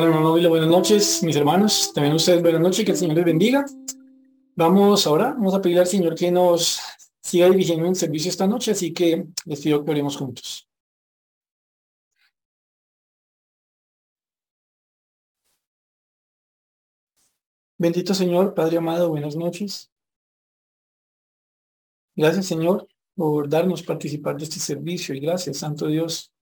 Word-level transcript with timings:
Hola, 0.00 0.48
buenas 0.48 0.68
noches, 0.68 1.24
mis 1.24 1.34
hermanos. 1.34 1.92
También 1.92 2.14
ustedes, 2.14 2.40
buenas 2.40 2.60
noches, 2.60 2.84
que 2.84 2.92
el 2.92 2.96
Señor 2.96 3.16
les 3.16 3.24
bendiga. 3.24 3.66
Vamos 4.54 5.04
ahora, 5.08 5.32
vamos 5.32 5.52
a 5.54 5.60
pedir 5.60 5.80
al 5.80 5.88
Señor 5.88 6.14
que 6.14 6.30
nos 6.30 6.78
siga 7.20 7.50
dirigiendo 7.50 7.84
en 7.84 7.96
servicio 7.96 8.30
esta 8.30 8.46
noche, 8.46 8.70
así 8.70 8.92
que 8.92 9.26
les 9.44 9.60
pido 9.60 9.84
que 9.84 9.90
oremos 9.90 10.16
juntos. 10.16 10.68
Bendito 17.76 18.14
Señor, 18.14 18.54
Padre 18.54 18.78
amado, 18.78 19.08
buenas 19.08 19.34
noches. 19.34 19.90
Gracias, 22.14 22.46
Señor, 22.46 22.86
por 23.16 23.48
darnos 23.48 23.82
participar 23.82 24.36
de 24.36 24.44
este 24.44 24.60
servicio 24.60 25.12
y 25.12 25.18
gracias, 25.18 25.56
Santo 25.56 25.88
Dios, 25.88 26.32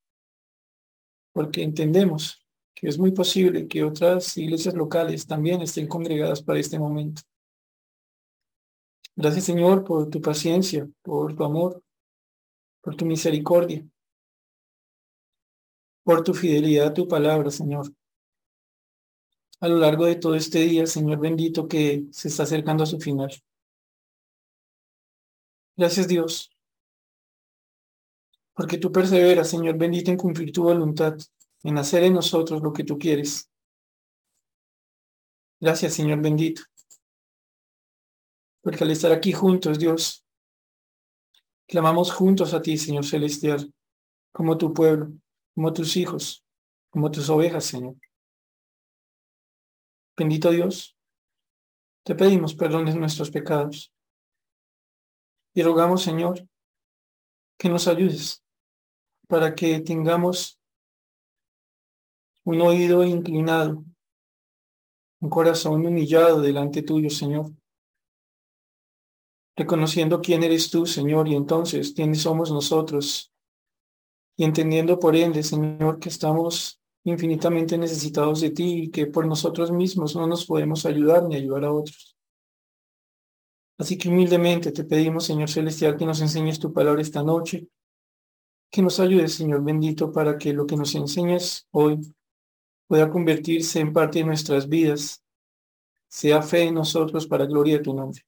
porque 1.33 1.63
entendemos 1.63 2.46
que 2.77 2.89
es 2.89 2.99
muy 2.99 3.11
posible 3.11 3.67
que 3.67 3.83
otras 3.83 4.37
iglesias 4.37 4.75
locales 4.75 5.27
también 5.27 5.63
estén 5.63 5.89
congregadas 5.89 6.43
para 6.43 6.61
este 6.61 6.79
momento. 6.79 7.23
Gracias 9.17 9.47
Señor 9.47 9.83
por 9.83 10.11
tu 10.11 10.21
paciencia, 10.21 10.87
por 11.01 11.35
tu 11.35 11.43
amor, 11.43 11.83
por 12.83 12.95
tu 12.95 13.07
misericordia, 13.07 13.83
por 16.05 16.23
tu 16.23 16.35
fidelidad 16.35 16.89
a 16.89 16.95
tu 16.95 17.09
palabra, 17.09 17.51
Señor. 17.51 17.91
A 19.61 19.69
lo 19.69 19.79
largo 19.79 20.05
de 20.05 20.17
todo 20.17 20.35
este 20.35 20.59
día, 20.59 20.87
Señor 20.87 21.19
bendito, 21.19 21.67
que 21.67 22.05
se 22.11 22.29
está 22.29 22.43
acercando 22.43 22.85
a 22.85 22.87
su 22.87 23.01
final. 23.01 23.33
Gracias 25.79 26.09
Dios, 26.09 26.55
porque 28.53 28.77
tú 28.77 28.93
perseveras, 28.93 29.49
Señor 29.49 29.79
bendito, 29.79 30.11
en 30.11 30.19
cumplir 30.19 30.53
tu 30.53 30.65
voluntad 30.65 31.17
en 31.63 31.79
hacer 31.79 32.05
en 32.05 32.15
nosotros 32.15 32.63
lo 32.63 32.73
que 32.73 32.85
tú 32.85 32.99
quieres. 32.99 33.51
Gracias, 35.61 35.95
Señor 35.95 36.21
bendito. 36.21 36.63
Porque 38.63 38.85
al 38.85 38.91
estar 38.91 39.13
aquí 39.13 39.33
juntos, 39.33 39.79
Dios, 39.79 40.25
clamamos 41.67 42.13
juntos 42.13 42.53
a 42.53 42.61
ti, 42.61 42.77
Señor 42.77 43.05
celestial, 43.05 43.73
como 44.33 44.59
tu 44.59 44.73
pueblo, 44.73 45.13
como 45.55 45.73
tus 45.73 45.97
hijos, 45.97 46.45
como 46.91 47.11
tus 47.11 47.29
ovejas, 47.31 47.65
Señor. 47.65 47.97
Bendito 50.17 50.51
Dios, 50.51 50.97
te 52.05 52.15
pedimos 52.15 52.55
perdón 52.55 52.87
de 52.87 52.95
nuestros 52.95 53.31
pecados. 53.31 53.93
Y 55.55 55.63
rogamos, 55.63 56.03
Señor, 56.03 56.47
que 57.59 57.69
nos 57.69 57.89
ayudes 57.89 58.45
para 59.29 59.55
que 59.55 59.81
tengamos 59.81 60.56
un 62.47 62.61
oído 62.61 63.03
inclinado, 63.05 63.85
un 65.21 65.29
corazón 65.29 65.85
humillado 65.85 66.41
delante 66.41 66.83
tuyo, 66.83 67.11
Señor, 67.11 67.51
reconociendo 69.57 70.21
quién 70.21 70.45
eres 70.45 70.71
tú, 70.71 70.87
Señor, 70.87 71.27
y 71.27 71.35
entonces 71.35 71.93
quiénes 71.93 72.23
somos 72.23 72.53
nosotros, 72.53 73.33
y 74.37 74.45
entendiendo 74.45 75.01
por 75.01 75.17
ende, 75.17 75.43
Señor, 75.43 75.99
que 75.99 76.09
estamos 76.09 76.81
infinitamente 77.03 77.79
necesitados 77.79 78.41
de 78.41 78.51
ti 78.51 78.83
y 78.85 78.91
que 78.91 79.07
por 79.07 79.27
nosotros 79.27 79.73
mismos 79.73 80.15
no 80.15 80.29
nos 80.29 80.47
podemos 80.47 80.87
ayudar 80.87 81.25
ni 81.25 81.35
ayudar 81.37 81.65
a 81.65 81.73
otros. 81.73 82.17
Así 83.77 83.99
que 83.99 84.09
humildemente 84.09 84.71
te 84.71 84.85
pedimos, 84.85 85.25
Señor 85.25 85.51
Celestial, 85.51 85.97
que 85.97 86.07
nos 86.07 86.21
enseñes 86.21 86.61
tu 86.61 86.73
palabra 86.73 87.03
esta 87.03 87.25
noche, 87.25 87.67
que 88.71 88.83
nos 88.83 89.01
ayudes, 89.01 89.35
Señor 89.35 89.65
bendito, 89.65 90.13
para 90.13 90.39
que 90.39 90.53
lo 90.53 90.65
que 90.65 90.77
nos 90.77 90.95
enseñes 90.95 91.67
hoy 91.73 91.99
pueda 92.87 93.11
convertirse 93.11 93.81
en 93.81 93.93
parte 93.93 94.21
de 94.21 94.25
nuestras 94.25 94.69
vidas, 94.69 95.23
sea 96.09 96.43
fe 96.43 96.63
en 96.63 96.75
nosotros 96.75 97.27
para 97.27 97.47
gloria 97.47 97.79
de 97.79 97.85
tu 97.85 97.95
nombre. 97.95 98.23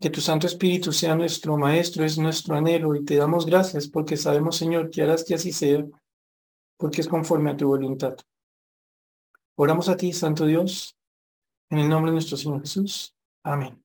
Que 0.00 0.10
tu 0.10 0.20
Santo 0.20 0.46
Espíritu 0.46 0.92
sea 0.92 1.14
nuestro 1.14 1.56
Maestro, 1.56 2.04
es 2.04 2.18
nuestro 2.18 2.56
anhelo 2.56 2.94
y 2.94 3.04
te 3.04 3.16
damos 3.16 3.46
gracias 3.46 3.86
porque 3.86 4.16
sabemos, 4.16 4.56
Señor, 4.56 4.90
que 4.90 5.02
harás 5.02 5.24
que 5.24 5.34
así 5.34 5.52
sea, 5.52 5.84
porque 6.76 7.02
es 7.02 7.08
conforme 7.08 7.50
a 7.50 7.56
tu 7.56 7.68
voluntad. 7.68 8.16
Oramos 9.56 9.88
a 9.88 9.96
ti, 9.96 10.12
Santo 10.12 10.46
Dios, 10.46 10.96
en 11.68 11.78
el 11.78 11.88
nombre 11.88 12.10
de 12.10 12.14
nuestro 12.14 12.36
Señor 12.36 12.60
Jesús. 12.60 13.14
Amén. 13.42 13.82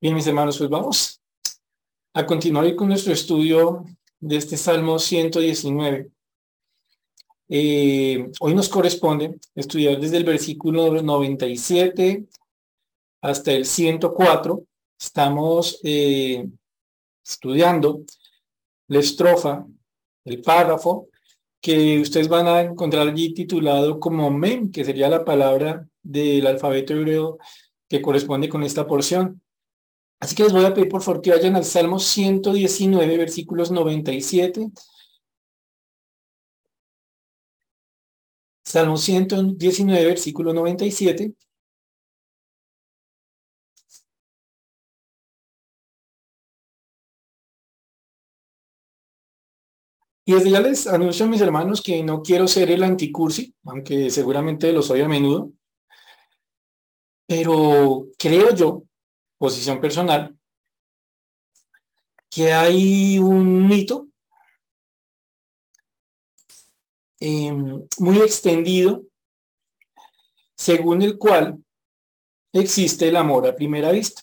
Bien, 0.00 0.14
mis 0.14 0.26
hermanos, 0.26 0.58
pues 0.58 0.70
vamos 0.70 1.20
a 2.14 2.26
continuar 2.26 2.74
con 2.76 2.88
nuestro 2.88 3.12
estudio 3.12 3.84
de 4.20 4.36
este 4.36 4.56
Salmo 4.56 4.98
119. 4.98 6.10
Eh, 7.54 8.30
hoy 8.40 8.54
nos 8.54 8.70
corresponde 8.70 9.38
estudiar 9.54 10.00
desde 10.00 10.16
el 10.16 10.24
versículo 10.24 11.02
97 11.02 12.24
hasta 13.20 13.52
el 13.52 13.66
104. 13.66 14.64
Estamos 14.98 15.78
eh, 15.84 16.48
estudiando 17.22 18.04
la 18.88 19.00
estrofa, 19.00 19.66
el 20.24 20.40
párrafo, 20.40 21.08
que 21.60 22.00
ustedes 22.00 22.26
van 22.26 22.46
a 22.46 22.62
encontrar 22.62 23.06
allí 23.06 23.34
titulado 23.34 24.00
como 24.00 24.30
mem, 24.30 24.72
que 24.72 24.82
sería 24.82 25.10
la 25.10 25.22
palabra 25.22 25.86
del 26.02 26.46
alfabeto 26.46 26.94
hebreo 26.94 27.36
que 27.86 28.00
corresponde 28.00 28.48
con 28.48 28.62
esta 28.62 28.86
porción. 28.86 29.42
Así 30.20 30.34
que 30.34 30.44
les 30.44 30.54
voy 30.54 30.64
a 30.64 30.72
pedir 30.72 30.88
por 30.88 31.02
favor 31.02 31.20
que 31.20 31.32
vayan 31.32 31.56
al 31.56 31.66
Salmo 31.66 31.98
119, 31.98 33.18
versículos 33.18 33.70
97 33.70 34.70
Salmo 38.72 38.96
119, 38.96 40.06
versículo 40.06 40.54
97. 40.54 41.34
Y 50.24 50.32
desde 50.32 50.50
ya 50.50 50.60
les 50.60 50.86
anuncio 50.86 51.26
a 51.26 51.28
mis 51.28 51.42
hermanos 51.42 51.82
que 51.82 52.02
no 52.02 52.22
quiero 52.22 52.48
ser 52.48 52.70
el 52.70 52.82
anticursi, 52.82 53.54
aunque 53.66 54.08
seguramente 54.08 54.72
lo 54.72 54.80
soy 54.80 55.02
a 55.02 55.08
menudo, 55.08 55.52
pero 57.26 58.06
creo 58.18 58.54
yo, 58.54 58.84
posición 59.36 59.82
personal, 59.82 60.34
que 62.30 62.54
hay 62.54 63.18
un 63.18 63.68
mito 63.68 64.11
Em, 67.24 67.86
muy 67.98 68.18
extendido, 68.18 69.04
según 70.56 71.02
el 71.02 71.18
cual 71.18 71.62
existe 72.52 73.06
el 73.06 73.14
amor 73.14 73.46
a 73.46 73.54
primera 73.54 73.92
vista. 73.92 74.22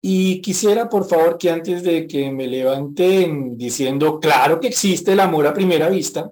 Y 0.00 0.40
quisiera, 0.40 0.88
por 0.88 1.08
favor, 1.08 1.36
que 1.36 1.50
antes 1.50 1.82
de 1.82 2.06
que 2.06 2.30
me 2.30 2.46
levanten 2.46 3.58
diciendo, 3.58 4.20
claro 4.20 4.60
que 4.60 4.68
existe 4.68 5.14
el 5.14 5.18
amor 5.18 5.48
a 5.48 5.52
primera 5.52 5.88
vista, 5.88 6.30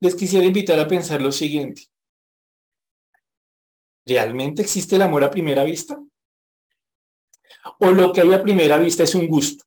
les 0.00 0.16
quisiera 0.16 0.44
invitar 0.44 0.80
a 0.80 0.88
pensar 0.88 1.22
lo 1.22 1.30
siguiente. 1.30 1.82
¿Realmente 4.04 4.62
existe 4.62 4.96
el 4.96 5.02
amor 5.02 5.22
a 5.22 5.30
primera 5.30 5.62
vista? 5.62 6.02
¿O 7.78 7.92
lo 7.92 8.12
que 8.12 8.22
hay 8.22 8.32
a 8.32 8.42
primera 8.42 8.76
vista 8.78 9.04
es 9.04 9.14
un 9.14 9.28
gusto? 9.28 9.64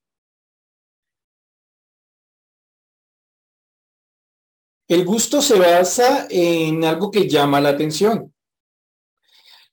El 4.88 5.04
gusto 5.04 5.42
se 5.42 5.60
basa 5.60 6.28
en 6.30 6.86
algo 6.86 7.12
que 7.12 7.28
llama 7.28 7.60
la 7.60 7.70
atención, 7.70 8.34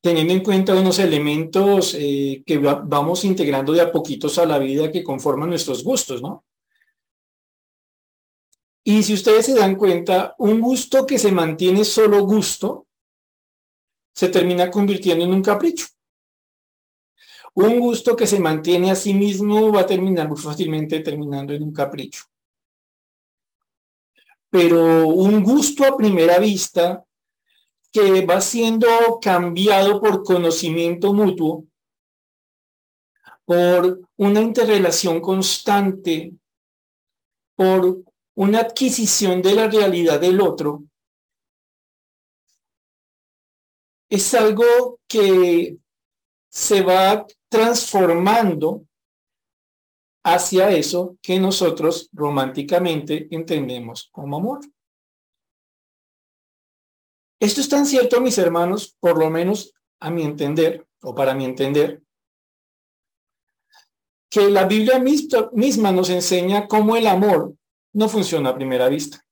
teniendo 0.01 0.33
en 0.33 0.43
cuenta 0.43 0.75
unos 0.75 0.99
elementos 0.99 1.95
eh, 1.95 2.43
que 2.45 2.59
vamos 2.59 3.25
integrando 3.25 3.73
de 3.73 3.81
a 3.81 3.93
poquitos 3.93 4.39
a 4.39 4.47
la 4.47 4.59
vida 4.59 4.91
que 4.91 5.05
conforman 5.05 5.51
nuestros 5.51 5.85
gustos, 5.85 6.21
¿no? 6.21 6.45
Y 8.83 9.05
si 9.05 9.15
ustedes 9.15 9.47
se 9.47 9.55
dan 9.55 9.77
cuenta, 9.77 10.35
un 10.39 10.61
gusto 10.61 11.07
que 11.07 11.19
se 11.19 11.31
mantiene 11.31 11.85
solo 11.85 12.25
gusto, 12.25 12.89
se 14.13 14.29
termina 14.29 14.69
convirtiendo 14.69 15.25
en 15.25 15.33
un 15.33 15.43
capricho. 15.43 15.87
Un 17.55 17.79
gusto 17.79 18.17
que 18.17 18.27
se 18.27 18.41
mantiene 18.41 18.91
a 18.91 18.97
sí 18.97 19.15
mismo 19.15 19.73
va 19.73 19.83
a 19.83 19.87
terminar 19.87 20.29
muy 20.29 20.37
fácilmente 20.37 21.01
terminando 21.01 21.55
en 21.55 21.63
un 21.63 21.73
capricho 21.73 22.25
pero 24.55 25.09
un 25.09 25.43
gusto 25.43 25.85
a 25.85 25.97
primera 25.97 26.39
vista 26.39 27.05
que 27.91 28.25
va 28.25 28.41
siendo 28.41 28.87
cambiado 29.21 30.01
por 30.01 30.23
conocimiento 30.23 31.13
mutuo, 31.13 31.65
por 33.45 34.01
una 34.15 34.41
interrelación 34.41 35.21
constante, 35.21 36.35
por 37.57 38.05
una 38.37 38.61
adquisición 38.61 39.43
de 39.43 39.57
la 39.57 39.67
realidad 39.69 40.21
del 40.21 40.41
otro, 40.41 40.85
es 44.09 44.35
algo 44.35 45.01
que 45.09 45.79
se 46.49 46.81
va 46.83 47.27
transformando 47.49 48.87
hacia 50.25 50.71
eso 50.71 51.17
que 51.21 51.39
nosotros 51.39 52.09
románticamente 52.13 53.29
entendemos 53.31 54.09
como 54.11 54.39
amor. 54.39 54.61
Esto 57.39 57.61
es 57.61 57.69
tan 57.69 57.85
cierto, 57.85 58.21
mis 58.21 58.39
hermanos, 58.39 58.97
por 58.99 59.19
lo 59.19 59.29
menos 59.29 59.75
a 60.01 60.11
mi 60.11 60.23
entender, 60.23 60.87
o 61.03 61.15
para 61.15 61.35
mi 61.35 61.45
entender, 61.45 62.03
que 64.31 64.49
la 64.51 64.65
Biblia 64.65 64.99
misma 64.99 65.93
nos 65.93 66.09
enseña 66.09 66.67
cómo 66.67 66.97
el 66.97 67.07
amor 67.07 67.55
no 67.93 68.09
funciona 68.09 68.51
a 68.51 68.55
primera 68.55 68.89
vista. 68.89 69.25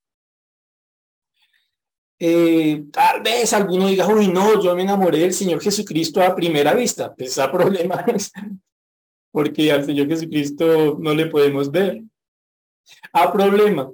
Eh, 2.19 2.85
tal 2.91 3.21
vez 3.21 3.51
alguno 3.51 3.87
diga, 3.87 4.07
uy, 4.07 4.27
no, 4.27 4.61
yo 4.61 4.75
me 4.75 4.83
enamoré 4.83 5.17
del 5.17 5.33
Señor 5.33 5.59
Jesucristo 5.59 6.21
a 6.21 6.35
primera 6.35 6.73
vista. 6.73 7.13
Pues 7.13 7.37
a 7.39 7.51
problema 7.51 8.05
porque 9.33 9.71
al 9.71 9.83
Señor 9.83 10.07
Jesucristo 10.07 10.95
no 10.99 11.13
le 11.15 11.25
podemos 11.25 11.71
ver. 11.71 12.03
A 13.11 13.33
problema, 13.33 13.91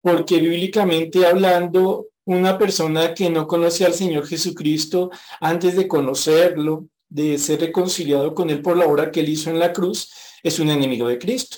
porque 0.00 0.38
bíblicamente 0.38 1.26
hablando, 1.26 2.06
una 2.24 2.56
persona 2.56 3.12
que 3.12 3.28
no 3.28 3.48
conoce 3.48 3.84
al 3.84 3.92
Señor 3.92 4.24
Jesucristo 4.24 5.10
antes 5.40 5.74
de 5.74 5.88
conocerlo, 5.88 6.86
de 7.08 7.38
ser 7.38 7.60
reconciliado 7.60 8.34
con 8.34 8.50
Él 8.50 8.62
por 8.62 8.76
la 8.76 8.86
obra 8.86 9.10
que 9.10 9.20
Él 9.20 9.30
hizo 9.30 9.50
en 9.50 9.58
la 9.58 9.72
cruz, 9.72 10.12
es 10.44 10.60
un 10.60 10.70
enemigo 10.70 11.08
de 11.08 11.18
Cristo. 11.18 11.56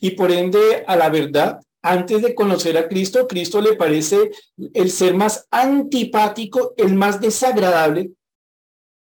Y 0.00 0.10
por 0.10 0.32
ende, 0.32 0.82
a 0.84 0.96
la 0.96 1.08
verdad, 1.08 1.60
antes 1.80 2.22
de 2.22 2.34
conocer 2.34 2.76
a 2.76 2.88
Cristo, 2.88 3.28
Cristo 3.28 3.60
le 3.60 3.76
parece 3.76 4.32
el 4.74 4.90
ser 4.90 5.14
más 5.14 5.46
antipático, 5.52 6.74
el 6.76 6.94
más 6.96 7.20
desagradable, 7.20 8.10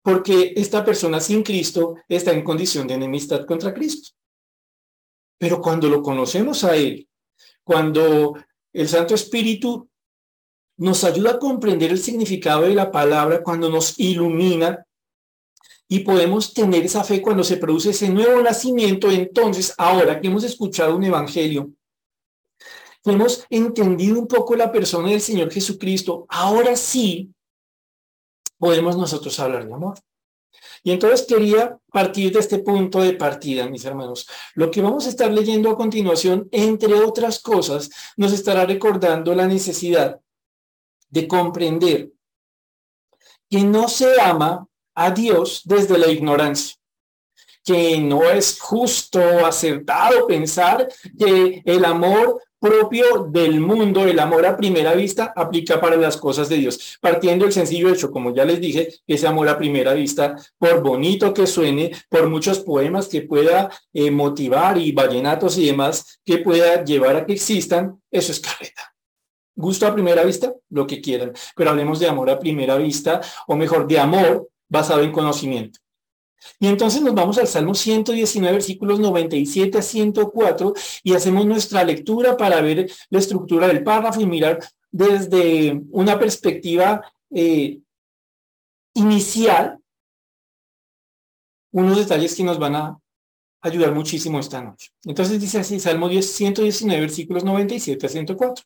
porque 0.04 0.54
esta 0.58 0.84
persona 0.84 1.20
sin 1.20 1.42
Cristo 1.44 1.96
está 2.10 2.32
en 2.32 2.44
condición 2.44 2.86
de 2.86 2.96
enemistad 2.96 3.46
contra 3.46 3.74
Cristo. 3.74 4.12
Pero 5.40 5.62
cuando 5.62 5.88
lo 5.88 6.04
conocemos 6.04 6.64
a 6.66 6.76
Él, 6.76 7.08
cuando 7.64 8.36
el 8.74 8.88
Santo 8.88 9.16
Espíritu 9.16 9.90
nos 10.78 11.06
ayuda 11.06 11.32
a 11.32 11.40
comprender 11.40 11.92
el 11.92 12.00
significado 12.00 12.64
de 12.64 12.76
la 12.76 12.92
palabra, 12.92 13.42
cuando 13.42 13.70
nos 13.70 13.98
ilumina 13.98 14.86
y 15.88 16.00
podemos 16.00 16.54
tener 16.54 16.84
esa 16.84 17.04
fe 17.04 17.22
cuando 17.22 17.44
se 17.44 17.58
produce 17.58 17.92
ese 17.92 18.10
nuevo 18.10 18.42
nacimiento, 18.42 19.10
entonces 19.10 19.74
ahora 19.78 20.20
que 20.20 20.28
hemos 20.28 20.44
escuchado 20.44 20.98
un 20.98 21.04
evangelio, 21.06 21.72
hemos 23.06 23.46
entendido 23.50 24.20
un 24.20 24.28
poco 24.28 24.56
la 24.56 24.72
persona 24.72 25.10
del 25.10 25.22
Señor 25.22 25.52
Jesucristo, 25.52 26.26
ahora 26.28 26.76
sí 26.76 27.34
podemos 28.58 28.98
nosotros 28.98 29.40
hablar 29.40 29.68
de 29.68 29.74
amor. 29.74 29.96
Y 30.84 30.92
entonces 30.92 31.26
quería 31.26 31.78
partir 31.92 32.32
de 32.34 32.40
este 32.40 32.60
punto 32.60 33.02
de 33.02 33.14
partida, 33.14 33.68
mis 33.70 33.86
hermanos. 33.86 34.28
Lo 34.56 34.70
que 34.70 34.82
vamos 34.82 35.06
a 35.06 35.10
estar 35.10 35.32
leyendo 35.32 35.70
a 35.70 35.78
continuación, 35.78 36.50
entre 36.52 36.94
otras 36.94 37.40
cosas, 37.40 37.90
nos 38.18 38.34
estará 38.34 38.66
recordando 38.66 39.34
la 39.34 39.48
necesidad 39.48 40.20
de 41.10 41.28
comprender 41.28 42.12
que 43.50 43.64
no 43.64 43.88
se 43.88 44.20
ama 44.20 44.68
a 44.96 45.12
Dios 45.12 45.62
desde 45.64 45.98
la 45.98 46.08
ignorancia, 46.08 46.76
que 47.64 48.00
no 48.00 48.30
es 48.30 48.60
justo, 48.60 49.46
acertado 49.46 50.28
pensar 50.28 50.88
que 51.18 51.62
el 51.66 51.86
amor 51.86 52.42
propio 52.64 53.26
del 53.30 53.60
mundo, 53.60 54.06
el 54.06 54.18
amor 54.20 54.46
a 54.46 54.56
primera 54.56 54.94
vista, 54.94 55.34
aplica 55.36 55.82
para 55.82 55.98
las 55.98 56.16
cosas 56.16 56.48
de 56.48 56.56
Dios. 56.56 56.98
Partiendo 57.02 57.44
del 57.44 57.52
sencillo 57.52 57.90
hecho, 57.90 58.10
como 58.10 58.34
ya 58.34 58.46
les 58.46 58.62
dije, 58.62 58.88
ese 59.06 59.28
amor 59.28 59.50
a 59.50 59.58
primera 59.58 59.94
vista, 59.94 60.38
por 60.58 60.82
bonito 60.82 61.34
que 61.34 61.46
suene, 61.46 61.92
por 62.08 62.30
muchos 62.30 62.60
poemas 62.60 63.10
que 63.10 63.24
pueda 63.24 63.70
eh, 63.92 64.10
motivar 64.10 64.78
y 64.78 64.94
vallenatos 64.94 65.58
y 65.58 65.66
demás 65.66 66.22
que 66.24 66.38
pueda 66.38 66.86
llevar 66.86 67.18
a 67.18 67.26
que 67.26 67.34
existan, 67.34 68.02
eso 68.10 68.32
es 68.32 68.40
carreta. 68.40 68.96
Gusto 69.54 69.86
a 69.86 69.94
primera 69.94 70.24
vista, 70.24 70.54
lo 70.70 70.88
que 70.88 71.02
quieran, 71.02 71.34
pero 71.58 71.72
hablemos 71.72 72.00
de 72.00 72.08
amor 72.08 72.30
a 72.30 72.40
primera 72.40 72.78
vista, 72.78 73.20
o 73.46 73.58
mejor, 73.58 73.88
de 73.88 74.00
amor 74.00 74.48
basado 74.70 75.02
en 75.02 75.12
conocimiento. 75.12 75.83
Y 76.60 76.68
entonces 76.68 77.02
nos 77.02 77.14
vamos 77.14 77.38
al 77.38 77.48
Salmo 77.48 77.76
119, 77.76 78.54
versículos 78.54 79.00
97 79.00 79.78
a 79.78 79.82
104, 79.82 80.74
y 81.04 81.14
hacemos 81.14 81.46
nuestra 81.46 81.84
lectura 81.84 82.38
para 82.38 82.62
ver 82.62 82.92
la 83.10 83.20
estructura 83.20 83.68
del 83.68 83.84
párrafo 83.84 84.22
y 84.22 84.26
mirar 84.26 84.60
desde 84.92 85.82
una 85.92 86.20
perspectiva 86.20 87.02
eh, 87.32 87.80
inicial 88.94 89.80
unos 91.72 91.98
detalles 91.98 92.36
que 92.36 92.44
nos 92.44 92.60
van 92.60 92.76
a 92.76 93.00
ayudar 93.62 93.94
muchísimo 93.94 94.40
esta 94.40 94.62
noche. 94.62 94.92
Entonces 95.06 95.42
dice 95.42 95.60
así, 95.60 95.80
Salmo 95.80 96.10
119, 96.10 97.02
versículos 97.02 97.44
97 97.44 98.06
a 98.06 98.10
104. 98.10 98.64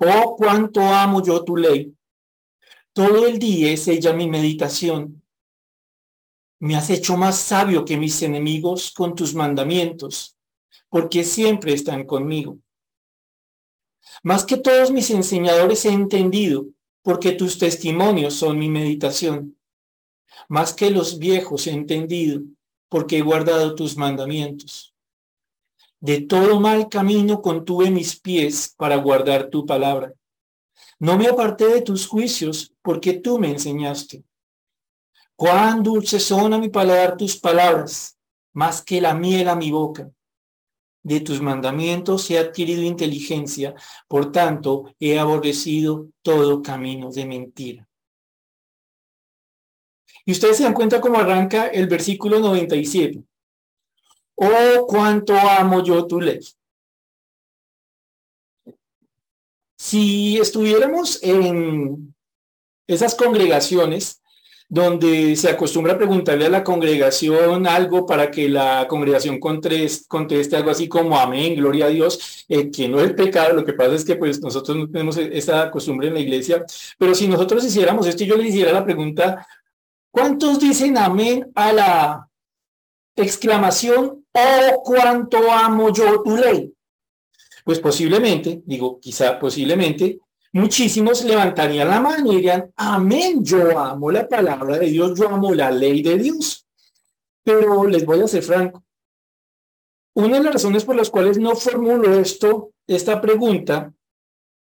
Oh, 0.00 0.36
cuánto 0.36 0.80
amo 0.80 1.22
yo 1.22 1.42
tu 1.44 1.56
ley. 1.56 1.94
Todo 2.92 3.26
el 3.26 3.38
día 3.38 3.72
es 3.72 3.88
ella 3.88 4.12
mi 4.12 4.28
meditación. 4.28 5.17
Me 6.60 6.74
has 6.76 6.90
hecho 6.90 7.16
más 7.16 7.38
sabio 7.38 7.84
que 7.84 7.96
mis 7.96 8.20
enemigos 8.22 8.90
con 8.90 9.14
tus 9.14 9.34
mandamientos, 9.34 10.36
porque 10.88 11.22
siempre 11.22 11.72
están 11.72 12.04
conmigo. 12.04 12.58
Más 14.22 14.44
que 14.44 14.56
todos 14.56 14.90
mis 14.90 15.10
enseñadores 15.10 15.84
he 15.84 15.90
entendido, 15.90 16.66
porque 17.02 17.32
tus 17.32 17.58
testimonios 17.58 18.34
son 18.34 18.58
mi 18.58 18.68
meditación. 18.68 19.56
Más 20.48 20.74
que 20.74 20.90
los 20.90 21.18
viejos 21.18 21.66
he 21.66 21.70
entendido, 21.70 22.40
porque 22.88 23.18
he 23.18 23.22
guardado 23.22 23.74
tus 23.74 23.96
mandamientos. 23.96 24.94
De 26.00 26.20
todo 26.22 26.60
mal 26.60 26.88
camino 26.88 27.42
contuve 27.42 27.90
mis 27.90 28.18
pies 28.18 28.74
para 28.76 28.96
guardar 28.96 29.50
tu 29.50 29.66
palabra. 29.66 30.12
No 30.98 31.16
me 31.16 31.28
aparté 31.28 31.66
de 31.66 31.82
tus 31.82 32.06
juicios, 32.06 32.72
porque 32.82 33.14
tú 33.14 33.38
me 33.38 33.50
enseñaste. 33.50 34.24
Cuán 35.38 35.84
dulces 35.84 36.24
son 36.24 36.52
a 36.52 36.58
mi 36.58 36.68
paladar 36.68 37.16
tus 37.16 37.36
palabras, 37.36 38.18
más 38.54 38.82
que 38.82 39.00
la 39.00 39.14
miel 39.14 39.48
a 39.48 39.54
mi 39.54 39.70
boca. 39.70 40.10
De 41.04 41.20
tus 41.20 41.40
mandamientos 41.40 42.28
he 42.28 42.40
adquirido 42.40 42.82
inteligencia, 42.82 43.72
por 44.08 44.32
tanto 44.32 44.92
he 44.98 45.16
aborrecido 45.16 46.08
todo 46.22 46.60
camino 46.60 47.12
de 47.12 47.24
mentira. 47.24 47.88
Y 50.24 50.32
ustedes 50.32 50.56
se 50.56 50.64
dan 50.64 50.74
cuenta 50.74 51.00
cómo 51.00 51.18
arranca 51.18 51.68
el 51.68 51.86
versículo 51.86 52.40
97. 52.40 53.22
Oh, 54.34 54.86
cuánto 54.88 55.34
amo 55.38 55.84
yo 55.84 56.04
tu 56.04 56.20
ley. 56.20 56.40
Si 59.76 60.36
estuviéramos 60.38 61.22
en 61.22 62.12
esas 62.88 63.14
congregaciones 63.14 64.17
donde 64.68 65.34
se 65.34 65.48
acostumbra 65.48 65.94
a 65.94 65.96
preguntarle 65.96 66.44
a 66.44 66.50
la 66.50 66.62
congregación 66.62 67.66
algo 67.66 68.04
para 68.04 68.30
que 68.30 68.50
la 68.50 68.86
congregación 68.86 69.40
conteste, 69.40 70.56
algo 70.56 70.70
así 70.70 70.88
como 70.88 71.18
amén, 71.18 71.56
gloria 71.56 71.86
a 71.86 71.88
Dios, 71.88 72.44
eh, 72.48 72.70
que 72.70 72.86
no 72.86 73.00
es 73.00 73.14
pecado, 73.14 73.54
lo 73.54 73.64
que 73.64 73.72
pasa 73.72 73.94
es 73.94 74.04
que 74.04 74.16
pues 74.16 74.42
nosotros 74.42 74.76
no 74.76 74.90
tenemos 74.90 75.16
esa 75.16 75.70
costumbre 75.70 76.08
en 76.08 76.14
la 76.14 76.20
iglesia, 76.20 76.66
pero 76.98 77.14
si 77.14 77.26
nosotros 77.28 77.64
hiciéramos 77.64 78.06
esto 78.06 78.24
yo 78.24 78.36
le 78.36 78.48
hiciera 78.48 78.72
la 78.72 78.84
pregunta, 78.84 79.46
¿cuántos 80.10 80.60
dicen 80.60 80.98
amén 80.98 81.50
a 81.54 81.72
la 81.72 82.28
exclamación, 83.16 84.26
oh, 84.32 84.82
cuánto 84.84 85.50
amo 85.50 85.90
yo 85.94 86.22
tu 86.22 86.36
ley? 86.36 86.74
Pues 87.64 87.80
posiblemente, 87.80 88.62
digo, 88.66 89.00
quizá 89.00 89.38
posiblemente, 89.38 90.18
muchísimos 90.52 91.24
levantarían 91.24 91.88
la 91.88 92.00
mano 92.00 92.32
y 92.32 92.36
dirían, 92.36 92.72
amén, 92.76 93.44
yo 93.44 93.78
amo 93.78 94.10
la 94.10 94.28
palabra 94.28 94.78
de 94.78 94.86
Dios, 94.86 95.18
yo 95.18 95.28
amo 95.28 95.52
la 95.54 95.70
ley 95.70 96.02
de 96.02 96.18
Dios. 96.18 96.66
Pero 97.44 97.86
les 97.86 98.04
voy 98.04 98.20
a 98.20 98.28
ser 98.28 98.42
franco. 98.42 98.84
Una 100.14 100.38
de 100.38 100.44
las 100.44 100.54
razones 100.54 100.84
por 100.84 100.96
las 100.96 101.10
cuales 101.10 101.38
no 101.38 101.54
formulo 101.54 102.18
esto, 102.18 102.72
esta 102.86 103.20
pregunta, 103.20 103.92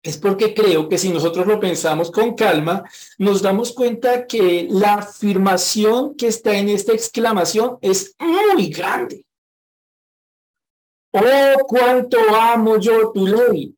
es 0.02 0.18
porque 0.18 0.54
creo 0.54 0.88
que 0.88 0.98
si 0.98 1.10
nosotros 1.10 1.46
lo 1.46 1.60
pensamos 1.60 2.12
con 2.12 2.36
calma, 2.36 2.84
nos 3.18 3.42
damos 3.42 3.74
cuenta 3.74 4.28
que 4.28 4.68
la 4.70 4.96
afirmación 4.96 6.16
que 6.16 6.28
está 6.28 6.58
en 6.58 6.70
esta 6.70 6.94
exclamación 6.94 7.78
es 7.82 8.16
muy 8.20 8.70
grande. 8.70 9.26
Oh, 11.12 11.66
cuánto 11.68 12.18
amo 12.30 12.78
yo 12.78 13.12
tu 13.12 13.26
ley. 13.26 13.76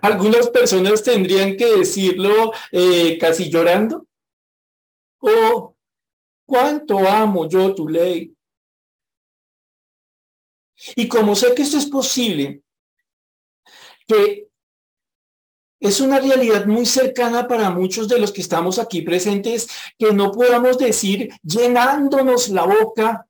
Algunas 0.00 0.48
personas 0.48 1.02
tendrían 1.02 1.56
que 1.56 1.66
decirlo 1.76 2.52
eh, 2.70 3.18
casi 3.18 3.50
llorando. 3.50 4.06
Oh, 5.20 5.76
cuánto 6.46 6.98
amo 6.98 7.48
yo 7.48 7.74
tu 7.74 7.88
ley. 7.88 8.34
Y 10.96 11.06
como 11.08 11.36
sé 11.36 11.54
que 11.54 11.62
esto 11.62 11.78
es 11.78 11.86
posible, 11.86 12.62
que 14.06 14.48
es 15.80 16.00
una 16.00 16.20
realidad 16.20 16.66
muy 16.66 16.86
cercana 16.86 17.46
para 17.46 17.70
muchos 17.70 18.08
de 18.08 18.18
los 18.18 18.32
que 18.32 18.40
estamos 18.40 18.78
aquí 18.78 19.02
presentes, 19.02 19.68
que 19.98 20.12
no 20.12 20.30
podamos 20.30 20.78
decir 20.78 21.30
llenándonos 21.42 22.48
la 22.48 22.64
boca 22.64 23.26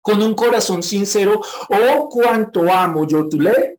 con 0.00 0.22
un 0.22 0.34
corazón 0.34 0.82
sincero, 0.82 1.40
oh, 1.68 2.08
cuánto 2.10 2.70
amo 2.70 3.06
yo 3.06 3.28
tu 3.28 3.40
ley, 3.40 3.78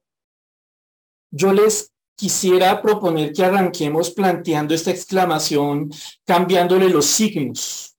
yo 1.32 1.54
les 1.54 1.95
quisiera 2.16 2.82
proponer 2.82 3.34
que 3.34 3.44
arranquemos 3.44 4.12
planteando 4.12 4.74
esta 4.74 4.92
exclamación, 4.92 5.92
cambiándole 6.26 6.90
los 6.90 7.06
signos. 7.06 7.96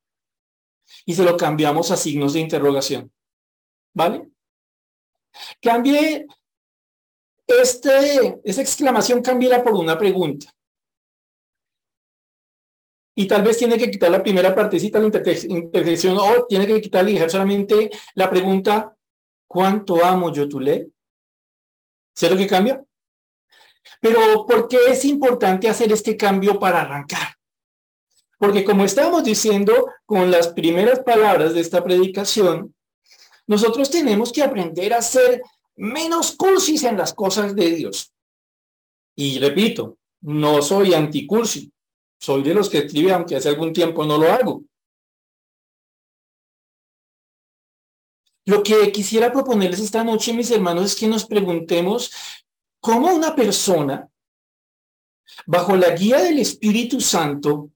Y 1.05 1.15
se 1.15 1.23
lo 1.23 1.37
cambiamos 1.37 1.91
a 1.91 1.97
signos 1.97 2.33
de 2.33 2.41
interrogación. 2.41 3.13
¿Vale? 3.95 4.29
Cambie 5.61 6.27
este, 7.47 8.41
esa 8.43 8.61
exclamación, 8.61 9.23
cambiará 9.23 9.63
por 9.63 9.75
una 9.75 9.99
pregunta. 9.99 10.51
Y 13.19 13.27
tal 13.27 13.43
vez 13.43 13.57
tiene 13.57 13.79
que 13.79 13.91
quitar 13.91 14.11
la 14.11 14.23
primera 14.23 14.55
partecita, 14.55 14.99
la 14.99 15.07
intersección, 15.07 16.19
o 16.19 16.47
tiene 16.47 16.67
que 16.67 16.83
quitar 16.83 17.09
y 17.09 17.15
dejar 17.15 17.31
solamente 17.31 17.91
la 18.15 18.29
pregunta, 18.29 18.95
¿cuánto 19.49 20.05
amo 20.05 20.31
yo 20.33 20.47
tu 20.47 20.61
ley? 20.61 20.87
¿Sé 22.15 22.29
lo 22.29 22.37
que 22.37 22.47
cambia? 22.47 22.85
Pero 24.09 24.47
¿por 24.47 24.69
qué 24.69 24.79
es 24.89 25.05
importante 25.05 25.69
hacer 25.69 25.91
este 25.91 26.17
cambio 26.17 26.61
para 26.61 26.83
arrancar? 26.83 27.35
Porque 28.39 28.65
como 28.65 28.85
estamos 28.85 29.25
diciendo 29.25 29.89
con 30.05 30.31
las 30.31 30.47
primeras 30.47 31.01
palabras 31.01 31.55
de 31.55 31.61
esta 31.61 31.83
predicación, 31.83 32.73
nosotros 33.49 33.91
tenemos 33.91 34.31
que 34.31 34.45
aprender 34.45 34.95
a 34.95 35.03
ser 35.03 35.43
menos 35.75 36.37
cursis 36.37 36.85
en 36.85 36.97
las 36.97 37.15
cosas 37.15 37.57
de 37.57 37.73
Dios. 37.73 38.13
Y 39.17 39.41
repito, 39.41 39.99
no 40.21 40.63
soy 40.63 40.95
anticursi, 40.95 41.73
soy 42.21 42.45
de 42.45 42.55
los 42.55 42.71
que 42.71 42.79
escribe, 42.79 43.13
aunque 43.13 43.35
hace 43.35 43.49
algún 43.49 43.73
tiempo 43.73 44.05
no 44.05 44.19
lo 44.19 44.31
hago. 44.31 44.63
Lo 48.45 48.63
que 48.63 48.93
quisiera 48.93 49.33
proponerles 49.33 49.81
esta 49.81 50.05
noche, 50.05 50.33
mis 50.33 50.53
hermanos, 50.53 50.85
es 50.85 50.95
que 50.95 51.09
nos 51.09 51.27
preguntemos 51.27 52.13
cómo 52.87 53.13
una 53.13 53.35
persona, 53.35 54.09
bajo 55.45 55.75
la 55.75 55.91
guía 55.91 56.23
del 56.23 56.39
Espíritu 56.39 57.01
Santo, 57.01 57.71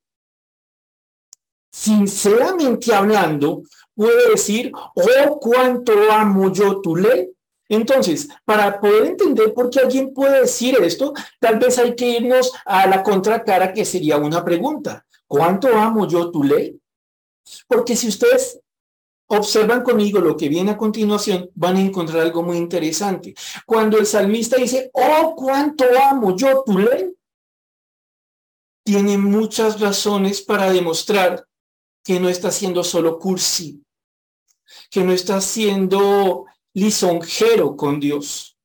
sinceramente 1.72 2.94
hablando, 2.94 3.64
puede 3.92 4.30
decir, 4.30 4.70
oh, 4.72 5.40
cuánto 5.40 6.12
amo 6.12 6.52
yo 6.52 6.80
tu 6.80 6.94
ley. 6.94 7.28
Entonces, 7.68 8.28
para 8.44 8.80
poder 8.80 9.06
entender 9.06 9.52
por 9.52 9.68
qué 9.68 9.80
alguien 9.80 10.14
puede 10.14 10.42
decir 10.42 10.76
esto, 10.80 11.12
tal 11.40 11.58
vez 11.58 11.76
hay 11.78 11.96
que 11.96 12.08
irnos 12.08 12.52
a 12.64 12.86
la 12.86 13.02
contracara 13.02 13.72
que 13.72 13.84
sería 13.84 14.16
una 14.16 14.44
pregunta. 14.44 15.04
¿Cuánto 15.26 15.76
amo 15.76 16.06
yo 16.06 16.30
tu 16.30 16.44
ley? 16.44 16.80
Porque 17.66 17.96
si 17.96 18.06
ustedes 18.06 18.60
observan 19.30 19.82
conmigo 19.82 20.18
lo 20.18 20.36
que 20.36 20.48
viene 20.48 20.72
a 20.72 20.76
continuación, 20.76 21.50
van 21.54 21.76
a 21.76 21.80
encontrar 21.80 22.20
algo 22.20 22.42
muy 22.42 22.56
interesante. 22.56 23.34
Cuando 23.64 23.96
el 23.98 24.06
salmista 24.06 24.56
dice, 24.56 24.90
oh, 24.92 25.34
cuánto 25.36 25.84
amo 26.10 26.36
yo 26.36 26.64
tu 26.64 26.78
ley, 26.78 27.14
tiene 28.84 29.16
muchas 29.18 29.78
razones 29.78 30.42
para 30.42 30.72
demostrar 30.72 31.46
que 32.02 32.18
no 32.18 32.28
está 32.28 32.50
siendo 32.50 32.82
solo 32.82 33.18
cursi, 33.18 33.84
que 34.90 35.04
no 35.04 35.12
está 35.12 35.40
siendo 35.40 36.46
lisonjero 36.74 37.76
con 37.76 38.00
Dios. 38.00 38.58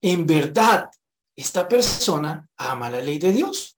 En 0.00 0.26
verdad, 0.26 0.90
esta 1.36 1.68
persona 1.68 2.48
ama 2.56 2.88
la 2.88 3.00
ley 3.02 3.18
de 3.18 3.32
Dios. 3.32 3.76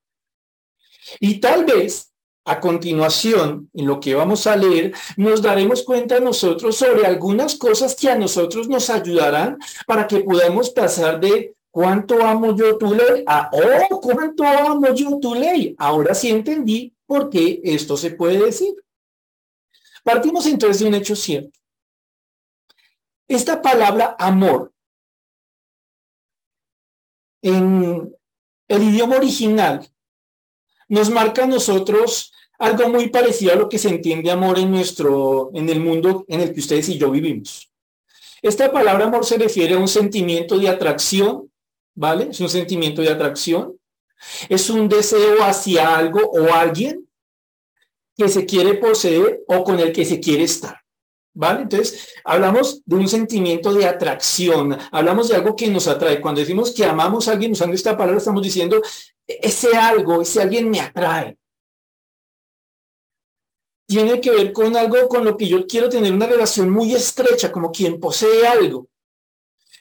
Y 1.18 1.40
tal 1.40 1.64
vez 1.64 2.07
a 2.48 2.60
continuación, 2.60 3.70
en 3.74 3.86
lo 3.86 4.00
que 4.00 4.14
vamos 4.14 4.46
a 4.46 4.56
leer, 4.56 4.94
nos 5.16 5.42
daremos 5.42 5.82
cuenta 5.82 6.18
nosotros 6.18 6.76
sobre 6.76 7.06
algunas 7.06 7.56
cosas 7.56 7.94
que 7.94 8.08
a 8.08 8.16
nosotros 8.16 8.68
nos 8.68 8.88
ayudarán 8.88 9.58
para 9.86 10.06
que 10.06 10.20
podamos 10.20 10.70
pasar 10.70 11.20
de 11.20 11.54
cuánto 11.70 12.24
amo 12.24 12.56
yo 12.56 12.78
tu 12.78 12.94
ley 12.94 13.22
a 13.26 13.50
oh, 13.52 14.00
cuánto 14.00 14.44
amo 14.44 14.94
yo 14.94 15.18
tu 15.20 15.34
ley. 15.34 15.74
Ahora 15.78 16.14
sí 16.14 16.30
entendí 16.30 16.94
por 17.06 17.28
qué 17.28 17.60
esto 17.62 17.96
se 17.96 18.12
puede 18.12 18.38
decir. 18.38 18.74
Partimos 20.02 20.46
entonces 20.46 20.80
de 20.80 20.88
un 20.88 20.94
hecho 20.94 21.14
cierto. 21.14 21.58
Esta 23.28 23.60
palabra 23.60 24.16
amor 24.18 24.72
en 27.42 28.16
el 28.68 28.82
idioma 28.82 29.16
original 29.16 29.86
nos 30.88 31.10
marca 31.10 31.44
a 31.44 31.46
nosotros 31.46 32.32
algo 32.58 32.88
muy 32.88 33.08
parecido 33.08 33.52
a 33.52 33.56
lo 33.56 33.68
que 33.68 33.78
se 33.78 33.88
entiende 33.88 34.30
amor 34.30 34.58
en 34.58 34.70
nuestro 34.70 35.50
en 35.54 35.68
el 35.68 35.80
mundo 35.80 36.24
en 36.28 36.40
el 36.40 36.52
que 36.52 36.60
ustedes 36.60 36.88
y 36.88 36.98
yo 36.98 37.10
vivimos. 37.10 37.70
Esta 38.42 38.70
palabra 38.70 39.06
amor 39.06 39.24
se 39.24 39.38
refiere 39.38 39.74
a 39.74 39.78
un 39.78 39.88
sentimiento 39.88 40.58
de 40.58 40.68
atracción, 40.68 41.50
¿vale? 41.94 42.28
Es 42.30 42.40
un 42.40 42.48
sentimiento 42.48 43.02
de 43.02 43.10
atracción. 43.10 43.78
Es 44.48 44.68
un 44.70 44.88
deseo 44.88 45.42
hacia 45.44 45.96
algo 45.96 46.20
o 46.20 46.52
alguien 46.52 47.08
que 48.16 48.28
se 48.28 48.44
quiere 48.44 48.74
poseer 48.74 49.44
o 49.46 49.62
con 49.62 49.78
el 49.78 49.92
que 49.92 50.04
se 50.04 50.18
quiere 50.18 50.44
estar. 50.44 50.80
¿Vale? 51.34 51.62
Entonces, 51.62 52.14
hablamos 52.24 52.82
de 52.84 52.96
un 52.96 53.06
sentimiento 53.06 53.72
de 53.72 53.86
atracción, 53.86 54.76
hablamos 54.90 55.28
de 55.28 55.36
algo 55.36 55.54
que 55.54 55.68
nos 55.68 55.86
atrae. 55.86 56.20
Cuando 56.20 56.40
decimos 56.40 56.72
que 56.72 56.84
amamos 56.84 57.28
a 57.28 57.32
alguien 57.32 57.52
usando 57.52 57.76
esta 57.76 57.96
palabra, 57.96 58.18
estamos 58.18 58.42
diciendo, 58.42 58.82
ese 59.28 59.76
algo, 59.76 60.22
ese 60.22 60.42
alguien 60.42 60.68
me 60.68 60.80
atrae. 60.80 61.36
Tiene 63.86 64.20
que 64.20 64.30
ver 64.30 64.52
con 64.52 64.76
algo 64.76 65.08
con 65.08 65.24
lo 65.24 65.36
que 65.36 65.46
yo 65.46 65.66
quiero 65.66 65.88
tener 65.88 66.12
una 66.12 66.26
relación 66.26 66.68
muy 66.68 66.94
estrecha, 66.94 67.52
como 67.52 67.70
quien 67.70 68.00
posee 68.00 68.46
algo 68.46 68.88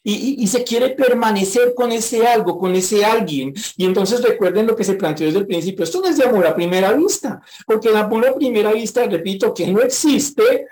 y, 0.10 0.48
se 0.48 0.64
quiere 0.64 0.90
permanecer 0.92 1.74
con 1.76 1.92
ese 1.92 2.26
algo, 2.26 2.58
con 2.58 2.74
ese 2.76 3.04
alguien. 3.04 3.54
Y 3.76 3.86
entonces 3.86 4.24
recuerden 4.24 4.66
lo 4.66 4.76
que 4.76 4.86
se 4.86 4.94
planteó 4.94 5.26
desde 5.26 5.40
el 5.40 5.48
principio. 5.48 5.84
Esto 5.84 6.00
no 6.02 6.08
es 6.08 6.18
de 6.18 6.26
amor 6.26 6.48
a 6.48 6.56
primera 6.56 6.94
vista, 6.94 7.42
porque 7.66 7.90
el 7.90 7.98
amor 7.98 8.26
a 8.26 8.36
primera 8.36 8.72
vista, 8.72 9.06
repito, 9.06 9.54
que 9.54 9.68
no 9.68 9.82
existe, 9.82 10.68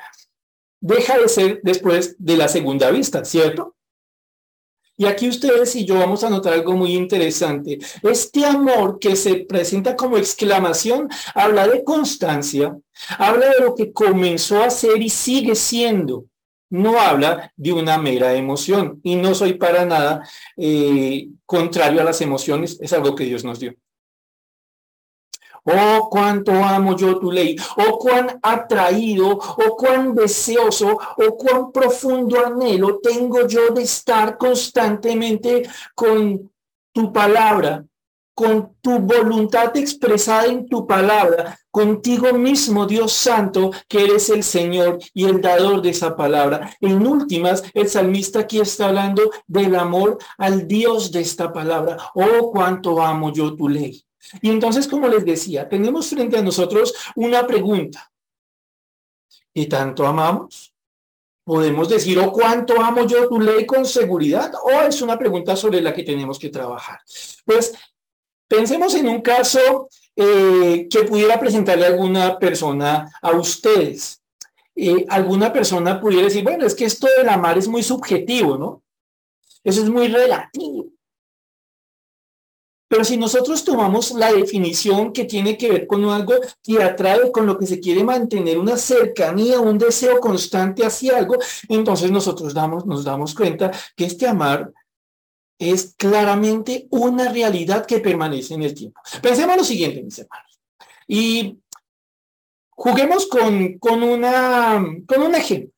deja 0.80 1.18
de 1.18 1.28
ser 1.28 1.60
después 1.64 2.16
de 2.18 2.38
la 2.38 2.48
segunda 2.48 2.90
vista, 2.92 3.26
¿cierto? 3.26 3.76
Y 4.98 5.06
aquí 5.06 5.28
ustedes 5.28 5.76
y 5.76 5.86
yo 5.86 6.00
vamos 6.00 6.24
a 6.24 6.30
notar 6.30 6.54
algo 6.54 6.74
muy 6.74 6.94
interesante. 6.94 7.80
Este 8.02 8.46
amor 8.46 8.98
que 9.00 9.16
se 9.16 9.46
presenta 9.46 9.96
como 9.96 10.18
exclamación 10.18 11.10
habla 11.34 11.68
de 11.68 11.84
constancia, 11.84 12.78
habla 13.18 13.50
de 13.50 13.60
lo 13.60 13.76
que 13.76 13.92
comenzó 13.92 14.64
a 14.64 14.70
ser 14.70 15.02
y 15.02 15.10
sigue 15.10 15.56
siendo 15.56 16.26
no 16.70 17.00
habla 17.00 17.52
de 17.56 17.74
una 17.74 17.98
mera 17.98 18.34
emoción 18.34 19.00
y 19.04 19.16
no 19.16 19.34
soy 19.36 19.54
para 19.54 19.86
nada 19.86 20.28
eh, 20.58 21.30
contrario 21.46 22.02
a 22.02 22.04
las 22.04 22.22
emociones, 22.22 22.78
es 22.82 22.92
algo 22.94 23.16
que 23.16 23.26
Dios 23.26 23.44
nos 23.44 23.60
dio. 23.60 23.76
Oh, 25.66 26.10
cuánto 26.12 26.52
amo 26.52 26.96
yo 26.96 27.18
tu 27.18 27.32
ley. 27.32 27.56
Oh, 27.78 27.98
cuán 27.98 28.40
atraído, 28.44 29.30
oh, 29.30 29.76
cuán 29.76 30.14
deseoso, 30.14 30.98
oh, 31.18 31.38
cuán 31.38 31.72
profundo 31.72 32.46
anhelo 32.46 33.00
tengo 33.00 33.48
yo 33.48 33.70
de 33.70 33.82
estar 33.82 34.38
constantemente 34.38 35.68
con 35.96 36.52
tu 36.94 37.12
palabra, 37.12 37.84
con 38.36 38.76
tu 38.82 39.00
voluntad 39.00 39.76
expresada 39.76 40.46
en 40.46 40.68
tu 40.68 40.86
palabra, 40.86 41.58
contigo 41.72 42.34
mismo, 42.34 42.86
Dios 42.86 43.14
Santo, 43.14 43.72
que 43.88 44.04
eres 44.04 44.30
el 44.30 44.44
Señor 44.44 45.00
y 45.14 45.26
el 45.26 45.42
dador 45.42 45.82
de 45.82 45.90
esa 45.90 46.16
palabra. 46.16 46.70
En 46.80 47.08
últimas, 47.08 47.64
el 47.74 47.90
salmista 47.90 48.42
aquí 48.42 48.60
está 48.60 48.90
hablando 48.90 49.32
del 49.48 49.76
amor 49.76 50.20
al 50.38 50.68
Dios 50.68 51.12
de 51.12 51.22
esta 51.22 51.52
palabra. 51.52 51.98
Oh, 52.14 52.52
cuánto 52.52 53.02
amo 53.02 53.34
yo 53.34 53.56
tu 53.56 53.68
ley. 53.68 54.06
Y 54.42 54.50
entonces, 54.50 54.88
como 54.88 55.08
les 55.08 55.26
decía, 55.26 55.68
tenemos 55.68 56.10
frente 56.10 56.38
a 56.38 56.42
nosotros 56.42 56.94
una 57.16 57.46
pregunta. 57.46 58.12
¿Y 59.54 59.68
tanto 59.68 60.06
amamos? 60.06 60.74
Podemos 61.44 61.88
decir, 61.90 62.18
oh, 62.20 62.32
cuánto 62.32 62.82
amo 62.82 63.06
yo 63.06 63.28
tu 63.28 63.40
ley 63.40 63.66
con 63.66 63.86
seguridad, 63.86 64.52
o 64.64 64.82
es 64.82 65.02
una 65.02 65.18
pregunta 65.18 65.56
sobre 65.56 65.82
la 65.82 65.94
que 65.94 66.04
tenemos 66.04 66.40
que 66.40 66.50
trabajar. 66.50 67.00
Pues 67.46 67.74
Pensemos 68.48 68.94
en 68.94 69.08
un 69.08 69.22
caso 69.22 69.90
eh, 70.16 70.88
que 70.90 71.04
pudiera 71.04 71.40
presentarle 71.40 71.88
alguna 71.88 72.38
persona 72.38 73.12
a 73.22 73.32
ustedes. 73.32 74.22
Eh, 74.76 75.06
alguna 75.10 75.52
persona 75.52 76.00
pudiera 76.00 76.26
decir, 76.26 76.44
bueno, 76.44 76.66
es 76.66 76.76
que 76.76 76.86
esto 76.86 77.08
del 77.18 77.30
amar 77.30 77.58
es 77.58 77.68
muy 77.68 77.82
subjetivo, 77.82 78.58
¿no? 78.58 78.84
Eso 79.64 79.82
es 79.82 79.90
muy 79.90 80.08
relativo. 80.10 80.86
Pero 82.88 83.04
si 83.04 83.18
nosotros 83.18 83.64
tomamos 83.64 84.12
la 84.12 84.32
definición 84.32 85.12
que 85.12 85.26
tiene 85.26 85.58
que 85.58 85.70
ver 85.70 85.88
con 85.88 86.06
algo 86.06 86.34
que 86.64 86.82
atrae, 86.84 87.32
con 87.32 87.46
lo 87.46 87.58
que 87.58 87.66
se 87.66 87.80
quiere 87.80 88.04
mantener 88.04 88.58
una 88.60 88.78
cercanía, 88.78 89.60
un 89.60 89.78
deseo 89.78 90.20
constante 90.20 90.86
hacia 90.86 91.18
algo, 91.18 91.36
entonces 91.68 92.12
nosotros 92.12 92.54
damos, 92.54 92.86
nos 92.86 93.04
damos 93.04 93.34
cuenta 93.34 93.72
que 93.96 94.06
este 94.06 94.28
amar 94.28 94.72
es 95.58 95.96
claramente 95.98 96.88
una 96.92 97.32
realidad 97.32 97.86
que 97.86 98.00
permanece 98.00 98.54
en 98.54 98.64
el 98.64 98.74
tiempo. 98.74 99.02
Pensemos 99.22 99.58
lo 99.58 99.64
siguiente, 99.64 100.04
mis 100.04 100.20
hermanos. 100.20 100.60
Y 101.08 101.60
juguemos 102.72 103.26
con, 103.28 103.80
con, 103.80 104.04
una, 104.04 104.84
con 105.08 105.22
un 105.24 105.34
ejemplo. 105.36 105.72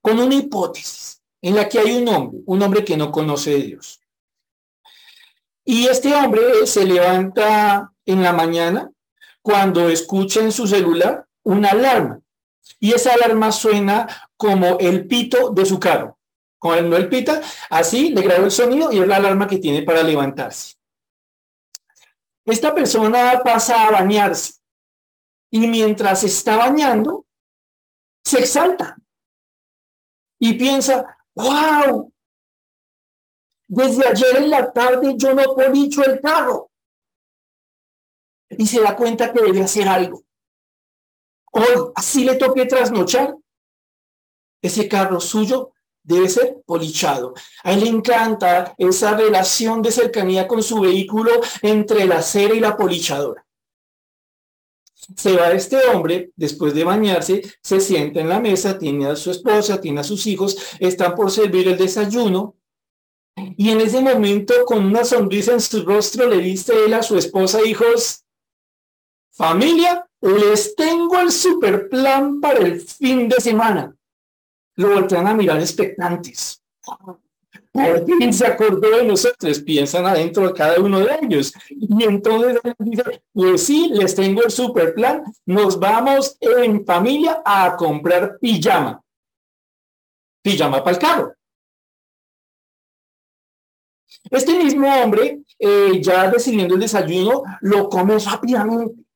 con 0.00 0.20
una 0.20 0.36
hipótesis 0.36 1.20
en 1.42 1.56
la 1.56 1.68
que 1.68 1.80
hay 1.80 1.96
un 1.96 2.08
hombre, 2.08 2.40
un 2.46 2.62
hombre 2.62 2.84
que 2.84 2.96
no 2.96 3.10
conoce 3.10 3.54
a 3.54 3.58
Dios. 3.58 4.00
Y 5.68 5.88
este 5.88 6.14
hombre 6.14 6.64
se 6.64 6.84
levanta 6.84 7.92
en 8.04 8.22
la 8.22 8.32
mañana 8.32 8.88
cuando 9.42 9.88
escucha 9.88 10.40
en 10.40 10.52
su 10.52 10.64
celular 10.68 11.26
una 11.42 11.70
alarma. 11.70 12.20
Y 12.78 12.92
esa 12.92 13.14
alarma 13.14 13.50
suena 13.50 14.06
como 14.36 14.78
el 14.78 15.08
pito 15.08 15.50
de 15.50 15.66
su 15.66 15.80
carro. 15.80 16.18
Cuando 16.60 16.96
él 16.96 17.08
pita, 17.08 17.42
así 17.68 18.10
le 18.10 18.22
graba 18.22 18.44
el 18.44 18.52
sonido 18.52 18.92
y 18.92 19.00
es 19.00 19.08
la 19.08 19.16
alarma 19.16 19.48
que 19.48 19.58
tiene 19.58 19.82
para 19.82 20.04
levantarse. 20.04 20.76
Esta 22.44 22.72
persona 22.72 23.40
pasa 23.44 23.88
a 23.88 23.90
bañarse 23.90 24.60
y 25.50 25.66
mientras 25.66 26.22
está 26.22 26.56
bañando, 26.56 27.26
se 28.24 28.38
exalta 28.38 28.96
y 30.38 30.54
piensa, 30.54 31.18
wow, 31.34 32.12
desde 33.68 34.06
ayer 34.06 34.36
en 34.36 34.50
la 34.50 34.72
tarde 34.72 35.14
yo 35.16 35.34
no 35.34 35.54
policho 35.54 36.04
el 36.04 36.20
carro. 36.20 36.70
Y 38.50 38.66
se 38.66 38.80
da 38.80 38.96
cuenta 38.96 39.32
que 39.32 39.42
debe 39.42 39.62
hacer 39.62 39.88
algo. 39.88 40.22
Hoy, 41.52 41.90
así 41.94 42.24
le 42.24 42.36
toque 42.36 42.66
trasnochar, 42.66 43.34
ese 44.62 44.88
carro 44.88 45.20
suyo 45.20 45.72
debe 46.02 46.28
ser 46.28 46.62
polichado. 46.64 47.34
A 47.64 47.72
él 47.72 47.80
le 47.80 47.88
encanta 47.88 48.74
esa 48.78 49.16
relación 49.16 49.82
de 49.82 49.90
cercanía 49.90 50.46
con 50.46 50.62
su 50.62 50.80
vehículo 50.80 51.32
entre 51.62 52.04
la 52.04 52.18
acera 52.18 52.54
y 52.54 52.60
la 52.60 52.76
polichadora. 52.76 53.44
Se 55.16 55.36
va 55.36 55.52
este 55.52 55.78
hombre, 55.88 56.30
después 56.36 56.74
de 56.74 56.84
bañarse, 56.84 57.42
se 57.62 57.80
sienta 57.80 58.20
en 58.20 58.28
la 58.28 58.40
mesa, 58.40 58.78
tiene 58.78 59.06
a 59.06 59.16
su 59.16 59.30
esposa, 59.30 59.80
tiene 59.80 60.00
a 60.00 60.04
sus 60.04 60.26
hijos, 60.26 60.56
están 60.80 61.14
por 61.14 61.30
servir 61.30 61.68
el 61.68 61.78
desayuno. 61.78 62.56
Y 63.56 63.70
en 63.70 63.80
ese 63.80 64.00
momento, 64.00 64.54
con 64.64 64.84
una 64.84 65.04
sonrisa 65.04 65.52
en 65.52 65.60
su 65.60 65.84
rostro, 65.84 66.28
le 66.28 66.38
dice 66.38 66.72
él 66.84 66.94
a 66.94 67.02
su 67.02 67.18
esposa, 67.18 67.60
hijos, 67.64 68.24
familia, 69.30 70.06
les 70.20 70.74
tengo 70.74 71.18
el 71.20 71.30
super 71.30 71.88
plan 71.88 72.40
para 72.40 72.60
el 72.60 72.80
fin 72.80 73.28
de 73.28 73.36
semana 73.36 73.96
lo 74.76 74.94
voltean 74.94 75.26
a 75.26 75.34
mirar 75.34 75.58
expectantes. 75.58 76.62
Por 77.72 78.06
fin 78.06 78.32
se 78.32 78.46
acordó 78.46 78.90
de 78.90 79.04
nosotros, 79.04 79.58
piensan 79.60 80.06
adentro 80.06 80.46
de 80.46 80.54
cada 80.54 80.80
uno 80.80 81.00
de 81.00 81.18
ellos. 81.22 81.52
Y 81.68 82.04
entonces 82.04 82.58
dice, 82.78 83.22
pues 83.32 83.62
sí, 83.64 83.90
les 83.92 84.14
tengo 84.14 84.42
el 84.42 84.50
super 84.50 84.94
plan, 84.94 85.24
nos 85.44 85.78
vamos 85.78 86.36
en 86.40 86.86
familia 86.86 87.42
a 87.44 87.76
comprar 87.76 88.38
pijama. 88.38 89.02
Pijama 90.42 90.82
para 90.82 90.96
el 90.96 91.02
carro. 91.02 91.35
Este 94.30 94.58
mismo 94.58 94.88
hombre, 94.88 95.40
eh, 95.58 96.00
ya 96.00 96.30
decidiendo 96.30 96.74
el 96.74 96.80
desayuno, 96.80 97.42
lo 97.60 97.88
come 97.88 98.18
rápidamente 98.18 99.06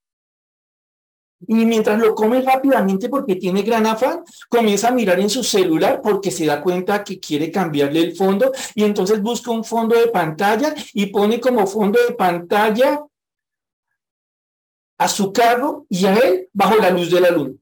y 1.46 1.54
mientras 1.64 1.98
lo 1.98 2.14
come 2.14 2.42
rápidamente 2.42 3.08
porque 3.08 3.36
tiene 3.36 3.62
gran 3.62 3.86
afán, 3.86 4.22
comienza 4.48 4.88
a 4.88 4.92
mirar 4.92 5.18
en 5.20 5.30
su 5.30 5.42
celular 5.42 6.00
porque 6.02 6.30
se 6.30 6.46
da 6.46 6.60
cuenta 6.60 7.02
que 7.02 7.18
quiere 7.18 7.50
cambiarle 7.50 8.00
el 8.00 8.16
fondo 8.16 8.52
y 8.74 8.84
entonces 8.84 9.22
busca 9.22 9.50
un 9.50 9.64
fondo 9.64 9.96
de 9.96 10.08
pantalla 10.08 10.74
y 10.92 11.06
pone 11.06 11.40
como 11.40 11.66
fondo 11.66 11.98
de 12.06 12.14
pantalla 12.14 13.00
a 14.98 15.08
su 15.08 15.32
carro 15.32 15.86
y 15.88 16.04
a 16.04 16.14
él 16.14 16.48
bajo 16.52 16.76
la 16.76 16.90
luz 16.90 17.10
de 17.10 17.20
la 17.20 17.30
luna. 17.30 17.54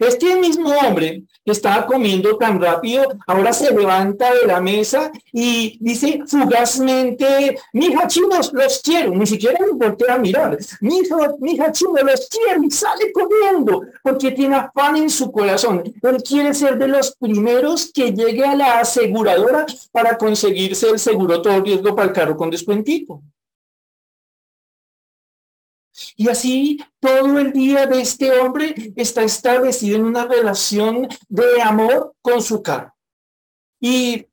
Este 0.00 0.34
mismo 0.36 0.70
hombre 0.70 1.24
que 1.44 1.52
estaba 1.52 1.84
comiendo 1.84 2.38
tan 2.38 2.58
rápido, 2.58 3.06
ahora 3.26 3.52
se 3.52 3.70
levanta 3.70 4.32
de 4.32 4.46
la 4.46 4.58
mesa 4.58 5.12
y 5.30 5.76
dice 5.78 6.22
fugazmente, 6.26 7.58
mija 7.74 8.06
chinos, 8.06 8.50
los 8.54 8.80
quiero, 8.82 9.10
ni 9.10 9.26
siquiera 9.26 9.58
me 9.60 9.72
voltea 9.72 10.14
a 10.14 10.18
mirar, 10.18 10.56
mija, 10.80 11.16
mija 11.38 11.70
chinos, 11.70 12.02
los 12.02 12.28
quiero, 12.28 12.62
y 12.62 12.70
sale 12.70 13.12
corriendo, 13.12 13.82
porque 14.02 14.30
tiene 14.30 14.56
afán 14.56 14.96
en 14.96 15.10
su 15.10 15.30
corazón. 15.30 15.82
Él 16.02 16.22
quiere 16.22 16.54
ser 16.54 16.78
de 16.78 16.88
los 16.88 17.14
primeros 17.16 17.92
que 17.92 18.10
llegue 18.10 18.44
a 18.44 18.56
la 18.56 18.78
aseguradora 18.80 19.66
para 19.92 20.16
conseguirse 20.16 20.88
el 20.88 20.98
seguro 20.98 21.42
todo 21.42 21.60
riesgo 21.60 21.94
para 21.94 22.08
el 22.08 22.14
carro 22.14 22.38
con 22.38 22.48
descuentito. 22.48 23.20
Y 26.20 26.28
así 26.28 26.78
todo 27.00 27.38
el 27.38 27.50
día 27.50 27.86
de 27.86 28.02
este 28.02 28.38
hombre 28.38 28.92
está 28.94 29.22
establecido 29.22 29.96
en 29.96 30.04
una 30.04 30.26
relación 30.26 31.08
de 31.30 31.62
amor 31.62 32.14
con 32.20 32.42
su 32.42 32.62
carro. 32.62 32.94
Y 33.80 34.26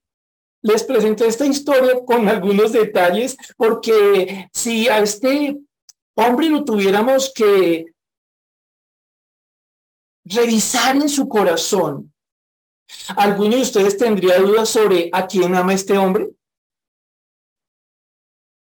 les 0.61 0.83
presento 0.83 1.23
esta 1.23 1.45
historia 1.45 2.03
con 2.05 2.27
algunos 2.27 2.73
detalles, 2.73 3.37
porque 3.55 4.49
si 4.51 4.89
a 4.89 4.99
este 4.99 5.61
hombre 6.17 6.49
lo 6.49 6.65
tuviéramos 6.65 7.31
que 7.33 7.85
revisar 10.25 10.97
en 10.97 11.07
su 11.07 11.29
corazón, 11.29 12.13
¿alguno 13.15 13.55
de 13.55 13.61
ustedes 13.61 13.97
tendría 13.97 14.39
dudas 14.39 14.67
sobre 14.67 15.09
a 15.13 15.25
quién 15.25 15.55
ama 15.55 15.73
este 15.73 15.97
hombre? 15.97 16.31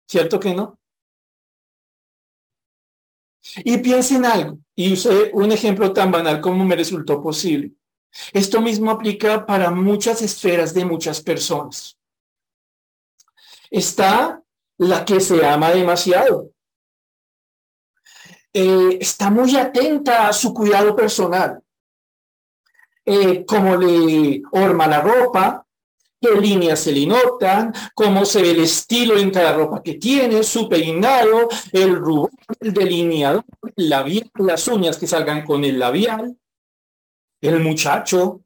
¿Cierto 0.08 0.40
que 0.40 0.56
no? 0.56 0.80
Y 3.58 3.78
piensen 3.78 4.26
algo, 4.26 4.60
y 4.76 4.94
usé 4.94 5.32
un 5.34 5.52
ejemplo 5.52 5.92
tan 5.92 6.12
banal 6.12 6.40
como 6.40 6.64
me 6.64 6.76
resultó 6.76 7.22
posible. 7.22 7.74
Esto 8.32 8.62
mismo 8.62 8.92
aplica 8.92 9.46
para 9.46 9.72
muchas 9.72 10.22
esferas 10.22 10.74
de 10.74 10.86
muchas 10.86 11.22
personas. 11.22 11.98
Está 13.70 14.42
la 14.78 15.04
que 15.04 15.20
se 15.20 15.46
ama 15.46 15.72
demasiado. 15.72 16.52
Eh, 18.54 19.00
está 19.02 19.32
muy 19.32 19.56
atenta 19.58 20.28
a 20.28 20.34
su 20.34 20.54
cuidado 20.54 20.96
personal. 20.96 21.60
Eh, 23.06 23.44
como 23.46 23.76
le 23.76 24.42
orma 24.52 24.88
la 24.88 25.02
ropa, 25.02 25.63
qué 26.24 26.40
líneas 26.40 26.80
se 26.80 26.94
le 26.94 27.06
notan, 27.06 27.74
cómo 27.94 28.26
se 28.26 28.42
ve 28.42 28.52
el 28.52 28.62
estilo 28.62 29.18
en 29.18 29.30
cada 29.30 29.54
ropa 29.54 29.84
que 29.84 29.96
tiene, 29.96 30.42
su 30.44 30.70
peinado, 30.70 31.50
el 31.72 31.96
rubor, 31.96 32.32
el 32.62 32.74
delineador, 32.74 33.44
el 33.76 33.90
labial, 33.90 34.32
las 34.36 34.68
uñas 34.70 34.98
que 34.98 35.08
salgan 35.08 35.46
con 35.46 35.66
el 35.66 35.78
labial, 35.78 36.38
el 37.42 37.60
muchacho 37.60 38.40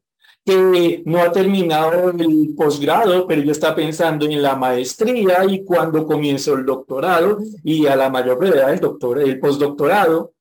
que 0.44 1.02
no 1.04 1.20
ha 1.20 1.30
terminado 1.30 2.10
el 2.10 2.54
posgrado, 2.56 3.26
pero 3.26 3.42
ya 3.42 3.52
está 3.52 3.74
pensando 3.74 4.24
en 4.24 4.42
la 4.42 4.56
maestría 4.56 5.44
y 5.44 5.62
cuando 5.62 6.06
comienza 6.06 6.52
el 6.52 6.64
doctorado 6.64 7.38
y 7.62 7.86
a 7.86 7.94
la 7.94 8.08
mayor 8.10 8.38
brevedad 8.38 8.72
el, 8.72 8.80
doctor, 8.80 9.20
el 9.20 9.38
postdoctorado. 9.38 10.32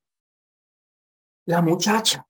La 1.45 1.61
muchacha, 1.61 2.25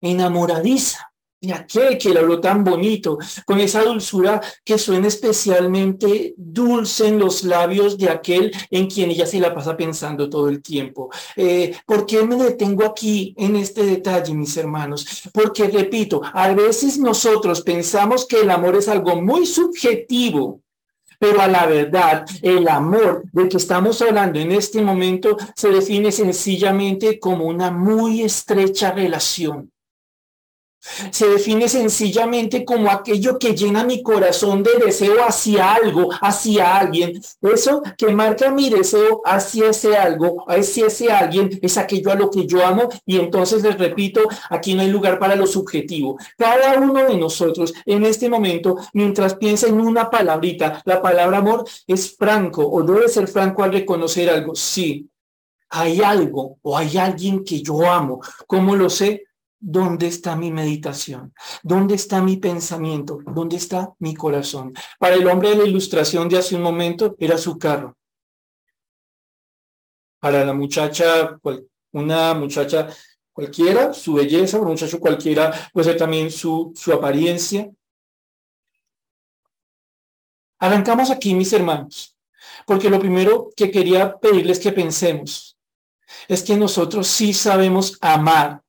enamoradiza, 0.00 1.09
y 1.40 1.52
aquel 1.52 1.96
que 1.96 2.10
le 2.10 2.20
habló 2.20 2.38
tan 2.40 2.62
bonito, 2.62 3.18
con 3.46 3.58
esa 3.60 3.82
dulzura 3.82 4.40
que 4.62 4.76
suena 4.76 5.08
especialmente 5.08 6.34
dulce 6.36 7.08
en 7.08 7.18
los 7.18 7.44
labios 7.44 7.96
de 7.96 8.10
aquel 8.10 8.52
en 8.70 8.88
quien 8.88 9.10
ella 9.10 9.26
se 9.26 9.40
la 9.40 9.54
pasa 9.54 9.76
pensando 9.76 10.28
todo 10.28 10.48
el 10.48 10.60
tiempo. 10.62 11.10
Eh, 11.36 11.74
¿Por 11.86 12.04
qué 12.04 12.22
me 12.24 12.36
detengo 12.36 12.84
aquí 12.84 13.34
en 13.38 13.56
este 13.56 13.84
detalle, 13.84 14.34
mis 14.34 14.54
hermanos? 14.56 15.22
Porque, 15.32 15.68
repito, 15.68 16.20
a 16.22 16.52
veces 16.52 16.98
nosotros 16.98 17.62
pensamos 17.62 18.26
que 18.26 18.40
el 18.40 18.50
amor 18.50 18.76
es 18.76 18.88
algo 18.88 19.20
muy 19.22 19.46
subjetivo, 19.46 20.60
pero 21.18 21.40
a 21.40 21.48
la 21.48 21.66
verdad, 21.66 22.26
el 22.42 22.68
amor 22.68 23.24
del 23.32 23.48
que 23.48 23.56
estamos 23.56 24.00
hablando 24.02 24.38
en 24.38 24.52
este 24.52 24.82
momento 24.82 25.36
se 25.54 25.68
define 25.68 26.12
sencillamente 26.12 27.18
como 27.18 27.46
una 27.46 27.70
muy 27.70 28.22
estrecha 28.22 28.92
relación 28.92 29.70
se 31.10 31.28
define 31.28 31.68
sencillamente 31.68 32.64
como 32.64 32.90
aquello 32.90 33.38
que 33.38 33.54
llena 33.54 33.84
mi 33.84 34.02
corazón 34.02 34.62
de 34.62 34.70
deseo 34.84 35.22
hacia 35.24 35.74
algo, 35.74 36.08
hacia 36.20 36.76
alguien. 36.76 37.20
Eso 37.42 37.82
que 37.98 38.08
marca 38.08 38.50
mi 38.50 38.70
deseo 38.70 39.20
hacia 39.24 39.70
ese 39.70 39.96
algo, 39.96 40.44
hacia 40.48 40.86
ese 40.86 41.12
alguien, 41.12 41.58
es 41.62 41.76
aquello 41.76 42.10
a 42.10 42.14
lo 42.14 42.30
que 42.30 42.46
yo 42.46 42.64
amo. 42.64 42.88
Y 43.04 43.18
entonces 43.18 43.62
les 43.62 43.78
repito, 43.78 44.22
aquí 44.48 44.74
no 44.74 44.82
hay 44.82 44.88
lugar 44.90 45.18
para 45.18 45.36
lo 45.36 45.46
subjetivo. 45.46 46.18
Cada 46.38 46.78
uno 46.78 47.04
de 47.04 47.16
nosotros 47.16 47.74
en 47.84 48.04
este 48.04 48.28
momento, 48.28 48.76
mientras 48.94 49.34
piensa 49.34 49.68
en 49.68 49.80
una 49.80 50.08
palabrita, 50.10 50.80
la 50.84 51.02
palabra 51.02 51.38
amor 51.38 51.64
es 51.86 52.16
franco 52.16 52.66
o 52.66 52.82
debe 52.82 53.08
ser 53.08 53.28
franco 53.28 53.62
al 53.62 53.72
reconocer 53.72 54.30
algo. 54.30 54.54
Sí, 54.54 55.08
hay 55.70 56.00
algo 56.00 56.58
o 56.62 56.76
hay 56.76 56.96
alguien 56.96 57.44
que 57.44 57.62
yo 57.62 57.88
amo. 57.88 58.20
¿Cómo 58.46 58.74
lo 58.74 58.90
sé? 58.90 59.24
¿Dónde 59.62 60.06
está 60.06 60.36
mi 60.36 60.50
meditación? 60.50 61.34
¿Dónde 61.62 61.94
está 61.94 62.22
mi 62.22 62.38
pensamiento? 62.38 63.18
¿Dónde 63.26 63.56
está 63.56 63.92
mi 63.98 64.14
corazón? 64.14 64.72
Para 64.98 65.16
el 65.16 65.26
hombre 65.26 65.50
de 65.50 65.56
la 65.56 65.64
ilustración 65.64 66.30
de 66.30 66.38
hace 66.38 66.56
un 66.56 66.62
momento 66.62 67.14
era 67.18 67.36
su 67.36 67.58
carro. 67.58 67.94
Para 70.18 70.46
la 70.46 70.54
muchacha, 70.54 71.38
una 71.92 72.32
muchacha 72.32 72.88
cualquiera, 73.32 73.92
su 73.92 74.14
belleza, 74.14 74.58
un 74.58 74.68
muchacho 74.68 74.98
cualquiera 74.98 75.52
puede 75.74 75.90
ser 75.90 75.98
también 75.98 76.30
su, 76.30 76.72
su 76.74 76.94
apariencia. 76.94 77.70
Arrancamos 80.58 81.10
aquí, 81.10 81.34
mis 81.34 81.52
hermanos, 81.52 82.16
porque 82.66 82.88
lo 82.88 82.98
primero 82.98 83.50
que 83.54 83.70
quería 83.70 84.18
pedirles 84.18 84.58
que 84.58 84.72
pensemos 84.72 85.58
es 86.28 86.42
que 86.42 86.56
nosotros 86.56 87.06
sí 87.06 87.34
sabemos 87.34 87.98
amar 88.00 88.62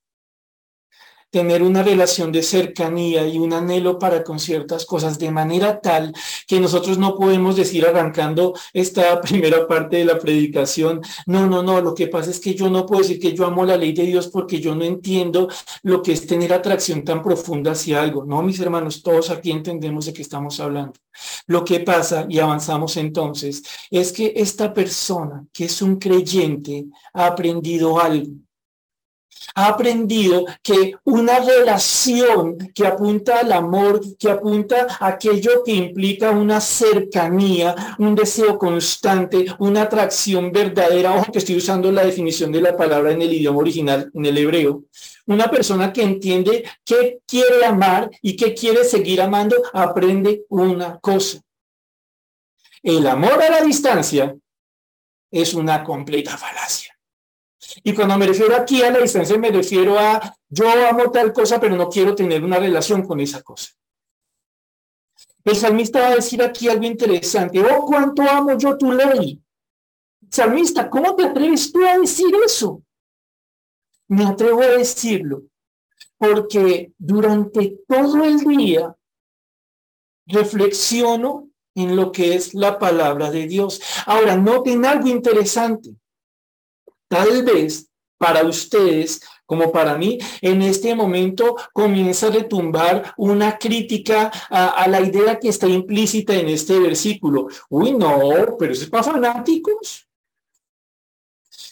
tener 1.32 1.64
una 1.64 1.82
relación 1.82 2.32
de 2.32 2.44
cercanía 2.44 3.26
y 3.26 3.40
un 3.40 3.54
anhelo 3.54 3.98
para 3.98 4.24
con 4.24 4.40
ciertas 4.40 4.86
cosas 4.86 5.18
de 5.18 5.32
manera 5.32 5.80
tal 5.80 6.14
que 6.46 6.60
nosotros 6.60 6.98
no 6.98 7.16
podemos 7.16 7.56
decir 7.56 7.86
arrancando 7.86 8.54
esta 8.74 9.20
primera 9.22 9.68
parte 9.68 9.98
de 9.98 10.06
la 10.06 10.20
predicación, 10.20 11.02
no, 11.26 11.48
no, 11.48 11.64
no, 11.64 11.82
lo 11.82 11.96
que 11.96 12.08
pasa 12.08 12.30
es 12.30 12.40
que 12.40 12.54
yo 12.54 12.70
no 12.70 12.86
puedo 12.86 13.02
decir 13.02 13.20
que 13.20 13.34
yo 13.34 13.46
amo 13.46 13.66
la 13.66 13.78
ley 13.78 13.94
de 13.94 14.04
Dios 14.04 14.28
porque 14.28 14.60
yo 14.60 14.76
no 14.76 14.84
entiendo 14.84 15.48
lo 15.84 16.02
que 16.04 16.12
es 16.12 16.28
tener 16.28 16.54
atracción 16.54 17.04
tan 17.04 17.24
profunda 17.24 17.72
hacia 17.72 18.02
algo. 18.02 18.26
No, 18.26 18.42
mis 18.42 18.60
hermanos, 18.60 19.02
todos 19.02 19.30
aquí 19.30 19.52
entendemos 19.52 20.06
de 20.06 20.14
qué 20.14 20.22
estamos 20.22 20.60
hablando. 20.60 20.94
Lo 21.48 21.64
que 21.64 21.80
pasa, 21.80 22.26
y 22.30 22.40
avanzamos 22.40 22.98
entonces, 22.98 23.64
es 23.90 24.12
que 24.12 24.34
esta 24.36 24.74
persona 24.74 25.46
que 25.54 25.66
es 25.66 25.82
un 25.82 25.98
creyente 25.98 26.86
ha 27.14 27.28
aprendido 27.28 28.00
algo 28.00 28.32
ha 29.56 29.68
aprendido 29.68 30.46
que 30.62 30.96
una 31.04 31.40
relación 31.40 32.58
que 32.74 32.88
apunta 32.88 33.40
al 33.40 33.52
amor, 33.52 34.02
que 34.18 34.30
apunta 34.30 34.88
a 35.00 35.08
aquello 35.08 35.64
que 35.64 35.74
implica 35.74 36.32
una 36.32 36.62
cercanía, 36.62 37.96
un 38.00 38.16
deseo 38.16 38.58
constante, 38.58 39.46
una 39.60 39.84
atracción 39.84 40.52
verdadera, 40.52 41.16
ojo 41.16 41.32
que 41.32 41.40
estoy 41.40 41.58
usando 41.58 41.92
la 41.92 42.06
definición 42.06 42.52
de 42.52 42.62
la 42.62 42.76
palabra 42.76 43.12
en 43.12 43.22
el 43.22 43.34
idioma 43.34 43.60
original, 43.60 44.12
en 44.14 44.26
el 44.26 44.38
hebreo, 44.38 44.84
una 45.28 45.50
persona 45.50 45.94
que 45.94 46.04
entiende 46.04 46.64
que 46.84 47.20
quiere 47.26 47.66
amar 47.66 48.10
y 48.22 48.36
que 48.36 48.54
quiere 48.54 48.84
seguir 48.84 49.22
amando, 49.22 49.56
aprende 49.74 50.46
una 50.50 51.00
cosa. 51.00 51.40
El 52.84 53.06
amor 53.06 53.42
a 53.42 53.50
la 53.50 53.62
distancia 53.62 54.36
es 55.30 55.54
una 55.54 55.84
completa 55.84 56.38
falacia. 56.38 56.91
Y 57.84 57.94
cuando 57.94 58.18
me 58.18 58.28
refiero 58.28 58.56
aquí 58.56 58.82
a 58.82 58.92
la 58.92 59.00
distancia, 59.00 59.38
me 59.38 59.52
refiero 59.52 59.98
a 60.00 60.36
yo 60.50 60.70
amo 60.70 61.12
tal 61.12 61.32
cosa, 61.32 61.60
pero 61.60 61.76
no 61.76 61.90
quiero 61.90 62.16
tener 62.16 62.44
una 62.44 62.60
relación 62.60 63.06
con 63.06 63.20
esa 63.20 63.42
cosa. 63.42 63.70
El 65.44 65.56
salmista 65.56 66.02
va 66.02 66.08
a 66.08 66.16
decir 66.16 66.42
aquí 66.42 66.70
algo 66.70 66.86
interesante. 66.86 67.62
Oh, 67.62 67.86
cuánto 67.86 68.22
amo 68.24 68.58
yo 68.58 68.78
tu 68.78 68.92
ley. 68.92 69.42
Salmista, 70.30 70.90
¿cómo 70.90 71.16
te 71.16 71.26
atreves 71.26 71.72
tú 71.72 71.86
a 71.86 71.98
decir 71.98 72.34
eso? 72.46 72.84
Me 74.08 74.26
atrevo 74.26 74.62
a 74.62 74.68
decirlo 74.68 75.44
porque 76.18 76.94
durante 76.98 77.80
todo 77.88 78.24
el 78.24 78.40
día 78.40 78.96
reflexiono 80.28 81.50
en 81.74 81.96
lo 81.96 82.12
que 82.12 82.36
es 82.36 82.54
la 82.54 82.78
palabra 82.78 83.32
de 83.32 83.48
Dios. 83.48 83.82
Ahora, 84.06 84.36
noten 84.38 84.86
algo 84.86 85.08
interesante. 85.08 85.96
Tal 87.12 87.44
vez 87.44 87.92
para 88.18 88.46
ustedes 88.46 89.20
como 89.46 89.70
para 89.70 89.98
mí, 89.98 90.18
en 90.42 90.62
este 90.62 90.96
momento 90.96 91.58
comienza 91.74 92.28
a 92.28 92.32
retumbar 92.32 93.14
una 93.18 93.58
crítica 93.58 94.32
a, 94.50 94.88
la 94.88 95.02
idea 95.02 95.38
que 95.38 95.50
está 95.50 95.68
implícita 95.68 96.34
en 96.34 96.48
este 96.48 96.80
versículo. 96.80 97.50
Uy, 97.68 97.92
no, 97.92 98.56
pero 98.58 98.72
eso 98.72 98.84
es 98.84 98.90
para 98.90 99.04
fanáticos. 99.04 100.08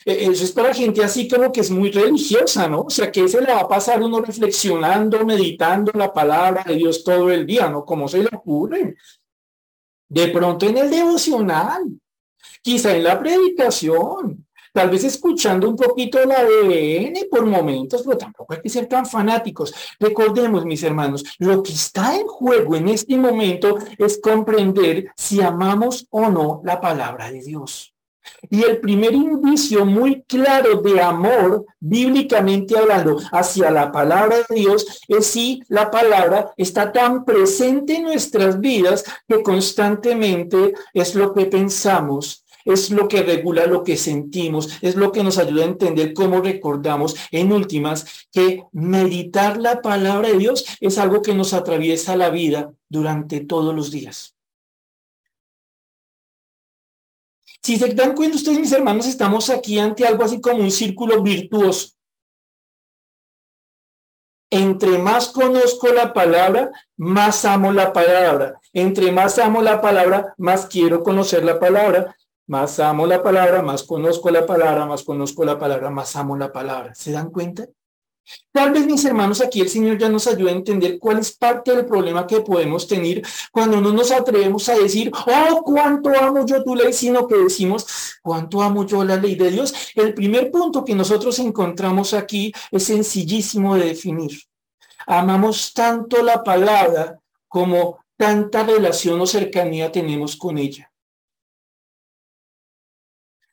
E, 0.04 0.26
eso 0.26 0.44
es 0.44 0.52
para 0.52 0.74
gente 0.74 1.02
así 1.02 1.26
como 1.30 1.54
que 1.54 1.62
es 1.62 1.72
muy 1.72 1.90
religiosa, 1.90 2.68
¿no? 2.68 2.82
O 2.82 2.90
sea, 2.90 3.10
que 3.10 3.26
se 3.30 3.40
le 3.40 3.54
va 3.54 3.62
a 3.62 3.68
pasar 3.70 4.04
uno 4.04 4.20
reflexionando, 4.20 5.26
meditando 5.26 5.94
la 5.96 6.12
palabra 6.12 6.66
de 6.68 6.76
Dios 6.76 7.02
todo 7.02 7.32
el 7.32 7.46
día, 7.46 7.70
¿no? 7.70 7.86
Como 7.86 8.10
se 8.10 8.18
le 8.20 8.30
ocurre? 8.34 8.98
De 10.10 10.28
pronto 10.28 10.66
en 10.66 10.80
el 10.80 10.90
devocional, 10.90 11.98
quizá 12.62 12.94
en 12.94 13.06
la 13.06 13.18
predicación, 13.18 14.49
tal 14.74 14.90
vez 14.90 15.04
escuchando 15.04 15.70
un 15.70 15.76
poquito 15.76 16.24
la 16.26 16.40
ADN 16.40 17.28
por 17.30 17.46
momentos, 17.46 18.04
pero 18.04 18.18
tampoco 18.18 18.54
hay 18.54 18.62
que 18.62 18.70
ser 18.70 18.88
tan 18.88 19.06
fanáticos. 19.06 19.74
Recordemos, 20.00 20.66
mis 20.66 20.84
hermanos, 20.84 21.24
lo 21.40 21.64
que 21.64 21.74
está 21.74 22.16
en 22.16 22.28
juego 22.28 22.76
en 22.76 22.90
este 22.90 23.18
momento 23.18 23.78
es 23.98 24.20
comprender 24.22 25.12
si 25.16 25.42
amamos 25.42 26.08
o 26.10 26.30
no 26.30 26.62
la 26.64 26.80
palabra 26.80 27.32
de 27.32 27.42
Dios. 27.42 27.94
Y 28.50 28.64
el 28.64 28.80
primer 28.80 29.14
indicio 29.14 29.86
muy 29.86 30.24
claro 30.24 30.82
de 30.82 31.02
amor, 31.02 31.66
bíblicamente 31.80 32.78
hablando, 32.78 33.20
hacia 33.32 33.70
la 33.72 33.92
palabra 33.92 34.38
de 34.48 34.56
Dios 34.56 35.02
es 35.08 35.28
si 35.28 35.62
la 35.68 35.92
palabra 35.92 36.52
está 36.56 36.92
tan 36.92 37.26
presente 37.26 37.96
en 37.96 38.04
nuestras 38.04 38.60
vidas 38.60 39.04
que 39.28 39.44
constantemente 39.44 40.74
es 40.94 41.16
lo 41.16 41.34
que 41.34 41.46
pensamos, 41.46 42.46
es 42.66 42.92
lo 42.92 43.08
que 43.08 43.24
regula 43.24 43.66
lo 43.66 43.84
que 43.84 43.98
sentimos, 43.98 44.70
es 44.82 44.96
lo 44.96 45.12
que 45.12 45.24
nos 45.24 45.38
ayuda 45.38 45.64
a 45.64 45.68
entender 45.68 46.14
cómo 46.14 46.42
recordamos, 46.42 47.16
en 47.32 47.52
últimas, 47.52 48.28
que 48.32 48.64
meditar 48.72 49.58
la 49.58 49.82
palabra 49.82 50.30
de 50.30 50.38
Dios 50.38 50.66
es 50.80 50.98
algo 50.98 51.22
que 51.22 51.34
nos 51.34 51.54
atraviesa 51.54 52.16
la 52.16 52.30
vida 52.30 52.74
durante 52.90 53.42
todos 53.42 53.76
los 53.76 53.92
días. 53.92 54.36
Si 57.62 57.78
se 57.78 57.94
dan 57.94 58.16
cuenta 58.16 58.38
ustedes, 58.38 58.60
mis 58.60 58.72
hermanos, 58.72 59.06
estamos 59.06 59.50
aquí 59.50 59.80
ante 59.80 60.06
algo 60.06 60.24
así 60.24 60.40
como 60.40 60.64
un 60.64 60.72
círculo 60.72 61.22
virtuoso. 61.22 61.90
Entre 64.52 64.98
más 64.98 65.28
conozco 65.28 65.90
la 65.90 66.12
palabra, 66.12 66.72
más 66.98 67.46
amo 67.46 67.72
la 67.72 67.94
palabra. 67.94 68.60
Entre 68.74 69.12
más 69.12 69.38
amo 69.38 69.62
la 69.62 69.80
palabra, 69.82 70.34
más 70.38 70.66
quiero 70.66 71.04
conocer 71.04 71.44
la 71.44 71.60
palabra 71.60 72.16
más 72.50 72.80
amo 72.80 73.06
la 73.06 73.22
palabra, 73.22 73.62
más 73.62 73.84
conozco 73.84 74.32
la 74.32 74.44
palabra, 74.44 74.88
más 74.88 75.04
conozco 75.04 75.46
la 75.46 75.60
palabra, 75.60 75.92
más 75.92 76.16
amo 76.16 76.36
la 76.36 76.52
palabra. 76.52 76.96
¿Se 76.96 77.12
dan 77.12 77.30
cuenta? 77.30 77.68
Tal 78.52 78.72
vez 78.72 78.88
mis 78.88 79.06
hermanos, 79.06 79.40
aquí 79.40 79.62
el 79.62 79.70
Señor 79.70 80.00
ya 80.00 80.10
nos 80.10 80.26
ayuda 80.26 80.50
a 80.50 80.56
entender 80.56 80.98
cuál 80.98 81.20
es 81.20 81.32
parte 81.32 81.76
del 81.76 81.86
problema 81.86 82.26
que 82.26 82.42
podemos 82.42 82.88
tener 82.88 83.22
cuando 83.52 83.80
no 83.80 83.94
nos 83.94 84.12
atrevemos 84.12 84.68
a 84.68 84.76
decir, 84.76 85.12
oh, 85.14 85.62
cuánto 85.64 86.10
amo 86.10 86.44
yo 86.44 86.64
tu 86.64 86.76
ley, 86.76 86.92
sino 86.92 87.28
que 87.28 87.36
decimos, 87.38 87.86
cuánto 88.24 88.64
amo 88.64 88.84
yo 88.84 89.04
la 89.04 89.16
ley 89.16 89.36
de 89.36 89.52
Dios. 89.52 89.92
El 89.94 90.16
primer 90.16 90.50
punto 90.50 90.84
que 90.84 90.96
nosotros 90.96 91.38
encontramos 91.38 92.16
aquí 92.16 92.52
es 92.72 92.84
sencillísimo 92.84 93.76
de 93.76 93.86
definir. 93.86 94.32
Amamos 95.06 95.72
tanto 95.72 96.24
la 96.24 96.44
palabra 96.44 97.20
como 97.48 98.00
tanta 98.18 98.64
relación 98.64 99.22
o 99.22 99.28
cercanía 99.28 99.92
tenemos 99.92 100.36
con 100.36 100.58
ella. 100.58 100.89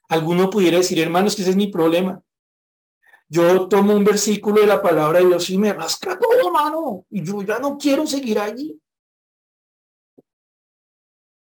Alguno 0.09 0.51
pudiera 0.51 0.79
decir, 0.79 0.99
hermanos, 1.01 1.35
que 1.35 1.43
ese 1.43 1.51
es 1.51 1.57
mi 1.57 1.69
problema. 1.69 2.23
Yo 3.29 3.69
tomo 3.69 3.95
un 3.95 4.05
versículo 4.05 4.61
de 4.61 4.69
la 4.69 4.81
palabra 4.81 5.19
de 5.19 5.27
Dios 5.27 5.51
y 5.51 5.59
me 5.59 5.73
rasca 5.73 6.19
todo, 6.19 6.53
mano, 6.53 7.05
y 7.11 7.25
yo 7.25 7.43
ya 7.43 7.59
no 7.59 7.77
quiero 7.77 8.07
seguir 8.07 8.39
allí. 8.39 8.81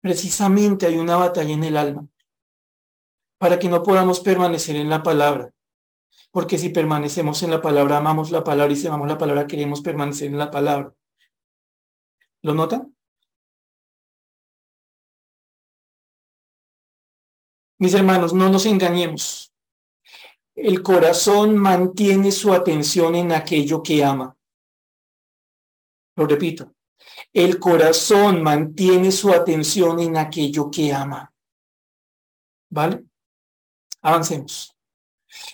Precisamente 0.01 0.85
hay 0.85 0.97
una 0.97 1.15
batalla 1.15 1.53
en 1.53 1.63
el 1.63 1.77
alma 1.77 2.07
para 3.39 3.57
que 3.57 3.69
no 3.69 3.81
podamos 3.81 4.19
permanecer 4.19 4.75
en 4.75 4.89
la 4.89 5.01
palabra. 5.01 5.51
Porque 6.31 6.57
si 6.57 6.69
permanecemos 6.69 7.43
en 7.43 7.51
la 7.51 7.61
palabra, 7.61 7.97
amamos 7.97 8.31
la 8.31 8.43
palabra 8.43 8.71
y 8.71 8.75
si 8.75 8.87
amamos 8.87 9.07
la 9.07 9.17
palabra, 9.17 9.47
queremos 9.47 9.81
permanecer 9.81 10.27
en 10.27 10.37
la 10.37 10.49
palabra. 10.49 10.93
¿Lo 12.41 12.53
notan? 12.53 12.92
Mis 17.83 17.93
hermanos, 17.95 18.33
no 18.33 18.47
nos 18.47 18.65
engañemos. 18.65 19.53
El 20.55 20.81
corazón 20.81 21.57
mantiene 21.57 22.31
su 22.31 22.53
atención 22.53 23.13
en 23.13 23.33
aquello 23.33 23.83
que 23.83 24.01
ama. 24.01 24.37
Lo 26.15 26.25
repito. 26.25 26.73
El 27.33 27.59
corazón 27.59 28.41
mantiene 28.41 29.11
su 29.11 29.33
atención 29.33 29.99
en 29.99 30.15
aquello 30.15 30.71
que 30.71 30.93
ama. 30.93 31.33
¿Vale? 32.69 33.03
Avancemos. 34.01 34.72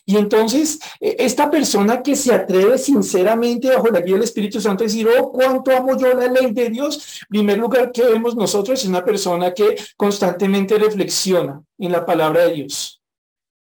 Y 0.06 0.18
entonces, 0.18 0.80
e, 1.00 1.16
esta 1.20 1.50
persona 1.52 2.02
que 2.02 2.16
se 2.16 2.34
atreve 2.34 2.78
sinceramente 2.78 3.70
bajo 3.70 3.90
la 3.90 4.02
guía 4.02 4.16
del 4.16 4.24
Espíritu 4.24 4.60
Santo 4.60 4.84
a 4.84 4.88
decir, 4.88 5.08
oh, 5.08 5.32
cuánto 5.32 5.72
amo 5.72 5.98
yo 5.98 6.14
la 6.14 6.28
ley 6.28 6.52
de 6.52 6.70
Dios, 6.70 7.22
en 7.22 7.28
primer 7.30 7.58
lugar 7.58 7.92
que 7.92 8.04
vemos 8.04 8.36
nosotros 8.36 8.80
es 8.80 8.88
una 8.88 9.04
persona 9.04 9.54
que 9.54 9.76
constantemente 9.96 10.78
reflexiona 10.78 11.62
en 11.78 11.92
la 11.92 12.06
palabra 12.06 12.46
de 12.46 12.54
Dios, 12.54 13.02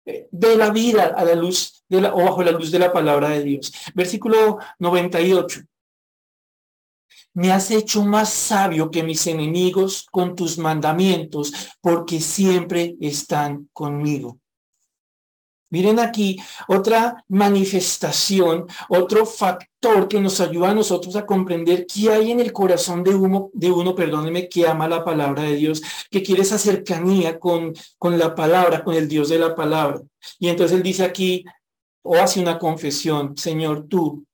eh, 0.04 0.28
de 0.30 0.56
la 0.56 0.70
vida 0.70 1.14
a 1.16 1.24
la 1.24 1.34
luz 1.34 1.84
de 1.88 2.00
la, 2.00 2.14
o 2.14 2.24
bajo 2.24 2.42
la 2.42 2.52
luz 2.52 2.70
de 2.70 2.78
la 2.78 2.92
palabra 2.92 3.30
de 3.30 3.42
Dios. 3.42 3.72
Versículo 3.94 4.58
98. 4.78 5.62
Me 7.36 7.50
has 7.50 7.70
hecho 7.72 8.04
más 8.04 8.32
sabio 8.32 8.90
que 8.90 9.02
mis 9.02 9.26
enemigos 9.26 10.06
con 10.12 10.36
tus 10.36 10.56
mandamientos, 10.56 11.52
porque 11.80 12.20
siempre 12.20 12.96
están 13.00 13.68
conmigo. 13.72 14.38
Miren 15.74 15.98
aquí 15.98 16.38
otra 16.68 17.24
manifestación, 17.26 18.68
otro 18.88 19.26
factor 19.26 20.06
que 20.06 20.20
nos 20.20 20.40
ayuda 20.40 20.70
a 20.70 20.74
nosotros 20.74 21.16
a 21.16 21.26
comprender 21.26 21.84
qué 21.92 22.12
hay 22.12 22.30
en 22.30 22.38
el 22.38 22.52
corazón 22.52 23.02
de 23.02 23.12
uno, 23.12 23.50
de 23.52 23.72
uno, 23.72 23.92
perdóneme, 23.92 24.48
que 24.48 24.68
ama 24.68 24.86
la 24.86 25.04
palabra 25.04 25.42
de 25.42 25.56
Dios, 25.56 25.82
que 26.12 26.22
quiere 26.22 26.42
esa 26.42 26.58
cercanía 26.58 27.40
con, 27.40 27.72
con 27.98 28.16
la 28.20 28.36
palabra, 28.36 28.84
con 28.84 28.94
el 28.94 29.08
Dios 29.08 29.30
de 29.30 29.40
la 29.40 29.56
palabra. 29.56 30.00
Y 30.38 30.48
entonces 30.48 30.76
él 30.76 30.84
dice 30.84 31.02
aquí, 31.02 31.44
o 32.02 32.14
hace 32.18 32.38
una 32.38 32.56
confesión, 32.56 33.36
Señor, 33.36 33.88
tú, 33.88 34.24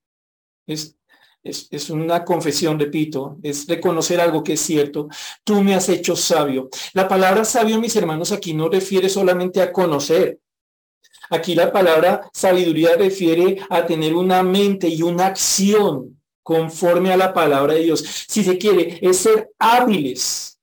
es, 0.66 0.94
es, 1.42 1.68
es, 1.70 1.88
una 1.88 2.22
confesión, 2.22 2.78
repito, 2.78 3.38
es 3.42 3.66
reconocer 3.66 4.20
algo 4.20 4.44
que 4.44 4.52
es 4.52 4.60
cierto. 4.60 5.08
Tú 5.42 5.62
me 5.62 5.74
has 5.74 5.88
hecho 5.88 6.14
sabio. 6.16 6.68
La 6.92 7.08
palabra 7.08 7.46
sabio, 7.46 7.80
mis 7.80 7.96
hermanos, 7.96 8.30
aquí 8.30 8.52
no 8.52 8.68
refiere 8.68 9.08
solamente 9.08 9.62
a 9.62 9.72
conocer, 9.72 10.38
Aquí 11.30 11.54
la 11.54 11.72
palabra 11.72 12.28
sabiduría 12.32 12.96
refiere 12.96 13.58
a 13.70 13.86
tener 13.86 14.14
una 14.14 14.42
mente 14.42 14.88
y 14.88 15.02
una 15.02 15.26
acción 15.26 16.20
conforme 16.42 17.12
a 17.12 17.16
la 17.16 17.32
palabra 17.32 17.74
de 17.74 17.84
Dios. 17.84 18.04
Si 18.28 18.42
se 18.42 18.58
quiere, 18.58 18.98
es 19.00 19.18
ser 19.18 19.50
hábiles 19.58 20.58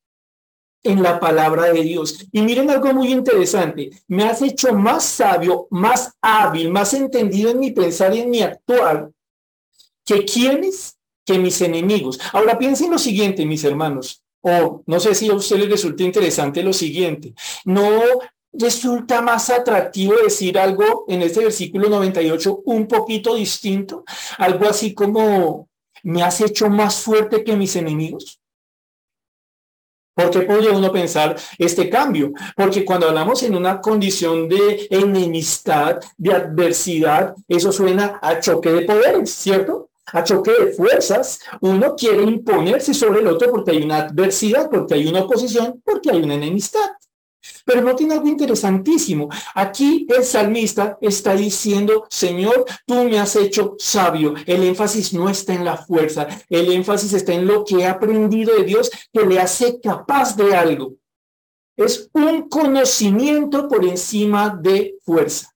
en 0.83 1.01
la 1.01 1.19
palabra 1.19 1.71
de 1.71 1.81
Dios. 1.81 2.27
Y 2.31 2.41
miren 2.41 2.69
algo 2.69 2.93
muy 2.93 3.11
interesante, 3.11 3.91
me 4.07 4.23
has 4.23 4.41
hecho 4.41 4.73
más 4.73 5.03
sabio, 5.03 5.67
más 5.69 6.13
hábil, 6.21 6.69
más 6.71 6.93
entendido 6.93 7.51
en 7.51 7.59
mi 7.59 7.71
pensar 7.71 8.13
y 8.13 8.19
en 8.19 8.29
mi 8.29 8.41
actuar 8.41 9.09
que 10.05 10.23
quienes, 10.23 10.97
que 11.25 11.37
mis 11.37 11.59
enemigos. 11.61 12.19
Ahora 12.31 12.57
piensen 12.57 12.91
lo 12.91 12.97
siguiente, 12.97 13.45
mis 13.45 13.63
hermanos, 13.63 14.23
o 14.41 14.83
no 14.85 14.99
sé 14.99 15.13
si 15.13 15.29
a 15.29 15.33
ustedes 15.33 15.63
les 15.63 15.71
resulta 15.71 16.03
interesante 16.03 16.63
lo 16.63 16.71
siguiente, 16.71 17.33
no 17.65 17.89
resulta 18.53 19.21
más 19.21 19.49
atractivo 19.49 20.15
decir 20.23 20.57
algo 20.57 21.05
en 21.07 21.21
este 21.21 21.43
versículo 21.43 21.89
98 21.89 22.61
un 22.65 22.87
poquito 22.87 23.35
distinto, 23.35 24.03
algo 24.37 24.67
así 24.67 24.93
como, 24.93 25.69
me 26.03 26.23
has 26.23 26.41
hecho 26.41 26.69
más 26.69 27.01
fuerte 27.01 27.43
que 27.43 27.55
mis 27.55 27.75
enemigos. 27.75 28.39
¿Por 30.17 30.31
qué 30.31 30.41
podría 30.41 30.71
uno 30.71 30.91
pensar 30.91 31.37
este 31.59 31.91
cambio? 31.91 32.31
Porque 32.55 32.83
cuando 32.83 33.07
hablamos 33.07 33.43
en 33.43 33.55
una 33.55 33.79
condición 33.79 34.49
de 34.49 34.87
enemistad, 34.89 35.99
de 36.17 36.33
adversidad, 36.33 37.35
eso 37.47 37.71
suena 37.71 38.17
a 38.19 38.39
choque 38.39 38.71
de 38.71 38.81
poderes, 38.81 39.31
¿cierto? 39.31 39.91
A 40.07 40.23
choque 40.23 40.51
de 40.51 40.71
fuerzas. 40.71 41.39
Uno 41.61 41.95
quiere 41.95 42.23
imponerse 42.23 42.95
sobre 42.95 43.19
el 43.19 43.27
otro 43.27 43.51
porque 43.51 43.69
hay 43.69 43.83
una 43.83 43.97
adversidad, 43.97 44.71
porque 44.71 44.95
hay 44.95 45.05
una 45.05 45.21
oposición, 45.21 45.83
porque 45.85 46.09
hay 46.09 46.23
una 46.23 46.33
enemistad. 46.33 46.96
Pero 47.65 47.81
no 47.81 47.95
tiene 47.95 48.13
algo 48.13 48.27
interesantísimo. 48.27 49.29
Aquí 49.55 50.07
el 50.09 50.23
salmista 50.23 50.97
está 51.01 51.35
diciendo, 51.35 52.05
Señor, 52.09 52.65
tú 52.85 53.03
me 53.03 53.19
has 53.19 53.35
hecho 53.35 53.75
sabio. 53.77 54.33
El 54.45 54.63
énfasis 54.63 55.13
no 55.13 55.29
está 55.29 55.53
en 55.53 55.65
la 55.65 55.77
fuerza, 55.77 56.27
el 56.49 56.71
énfasis 56.71 57.13
está 57.13 57.33
en 57.33 57.47
lo 57.47 57.63
que 57.63 57.77
he 57.77 57.85
aprendido 57.85 58.55
de 58.55 58.63
Dios 58.63 58.89
que 59.11 59.25
le 59.25 59.39
hace 59.39 59.79
capaz 59.79 60.35
de 60.35 60.55
algo. 60.55 60.93
Es 61.75 62.09
un 62.13 62.49
conocimiento 62.49 63.67
por 63.67 63.85
encima 63.85 64.49
de 64.49 64.95
fuerza. 65.05 65.53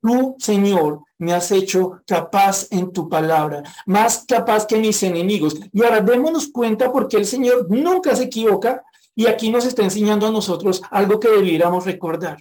Tú, 0.00 0.36
Señor, 0.38 1.00
me 1.18 1.32
has 1.32 1.50
hecho 1.50 2.00
capaz 2.06 2.66
en 2.70 2.92
tu 2.92 3.08
palabra, 3.08 3.62
más 3.86 4.24
capaz 4.26 4.66
que 4.66 4.78
mis 4.78 5.02
enemigos. 5.02 5.56
Y 5.72 5.82
ahora 5.82 6.00
démonos 6.00 6.48
cuenta 6.48 6.90
porque 6.92 7.16
el 7.16 7.26
Señor 7.26 7.66
nunca 7.68 8.14
se 8.14 8.24
equivoca 8.24 8.82
y 9.18 9.26
aquí 9.26 9.50
nos 9.50 9.66
está 9.66 9.82
enseñando 9.82 10.28
a 10.28 10.30
nosotros 10.30 10.80
algo 10.92 11.18
que 11.18 11.28
debiéramos 11.28 11.84
recordar. 11.84 12.38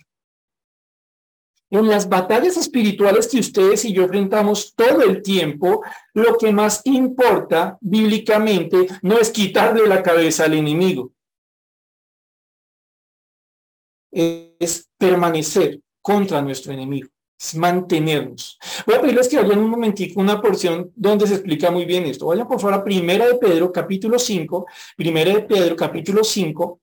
En 1.72 1.88
las 1.88 2.08
batallas 2.08 2.56
espirituales 2.56 3.28
que 3.28 3.40
ustedes 3.40 3.84
y 3.84 3.94
yo 3.94 4.04
enfrentamos 4.04 4.76
todo 4.76 5.02
el 5.02 5.24
tiempo, 5.24 5.82
lo 6.14 6.38
que 6.38 6.54
más 6.54 6.84
importa 6.86 7.80
bíblicamente 7.82 8.86
no 9.02 9.18
es 9.18 9.32
quitarle 9.32 9.88
la 9.88 10.04
cabeza 10.04 10.44
al 10.44 10.54
enemigo, 10.54 11.12
es 14.12 14.88
permanecer 15.00 15.82
contra 16.04 16.44
nuestro 16.44 16.74
enemigo 16.74 17.10
mantenernos. 17.56 18.58
Voy 18.86 18.96
a 18.96 19.02
pedirles 19.02 19.28
que 19.28 19.38
vayan 19.38 19.60
un 19.60 19.70
momentico 19.70 20.20
una 20.20 20.42
porción 20.42 20.92
donde 20.96 21.28
se 21.28 21.36
explica 21.36 21.70
muy 21.72 21.86
bien 21.86 22.06
esto. 22.06 22.28
Vayan 22.28 22.48
por 22.48 22.60
favor 22.60 22.80
a 22.80 22.84
Primera 22.84 23.28
de 23.28 23.36
Pedro, 23.36 23.72
capítulo 23.72 24.18
5, 24.18 24.66
Primera 24.96 25.34
de 25.34 25.42
Pedro, 25.42 25.76
capítulo 25.76 26.24
5, 26.24 26.82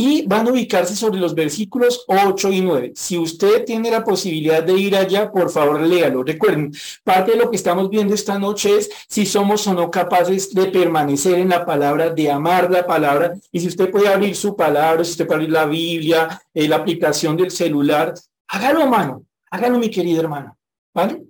y 0.00 0.24
van 0.28 0.46
a 0.46 0.52
ubicarse 0.52 0.94
sobre 0.94 1.18
los 1.18 1.34
versículos 1.34 2.04
8 2.06 2.52
y 2.52 2.60
9. 2.60 2.92
Si 2.94 3.18
usted 3.18 3.64
tiene 3.64 3.90
la 3.90 4.04
posibilidad 4.04 4.62
de 4.62 4.74
ir 4.74 4.94
allá, 4.94 5.28
por 5.28 5.50
favor, 5.50 5.80
léalo. 5.80 6.22
Recuerden, 6.22 6.72
parte 7.02 7.32
de 7.32 7.36
lo 7.36 7.50
que 7.50 7.56
estamos 7.56 7.90
viendo 7.90 8.14
esta 8.14 8.38
noche 8.38 8.76
es 8.76 8.88
si 9.08 9.26
somos 9.26 9.66
o 9.66 9.74
no 9.74 9.90
capaces 9.90 10.54
de 10.54 10.66
permanecer 10.66 11.40
en 11.40 11.48
la 11.48 11.66
palabra, 11.66 12.10
de 12.10 12.30
amar 12.30 12.70
la 12.70 12.86
palabra. 12.86 13.34
Y 13.50 13.58
si 13.58 13.66
usted 13.66 13.90
puede 13.90 14.06
abrir 14.06 14.36
su 14.36 14.54
palabra, 14.54 15.02
si 15.02 15.10
usted 15.10 15.26
puede 15.26 15.38
abrir 15.38 15.50
la 15.50 15.66
Biblia, 15.66 16.42
eh, 16.54 16.68
la 16.68 16.76
aplicación 16.76 17.36
del 17.36 17.50
celular, 17.50 18.14
hágalo, 18.46 18.82
hermano. 18.82 19.24
Hágalo, 19.50 19.80
mi 19.80 19.90
querido 19.90 20.20
hermano. 20.20 20.56
¿Vale? 20.94 21.24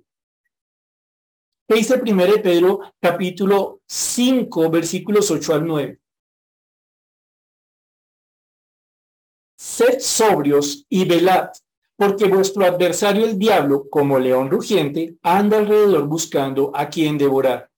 ¿Qué 1.67 1.73
dice 1.73 1.95
el 1.95 2.01
primero 2.01 2.33
de 2.33 2.39
Pedro, 2.39 2.81
capítulo 3.01 3.81
5, 3.87 4.69
versículos 4.69 5.31
8 5.31 5.55
al 5.55 5.65
9? 5.65 5.99
Sed 9.59 9.99
sobrios 9.99 10.85
y 10.87 11.03
velad, 11.03 11.49
porque 11.97 12.29
vuestro 12.29 12.65
adversario 12.65 13.25
el 13.25 13.37
diablo, 13.37 13.89
como 13.89 14.17
león 14.17 14.49
rugiente, 14.49 15.15
anda 15.21 15.57
alrededor 15.57 16.07
buscando 16.07 16.71
a 16.73 16.87
quien 16.87 17.17
devorar, 17.17 17.69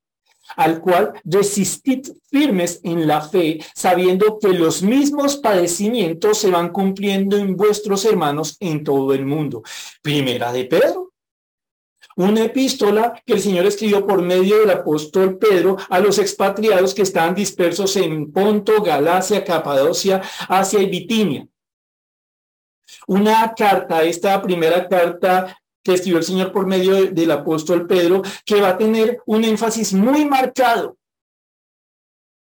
al 0.58 0.80
cual 0.80 1.14
resistid 1.24 2.08
firmes 2.30 2.82
en 2.84 3.08
la 3.08 3.22
fe, 3.22 3.66
sabiendo 3.74 4.38
que 4.38 4.50
los 4.50 4.84
mismos 4.84 5.38
padecimientos 5.38 6.38
se 6.38 6.52
van 6.52 6.70
cumpliendo 6.70 7.36
en 7.36 7.56
vuestros 7.56 8.06
hermanos 8.06 8.58
en 8.60 8.84
todo 8.84 9.12
el 9.16 9.26
mundo. 9.26 9.64
Primera 10.04 10.54
de 10.54 10.66
Pedro. 10.66 11.14
Una 12.16 12.44
epístola 12.44 13.20
que 13.26 13.34
el 13.34 13.42
Señor 13.42 13.66
escribió 13.66 14.06
por 14.06 14.22
medio 14.22 14.60
del 14.60 14.70
apóstol 14.70 15.40
Pedro 15.40 15.78
a 15.90 16.00
los 16.00 16.20
expatriados 16.20 16.94
que 16.94 17.02
estaban 17.02 17.34
dispersos 17.34 17.96
en 17.96 18.32
Ponto, 18.32 18.84
Galacia, 18.84 19.44
Capadocia, 19.44 20.22
Asia 20.48 20.80
y 20.80 20.86
Bitinia 20.86 21.48
una 23.08 23.54
carta, 23.56 24.04
esta 24.04 24.42
primera 24.42 24.88
carta 24.88 25.58
que 25.84 25.94
escribió 25.94 26.20
el 26.20 26.24
Señor 26.24 26.52
por 26.52 26.68
medio 26.68 27.12
del 27.12 27.32
apóstol 27.32 27.88
Pedro, 27.88 28.22
que 28.46 28.62
va 28.62 28.70
a 28.70 28.78
tener 28.78 29.22
un 29.26 29.44
énfasis 29.44 29.94
muy 29.94 30.26
marcado. 30.26 30.98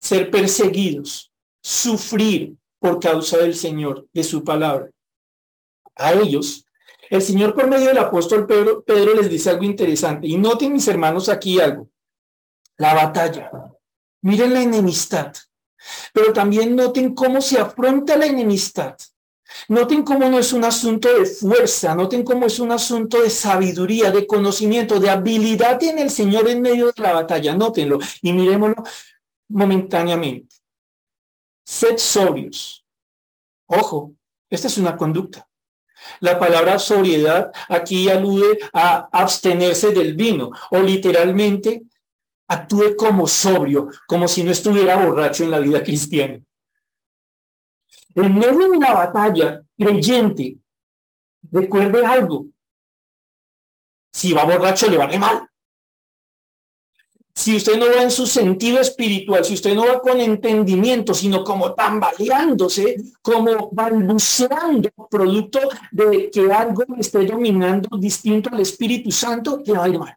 Ser 0.01 0.31
perseguidos, 0.31 1.33
sufrir 1.62 2.55
por 2.79 3.01
causa 3.01 3.38
del 3.38 3.55
Señor, 3.55 4.07
de 4.12 4.25
su 4.25 4.44
palabra. 4.44 4.90
A 5.96 6.12
ellos, 6.12 6.64
el 7.11 7.23
Señor 7.23 7.55
por 7.55 7.68
medio 7.68 7.88
del 7.88 7.99
apóstol 7.99 8.46
Pedro, 8.46 8.83
Pedro 8.83 9.14
les 9.14 9.29
dice 9.29 9.51
algo 9.51 9.64
interesante. 9.64 10.27
Y 10.27 10.37
noten, 10.37 10.73
mis 10.73 10.87
hermanos, 10.88 11.29
aquí 11.29 11.61
algo. 11.61 11.90
La 12.77 12.94
batalla. 12.94 13.51
Miren 14.23 14.55
la 14.55 14.62
enemistad. 14.62 15.35
Pero 16.12 16.33
también 16.33 16.77
noten 16.77 17.14
cómo 17.14 17.40
se 17.40 17.59
afronta 17.59 18.16
la 18.16 18.27
enemistad. 18.27 18.96
Noten 19.68 20.02
cómo 20.02 20.28
no 20.28 20.38
es 20.38 20.52
un 20.52 20.64
asunto 20.64 21.12
de 21.12 21.26
fuerza, 21.26 21.94
noten 21.94 22.24
cómo 22.24 22.46
es 22.46 22.58
un 22.58 22.72
asunto 22.72 23.22
de 23.22 23.30
sabiduría, 23.30 24.10
de 24.10 24.26
conocimiento, 24.26 25.00
de 25.00 25.10
habilidad 25.10 25.82
en 25.82 25.98
el 25.98 26.10
Señor 26.10 26.48
en 26.48 26.62
medio 26.62 26.86
de 26.92 27.02
la 27.02 27.12
batalla. 27.12 27.54
Nótenlo 27.54 27.98
y 28.22 28.32
miremoslo 28.32 28.82
momentáneamente. 29.48 30.56
Sed 31.64 31.98
sobrios. 31.98 32.84
Ojo, 33.66 34.14
esta 34.48 34.66
es 34.66 34.78
una 34.78 34.96
conducta. 34.96 35.48
La 36.20 36.38
palabra 36.38 36.78
sobriedad 36.78 37.52
aquí 37.68 38.08
alude 38.08 38.58
a 38.72 39.08
abstenerse 39.12 39.92
del 39.92 40.14
vino 40.14 40.50
o 40.70 40.78
literalmente 40.80 41.82
actúe 42.48 42.96
como 42.96 43.26
sobrio, 43.26 43.88
como 44.06 44.26
si 44.26 44.42
no 44.42 44.50
estuviera 44.50 44.96
borracho 44.96 45.44
en 45.44 45.52
la 45.52 45.60
vida 45.60 45.82
cristiana. 45.82 46.40
En 48.22 48.35
medio 48.35 48.59
de 48.59 48.76
una 48.76 48.92
batalla 48.92 49.62
creyente, 49.78 50.59
recuerde 51.50 52.04
algo. 52.04 52.46
Si 54.12 54.33
va 54.33 54.44
borracho, 54.44 54.90
le 54.90 54.98
va 54.98 55.06
mal. 55.18 55.48
Si 57.35 57.56
usted 57.56 57.78
no 57.78 57.87
va 57.87 58.02
en 58.02 58.11
su 58.11 58.26
sentido 58.26 58.80
espiritual, 58.80 59.42
si 59.44 59.54
usted 59.54 59.74
no 59.74 59.87
va 59.87 60.00
con 60.00 60.20
entendimiento, 60.20 61.14
sino 61.14 61.42
como 61.42 61.72
tambaleándose, 61.74 62.96
como 63.22 63.70
balbuceando, 63.72 64.90
producto 65.09 65.61
de 65.90 66.30
que 66.30 66.52
algo 66.52 66.85
le 66.88 67.00
esté 67.00 67.24
dominando 67.24 67.96
distinto 67.96 68.50
al 68.52 68.61
Espíritu 68.61 69.11
Santo, 69.11 69.62
le 69.64 69.72
va 69.72 69.85
a 69.85 69.88
ir 69.88 69.98
mal. 69.98 70.16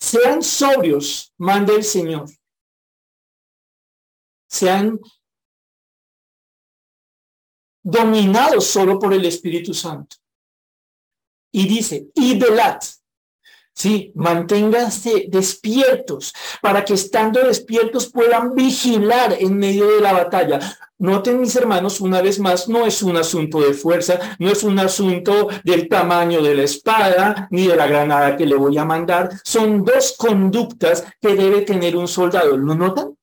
Sean 0.00 0.42
sobrios, 0.42 1.34
manda 1.36 1.74
el 1.74 1.84
Señor 1.84 2.26
sean 4.54 5.00
dominados 7.82 8.66
solo 8.66 8.98
por 8.98 9.12
el 9.12 9.24
Espíritu 9.24 9.74
Santo. 9.74 10.16
Y 11.52 11.66
dice, 11.68 12.08
y 12.14 12.38
velad, 12.38 12.80
Sí, 13.76 14.12
manténganse 14.14 15.26
despiertos 15.28 16.32
para 16.62 16.84
que 16.84 16.94
estando 16.94 17.40
despiertos 17.42 18.06
puedan 18.06 18.54
vigilar 18.54 19.36
en 19.40 19.58
medio 19.58 19.88
de 19.88 20.00
la 20.00 20.12
batalla. 20.12 20.60
Noten 20.98 21.40
mis 21.40 21.56
hermanos, 21.56 22.00
una 22.00 22.22
vez 22.22 22.38
más, 22.38 22.68
no 22.68 22.86
es 22.86 23.02
un 23.02 23.16
asunto 23.16 23.60
de 23.60 23.74
fuerza, 23.74 24.36
no 24.38 24.48
es 24.48 24.62
un 24.62 24.78
asunto 24.78 25.48
del 25.64 25.88
tamaño 25.88 26.40
de 26.40 26.54
la 26.54 26.62
espada 26.62 27.48
ni 27.50 27.66
de 27.66 27.74
la 27.74 27.88
granada 27.88 28.36
que 28.36 28.46
le 28.46 28.54
voy 28.54 28.78
a 28.78 28.84
mandar. 28.84 29.30
Son 29.42 29.84
dos 29.84 30.14
conductas 30.16 31.04
que 31.20 31.34
debe 31.34 31.62
tener 31.62 31.96
un 31.96 32.06
soldado. 32.06 32.56
¿Lo 32.56 32.76
notan? 32.76 33.16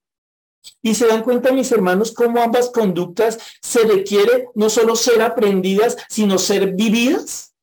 Y 0.81 0.95
se 0.95 1.07
dan 1.07 1.23
cuenta, 1.23 1.51
mis 1.51 1.71
hermanos, 1.71 2.11
cómo 2.11 2.41
ambas 2.41 2.69
conductas 2.69 3.37
se 3.61 3.83
requiere 3.83 4.47
no 4.55 4.69
solo 4.69 4.95
ser 4.95 5.21
aprendidas, 5.21 5.97
sino 6.09 6.37
ser 6.37 6.73
vividas. 6.73 7.53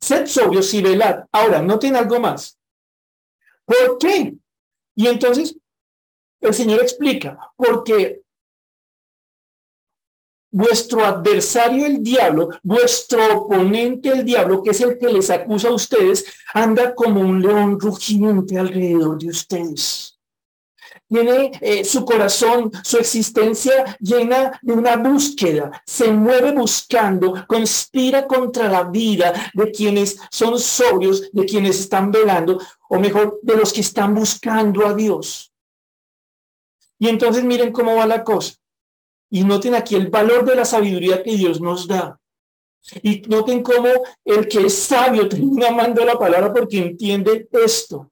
Sed 0.00 0.26
sobrios 0.26 0.72
y 0.74 0.82
velad. 0.82 1.24
Ahora, 1.30 1.62
noten 1.62 1.94
algo 1.94 2.18
más. 2.18 2.58
¿Por 3.64 3.98
qué? 3.98 4.34
Y 4.96 5.06
entonces 5.06 5.56
el 6.40 6.54
Señor 6.54 6.80
explica, 6.80 7.38
porque 7.56 8.22
vuestro 10.50 11.04
adversario 11.04 11.86
el 11.86 12.02
diablo, 12.02 12.50
vuestro 12.62 13.42
oponente 13.42 14.08
el 14.10 14.24
diablo, 14.24 14.62
que 14.62 14.70
es 14.70 14.80
el 14.80 14.98
que 14.98 15.08
les 15.08 15.30
acusa 15.30 15.68
a 15.68 15.74
ustedes, 15.74 16.24
anda 16.54 16.94
como 16.94 17.20
un 17.20 17.40
león 17.40 17.78
rugiente 17.78 18.58
alrededor 18.58 19.18
de 19.18 19.28
ustedes 19.28 20.20
tiene 21.10 21.50
eh, 21.60 21.84
su 21.84 22.04
corazón, 22.04 22.70
su 22.84 22.96
existencia 22.96 23.96
llena 23.98 24.58
de 24.62 24.72
una 24.72 24.96
búsqueda, 24.96 25.82
se 25.84 26.12
mueve 26.12 26.52
buscando, 26.52 27.44
conspira 27.48 28.28
contra 28.28 28.68
la 28.68 28.84
vida 28.84 29.32
de 29.52 29.72
quienes 29.72 30.18
son 30.30 30.58
sobrios, 30.58 31.32
de 31.32 31.44
quienes 31.46 31.80
están 31.80 32.12
velando, 32.12 32.60
o 32.88 32.98
mejor, 33.00 33.40
de 33.42 33.56
los 33.56 33.72
que 33.72 33.80
están 33.80 34.14
buscando 34.14 34.86
a 34.86 34.94
Dios. 34.94 35.52
Y 36.96 37.08
entonces 37.08 37.42
miren 37.42 37.72
cómo 37.72 37.96
va 37.96 38.06
la 38.06 38.22
cosa. 38.22 38.54
Y 39.30 39.44
noten 39.44 39.74
aquí 39.74 39.94
el 39.94 40.08
valor 40.08 40.44
de 40.44 40.56
la 40.56 40.64
sabiduría 40.64 41.22
que 41.22 41.36
Dios 41.36 41.60
nos 41.60 41.86
da. 41.86 42.18
Y 43.02 43.22
noten 43.22 43.62
cómo 43.62 43.88
el 44.24 44.48
que 44.48 44.66
es 44.66 44.74
sabio 44.74 45.28
termina 45.28 45.68
amando 45.68 46.04
la 46.04 46.18
palabra 46.18 46.52
porque 46.52 46.78
entiende 46.78 47.48
esto 47.52 48.10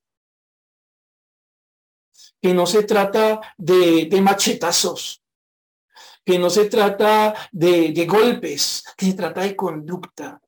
que 2.41 2.55
no 2.55 2.67
se 2.67 2.85
trata 2.85 3.41
de, 3.57 4.09
machetazos, 4.23 5.23
que 6.25 6.39
no 6.39 6.51
se 6.51 6.67
trata 6.67 7.35
de, 7.51 7.93
de 7.93 8.07
golpes, 8.07 8.85
que 8.97 9.07
se 9.07 9.15
trata 9.15 9.43
de 9.43 9.57
conducta, 9.57 10.41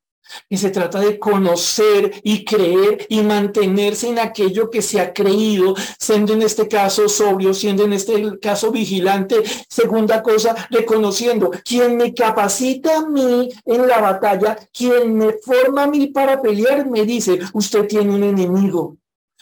que 0.48 0.56
se 0.56 0.70
trata 0.70 1.00
de 1.00 1.18
conocer 1.18 2.20
y 2.22 2.44
creer 2.44 3.06
y 3.08 3.22
mantenerse 3.22 4.08
en 4.08 4.18
aquello 4.18 4.70
que 4.70 4.82
se 4.82 5.00
ha 5.00 5.12
creído, 5.12 5.74
siendo 5.98 6.32
en 6.32 6.42
este 6.42 6.68
caso 6.68 7.08
sobrio, 7.08 7.54
siendo 7.54 7.84
en 7.84 7.92
este 7.92 8.38
caso 8.40 8.70
vigilante. 8.70 9.42
Segunda 9.68 10.22
cosa, 10.22 10.54
reconociendo 10.70 11.50
quien 11.64 11.96
me 11.96 12.14
capacita 12.14 12.98
a 12.98 13.06
mí 13.06 13.48
en 13.64 13.86
la 13.86 14.00
batalla, 14.00 14.56
quien 14.72 15.14
me 15.14 15.34
forma 15.34 15.84
a 15.84 15.86
mí 15.86 16.08
para 16.08 16.40
pelear, 16.40 16.88
me 16.88 17.04
dice, 17.04 17.38
usted 17.52 17.86
tiene 17.86 18.14
un 18.14 18.22
enemigo. 18.22 18.96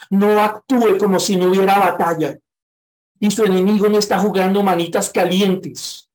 No 0.09 0.41
actúe 0.41 0.97
como 0.97 1.19
si 1.19 1.35
no 1.35 1.49
hubiera 1.49 1.77
batalla. 1.77 2.37
Y 3.19 3.29
su 3.31 3.43
enemigo 3.43 3.89
no 3.89 3.99
está 3.99 4.17
jugando 4.19 4.63
manitas 4.63 5.09
calientes. 5.09 6.08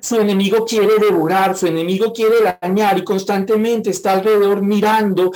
Su 0.00 0.20
enemigo 0.20 0.64
quiere 0.64 0.98
devorar, 0.98 1.56
su 1.56 1.66
enemigo 1.66 2.12
quiere 2.12 2.56
dañar 2.60 2.98
y 2.98 3.04
constantemente 3.04 3.90
está 3.90 4.12
alrededor 4.12 4.62
mirando, 4.62 5.32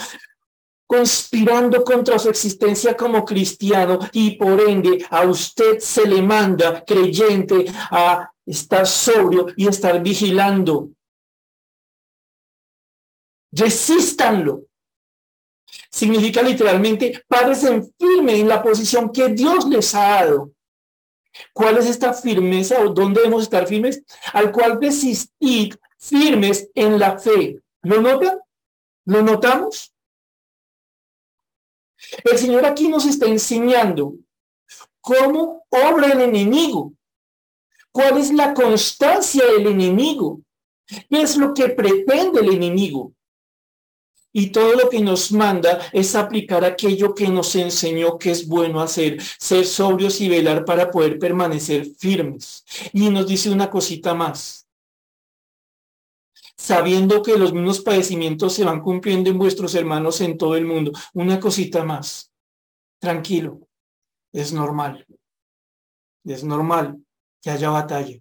conspirando 0.86 1.82
contra 1.82 2.18
su 2.18 2.28
existencia 2.30 2.96
como 2.96 3.24
cristiano 3.24 3.98
y 4.12 4.36
por 4.36 4.60
ende 4.60 5.04
a 5.10 5.26
usted 5.26 5.78
se 5.80 6.06
le 6.06 6.22
manda 6.22 6.84
creyente 6.84 7.66
a 7.90 8.30
estar 8.44 8.86
sobrio 8.86 9.46
y 9.56 9.66
estar 9.66 10.00
vigilando. 10.02 10.90
Resístanlo 13.50 14.66
significa 15.90 16.42
literalmente 16.42 17.24
en 17.64 17.94
firme 17.98 18.38
en 18.38 18.48
la 18.48 18.62
posición 18.62 19.10
que 19.10 19.28
Dios 19.28 19.66
les 19.66 19.94
ha 19.94 20.22
dado. 20.22 20.52
¿Cuál 21.52 21.78
es 21.78 21.86
esta 21.86 22.12
firmeza 22.12 22.80
o 22.80 22.90
dónde 22.90 23.20
debemos 23.20 23.44
estar 23.44 23.66
firmes? 23.66 24.02
Al 24.32 24.52
cual 24.52 24.78
desistir 24.78 25.78
firmes 25.98 26.70
en 26.74 26.98
la 26.98 27.18
fe. 27.18 27.60
¿Lo 27.82 28.00
notan? 28.00 28.38
¿Lo 29.04 29.22
notamos? 29.22 29.94
El 32.24 32.38
Señor 32.38 32.64
aquí 32.64 32.88
nos 32.88 33.06
está 33.06 33.26
enseñando 33.26 34.14
cómo 35.00 35.64
obra 35.70 36.12
el 36.12 36.20
enemigo, 36.20 36.92
cuál 37.92 38.18
es 38.18 38.32
la 38.32 38.54
constancia 38.54 39.44
del 39.46 39.68
enemigo, 39.68 40.40
qué 40.86 41.22
es 41.22 41.36
lo 41.36 41.54
que 41.54 41.68
pretende 41.68 42.40
el 42.40 42.52
enemigo. 42.52 43.12
Y 44.38 44.48
todo 44.48 44.74
lo 44.74 44.90
que 44.90 45.00
nos 45.00 45.32
manda 45.32 45.80
es 45.94 46.14
aplicar 46.14 46.62
aquello 46.62 47.14
que 47.14 47.26
nos 47.26 47.56
enseñó 47.56 48.18
que 48.18 48.32
es 48.32 48.46
bueno 48.46 48.82
hacer, 48.82 49.18
ser 49.22 49.64
sobrios 49.64 50.20
y 50.20 50.28
velar 50.28 50.66
para 50.66 50.90
poder 50.90 51.18
permanecer 51.18 51.86
firmes. 51.86 52.62
Y 52.92 53.08
nos 53.08 53.26
dice 53.26 53.48
una 53.48 53.70
cosita 53.70 54.12
más. 54.12 54.68
Sabiendo 56.54 57.22
que 57.22 57.38
los 57.38 57.54
mismos 57.54 57.80
padecimientos 57.80 58.52
se 58.52 58.64
van 58.64 58.82
cumpliendo 58.82 59.30
en 59.30 59.38
vuestros 59.38 59.74
hermanos 59.74 60.20
en 60.20 60.36
todo 60.36 60.54
el 60.54 60.66
mundo. 60.66 60.92
Una 61.14 61.40
cosita 61.40 61.82
más. 61.82 62.30
Tranquilo. 62.98 63.66
Es 64.34 64.52
normal. 64.52 65.06
Es 66.24 66.44
normal 66.44 67.02
que 67.40 67.48
haya 67.48 67.70
batalla. 67.70 68.18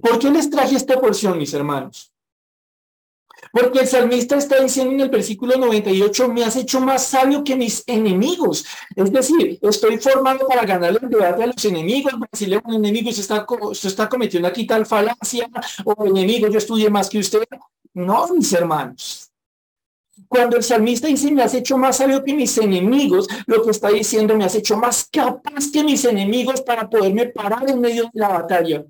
¿Por 0.00 0.20
qué 0.20 0.30
les 0.30 0.48
traje 0.48 0.76
esta 0.76 1.00
porción, 1.00 1.38
mis 1.38 1.52
hermanos? 1.52 2.12
Porque 3.52 3.80
el 3.80 3.86
salmista 3.86 4.36
está 4.36 4.60
diciendo 4.60 4.92
en 4.92 5.00
el 5.00 5.08
versículo 5.08 5.56
98, 5.56 6.28
me 6.28 6.44
has 6.44 6.56
hecho 6.56 6.80
más 6.80 7.06
sabio 7.06 7.44
que 7.44 7.56
mis 7.56 7.82
enemigos. 7.86 8.64
Es 8.94 9.12
decir, 9.12 9.58
estoy 9.62 9.98
formado 9.98 10.46
para 10.46 10.64
ganarle 10.64 10.98
el 11.02 11.08
debate 11.08 11.42
a 11.42 11.46
los 11.46 11.64
enemigos, 11.64 12.12
decirle 12.30 12.56
a 12.56 12.62
un 12.64 12.74
enemigo, 12.74 13.10
está, 13.10 13.46
está 13.70 14.08
cometiendo 14.08 14.48
aquí 14.48 14.66
tal 14.66 14.86
falacia, 14.86 15.48
o 15.84 16.06
enemigo, 16.06 16.48
yo 16.48 16.58
estudié 16.58 16.90
más 16.90 17.08
que 17.08 17.18
usted. 17.18 17.44
No, 17.94 18.28
mis 18.28 18.52
hermanos. 18.52 19.30
Cuando 20.28 20.56
el 20.56 20.62
salmista 20.62 21.06
dice, 21.06 21.30
me 21.30 21.42
has 21.42 21.54
hecho 21.54 21.78
más 21.78 21.98
sabio 21.98 22.24
que 22.24 22.34
mis 22.34 22.56
enemigos, 22.58 23.28
lo 23.46 23.62
que 23.62 23.70
está 23.70 23.90
diciendo, 23.90 24.36
me 24.36 24.44
has 24.44 24.54
hecho 24.54 24.76
más 24.76 25.08
capaz 25.10 25.70
que 25.72 25.84
mis 25.84 26.04
enemigos 26.04 26.62
para 26.62 26.88
poderme 26.88 27.26
parar 27.26 27.68
en 27.70 27.80
medio 27.80 28.04
de 28.04 28.10
la 28.14 28.28
batalla. 28.28 28.84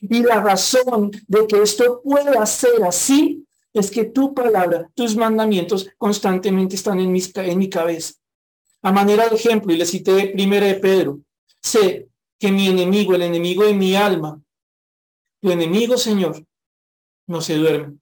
Y 0.00 0.22
la 0.22 0.40
razón 0.40 1.10
de 1.26 1.46
que 1.46 1.62
esto 1.62 2.00
pueda 2.02 2.46
ser 2.46 2.84
así 2.84 3.44
es 3.72 3.90
que 3.90 4.04
tu 4.04 4.34
palabra, 4.34 4.90
tus 4.94 5.16
mandamientos 5.16 5.88
constantemente 5.98 6.76
están 6.76 7.00
en, 7.00 7.14
en 7.16 7.58
mi 7.58 7.68
cabeza. 7.68 8.14
A 8.82 8.92
manera 8.92 9.28
de 9.28 9.36
ejemplo, 9.36 9.72
y 9.72 9.76
le 9.76 9.86
cité 9.86 10.28
primera 10.28 10.66
de 10.66 10.76
Pedro, 10.76 11.20
sé 11.60 12.08
que 12.38 12.52
mi 12.52 12.68
enemigo, 12.68 13.14
el 13.14 13.22
enemigo 13.22 13.64
de 13.64 13.74
mi 13.74 13.96
alma, 13.96 14.40
tu 15.40 15.50
enemigo, 15.50 15.96
Señor, 15.96 16.44
no 17.26 17.40
se 17.40 17.56
duerme, 17.56 17.98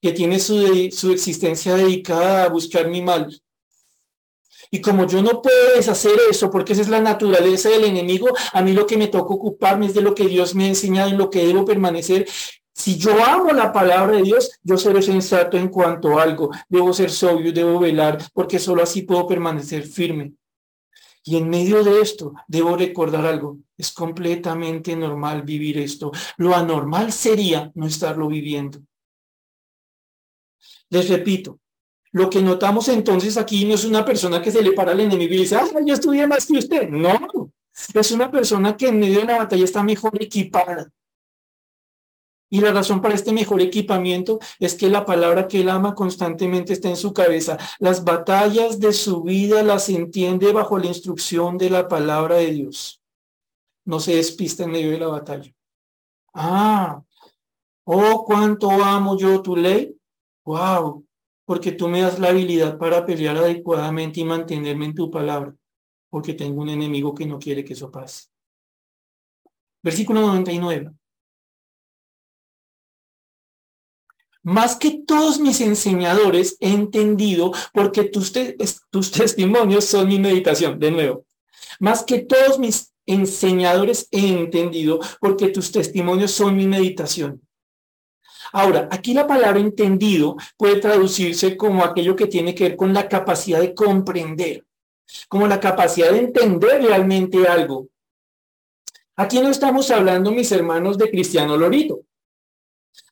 que 0.00 0.12
tiene 0.12 0.40
su, 0.40 0.88
su 0.90 1.12
existencia 1.12 1.74
dedicada 1.74 2.44
a 2.44 2.48
buscar 2.48 2.88
mi 2.88 3.02
mal. 3.02 3.40
Y 4.70 4.80
como 4.80 5.06
yo 5.06 5.22
no 5.22 5.42
puedo 5.42 5.76
deshacer 5.76 6.18
eso, 6.30 6.50
porque 6.50 6.72
esa 6.72 6.82
es 6.82 6.88
la 6.88 7.00
naturaleza 7.00 7.68
del 7.68 7.84
enemigo, 7.84 8.28
a 8.52 8.62
mí 8.62 8.72
lo 8.72 8.86
que 8.86 8.96
me 8.96 9.08
toca 9.08 9.34
ocuparme 9.34 9.86
es 9.86 9.94
de 9.94 10.00
lo 10.00 10.14
que 10.14 10.26
Dios 10.26 10.54
me 10.54 10.64
ha 10.64 10.68
enseñado, 10.68 11.10
en 11.10 11.18
lo 11.18 11.28
que 11.28 11.46
debo 11.46 11.64
permanecer 11.64 12.26
si 12.80 12.96
yo 12.96 13.22
amo 13.22 13.52
la 13.52 13.72
palabra 13.72 14.16
de 14.16 14.22
Dios, 14.22 14.50
yo 14.62 14.78
seré 14.78 15.02
sensato 15.02 15.58
en 15.58 15.68
cuanto 15.68 16.18
a 16.18 16.22
algo. 16.22 16.50
Debo 16.68 16.92
ser 16.94 17.10
sobrio, 17.10 17.52
debo 17.52 17.78
velar, 17.78 18.18
porque 18.32 18.58
solo 18.58 18.82
así 18.82 19.02
puedo 19.02 19.26
permanecer 19.26 19.82
firme. 19.82 20.32
Y 21.22 21.36
en 21.36 21.50
medio 21.50 21.84
de 21.84 22.00
esto, 22.00 22.32
debo 22.48 22.76
recordar 22.76 23.26
algo. 23.26 23.58
Es 23.76 23.92
completamente 23.92 24.96
normal 24.96 25.42
vivir 25.42 25.76
esto. 25.76 26.10
Lo 26.38 26.54
anormal 26.54 27.12
sería 27.12 27.70
no 27.74 27.86
estarlo 27.86 28.28
viviendo. 28.28 28.80
Les 30.88 31.08
repito, 31.08 31.60
lo 32.12 32.30
que 32.30 32.40
notamos 32.40 32.88
entonces 32.88 33.36
aquí 33.36 33.66
no 33.66 33.74
es 33.74 33.84
una 33.84 34.04
persona 34.06 34.40
que 34.40 34.50
se 34.50 34.62
le 34.62 34.72
para 34.72 34.92
al 34.92 35.00
enemigo 35.00 35.34
y 35.34 35.38
dice, 35.38 35.56
ah, 35.56 35.68
yo 35.84 35.92
estudié 35.92 36.26
más 36.26 36.46
que 36.46 36.56
usted. 36.56 36.88
No, 36.88 37.52
es 37.92 38.10
una 38.10 38.30
persona 38.30 38.74
que 38.74 38.88
en 38.88 38.98
medio 38.98 39.20
de 39.20 39.26
la 39.26 39.38
batalla 39.38 39.64
está 39.64 39.82
mejor 39.82 40.12
equipada 40.20 40.90
y 42.52 42.60
la 42.60 42.72
razón 42.72 43.00
para 43.00 43.14
este 43.14 43.32
mejor 43.32 43.60
equipamiento 43.60 44.40
es 44.58 44.74
que 44.74 44.90
la 44.90 45.06
palabra 45.06 45.46
que 45.46 45.60
él 45.60 45.68
ama 45.68 45.94
constantemente 45.94 46.72
está 46.72 46.88
en 46.88 46.96
su 46.96 47.12
cabeza. 47.12 47.56
Las 47.78 48.02
batallas 48.02 48.80
de 48.80 48.92
su 48.92 49.22
vida 49.22 49.62
las 49.62 49.88
entiende 49.88 50.52
bajo 50.52 50.76
la 50.76 50.86
instrucción 50.86 51.56
de 51.56 51.70
la 51.70 51.86
palabra 51.86 52.36
de 52.36 52.50
Dios. 52.50 53.00
no 53.84 53.98
se 53.98 54.14
despista 54.16 54.64
en 54.64 54.72
medio 54.72 54.90
de 54.90 54.98
la 54.98 55.08
batalla. 55.08 55.52
Ah, 56.34 57.02
oh, 57.84 58.24
cuánto 58.24 58.70
amo 58.70 59.16
yo 59.16 59.42
tu 59.42 59.56
ley. 59.56 59.96
Wow, 60.44 61.04
porque 61.44 61.72
tú 61.72 61.88
me 61.88 62.02
das 62.02 62.18
la 62.18 62.28
habilidad 62.28 62.78
para 62.78 63.04
pelear 63.04 63.36
adecuadamente 63.36 64.20
y 64.20 64.24
mantenerme 64.24 64.86
en 64.86 64.94
tu 64.94 65.10
palabra, 65.10 65.54
porque 66.08 66.34
tengo 66.34 66.62
un 66.62 66.68
enemigo 66.68 67.14
que 67.14 67.26
no 67.26 67.38
quiere 67.38 67.64
que 67.64 67.72
eso 67.72 67.90
pase. 67.90 68.28
Versículo 69.82 70.20
99. 70.20 70.92
Más 74.42 74.76
que 74.76 75.02
todos 75.06 75.38
mis 75.38 75.60
enseñadores 75.60 76.56
he 76.60 76.72
entendido, 76.72 77.52
porque 77.74 78.04
tus, 78.04 78.32
testimonios 78.32 79.84
son 79.84 80.08
mi 80.08 80.18
meditación, 80.18 80.78
de 80.78 80.90
nuevo. 80.90 81.26
Más 81.78 82.04
que 82.04 82.20
todos 82.20 82.58
mis 82.58 82.92
enseñadores 83.04 84.08
he 84.10 84.28
entendido, 84.28 84.98
porque 85.20 85.48
tus 85.48 85.70
testimonios 85.70 86.30
son 86.30 86.56
mi 86.56 86.66
meditación. 86.66 87.42
Ahora, 88.52 88.88
aquí 88.90 89.12
la 89.14 89.26
palabra 89.26 89.60
entendido 89.60 90.36
puede 90.56 90.80
traducirse 90.80 91.56
como 91.56 91.84
aquello 91.84 92.16
que 92.16 92.26
tiene 92.26 92.54
que 92.54 92.64
ver 92.64 92.76
con 92.76 92.94
la 92.94 93.08
capacidad 93.08 93.60
de 93.60 93.74
comprender, 93.74 94.64
como 95.28 95.46
la 95.46 95.60
capacidad 95.60 96.10
de 96.10 96.18
entender 96.18 96.82
realmente 96.82 97.46
algo. 97.46 97.88
Aquí 99.16 99.38
no 99.40 99.50
estamos 99.50 99.90
hablando, 99.90 100.32
mis 100.32 100.50
hermanos, 100.50 100.96
de 100.96 101.10
Cristiano 101.10 101.56
Lorito. 101.56 102.00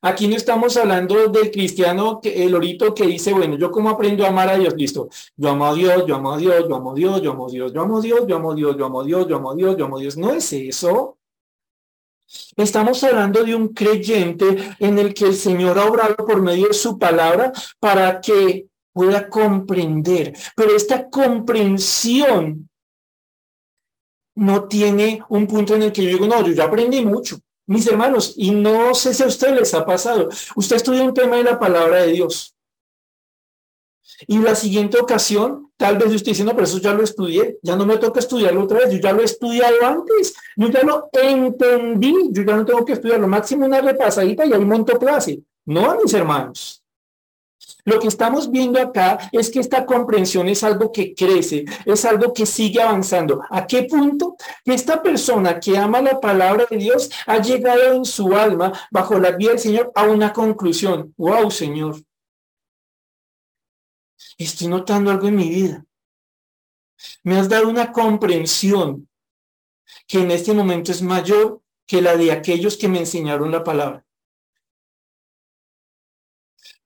Aquí 0.01 0.29
no 0.29 0.37
estamos 0.37 0.77
hablando 0.77 1.29
del 1.29 1.51
cristiano, 1.51 2.21
que, 2.21 2.45
el 2.45 2.53
lorito 2.53 2.95
que 2.95 3.07
dice, 3.07 3.33
bueno, 3.33 3.57
yo 3.57 3.71
cómo 3.71 3.91
aprendo 3.91 4.25
a 4.25 4.29
amar 4.29 4.49
a 4.49 4.57
Dios, 4.57 4.75
listo. 4.77 5.09
Yo 5.37 5.51
amo 5.51 5.67
a 5.67 5.75
Dios, 5.75 6.05
yo 6.07 6.15
amo 6.17 6.33
a 6.33 6.39
Dios, 6.39 6.69
yo 6.69 6.77
amo 6.77 6.93
a 6.93 6.95
Dios, 6.95 7.23
yo 7.23 7.33
amo 7.33 7.47
a 7.47 7.51
Dios, 7.51 7.73
yo 7.73 7.83
amo 7.83 7.99
a 7.99 8.01
Dios, 8.01 8.27
yo 8.27 8.37
amo 8.37 8.51
a 8.51 8.55
Dios, 8.55 8.77
yo 8.77 8.87
amo 8.87 9.01
a 9.01 9.05
Dios, 9.05 9.29
yo 9.29 9.37
amo 9.37 9.51
a 9.51 9.55
Dios, 9.55 9.77
yo 9.77 9.85
amo 9.85 9.97
a 9.97 10.01
Dios. 10.01 10.17
No 10.17 10.33
es 10.33 10.53
eso. 10.53 11.19
Estamos 12.57 13.03
hablando 13.05 13.43
de 13.43 13.55
un 13.55 13.69
creyente 13.69 14.75
en 14.79 14.99
el 14.99 15.15
que 15.15 15.27
el 15.27 15.35
Señor 15.35 15.79
ha 15.79 15.87
obrado 15.87 16.17
por 16.17 16.43
medio 16.43 16.69
de 16.69 16.75
su 16.75 16.99
palabra 16.99 17.53
para 17.81 18.21
que 18.21 18.69
pueda 18.93 19.29
comprender. 19.29 20.35
Pero 20.55 20.77
esta 20.77 21.09
comprensión 21.09 22.69
no 24.35 24.69
tiene 24.69 25.23
un 25.31 25.47
punto 25.47 25.75
en 25.75 25.83
el 25.83 25.93
que 25.93 26.03
yo 26.05 26.11
digo, 26.11 26.27
no, 26.27 26.47
yo 26.47 26.53
ya 26.53 26.65
aprendí 26.65 27.05
mucho. 27.05 27.39
Mis 27.69 27.87
hermanos, 27.87 28.33
y 28.35 28.51
no 28.51 28.95
sé 28.95 29.13
si 29.13 29.23
a 29.23 29.27
ustedes 29.27 29.55
les 29.55 29.75
ha 29.75 29.85
pasado, 29.85 30.31
usted 30.57 30.77
estudia 30.77 31.03
un 31.03 31.13
tema 31.13 31.37
de 31.37 31.45
la 31.45 31.59
palabra 31.59 32.03
de 32.03 32.13
Dios. 32.13 32.57
Y 34.27 34.39
la 34.39 34.55
siguiente 34.55 34.99
ocasión, 34.99 35.71
tal 35.77 35.99
vez 35.99 36.15
usted 36.15 36.33
dice, 36.33 36.45
no, 36.45 36.53
pero 36.53 36.65
eso 36.65 36.79
ya 36.79 36.95
lo 36.95 37.05
estudié, 37.05 37.59
ya 37.63 37.77
no 37.77 37.85
me 37.85 37.99
toca 37.99 38.21
estudiarlo 38.21 38.65
otra 38.65 38.79
vez, 38.79 38.91
yo 38.91 38.99
ya 38.99 39.13
lo 39.13 39.21
he 39.21 39.27
estudiado 39.27 39.77
antes, 39.85 40.35
yo 40.57 40.69
ya 40.69 40.83
lo 40.83 41.11
entendí, 41.13 42.31
yo 42.31 42.43
ya 42.43 42.57
no 42.57 42.65
tengo 42.65 42.87
que 42.87 42.95
estudiar 42.95 43.21
lo 43.21 43.29
máximo 43.29 43.67
una 43.67 43.83
repasadita 43.83 44.47
y 44.47 44.53
ahí 44.55 44.65
monto 44.65 44.99
clase. 44.99 45.43
No, 45.67 45.95
mis 46.03 46.15
hermanos. 46.15 46.83
Lo 47.89 47.99
que 47.99 48.09
estamos 48.09 48.51
viendo 48.51 48.79
acá 48.79 49.31
es 49.33 49.51
que 49.51 49.61
esta 49.61 49.87
comprensión 49.87 50.47
es 50.47 50.63
algo 50.63 50.93
que 50.93 51.15
crece, 51.15 51.65
es 51.87 52.05
algo 52.05 52.35
que 52.35 52.45
sigue 52.45 52.83
avanzando. 52.83 53.41
¿A 53.49 53.67
qué 53.67 53.85
punto? 53.85 54.37
Que 54.63 54.75
esta 54.75 55.03
persona 55.03 55.59
que 55.59 55.79
ama 55.79 56.03
la 56.03 56.21
palabra 56.21 56.67
de 56.71 56.77
Dios 56.77 57.09
ha 57.25 57.39
llegado 57.39 57.95
en 57.95 58.05
su 58.05 58.37
alma, 58.37 58.79
bajo 58.91 59.19
la 59.19 59.33
guía 59.33 59.53
del 59.53 59.59
Señor, 59.59 59.91
a 59.95 60.03
una 60.03 60.35
conclusión. 60.35 61.15
¡Wow, 61.17 61.51
Señor! 61.51 61.97
Estoy 64.37 64.69
notando 64.69 65.11
algo 65.11 65.27
en 65.29 65.37
mi 65.37 65.49
vida. 65.49 65.87
Me 67.23 67.39
has 67.39 67.49
dado 67.49 67.71
una 67.71 67.91
comprensión 67.91 69.09
que 70.07 70.21
en 70.21 70.31
este 70.31 70.53
momento 70.53 70.93
es 70.93 71.01
mayor 71.01 71.63
que 71.87 72.03
la 72.03 72.19
de 72.19 72.33
aquellos 72.33 72.77
que 72.77 72.89
me 72.89 72.99
enseñaron 72.99 73.51
la 73.51 73.65
palabra. 73.65 74.05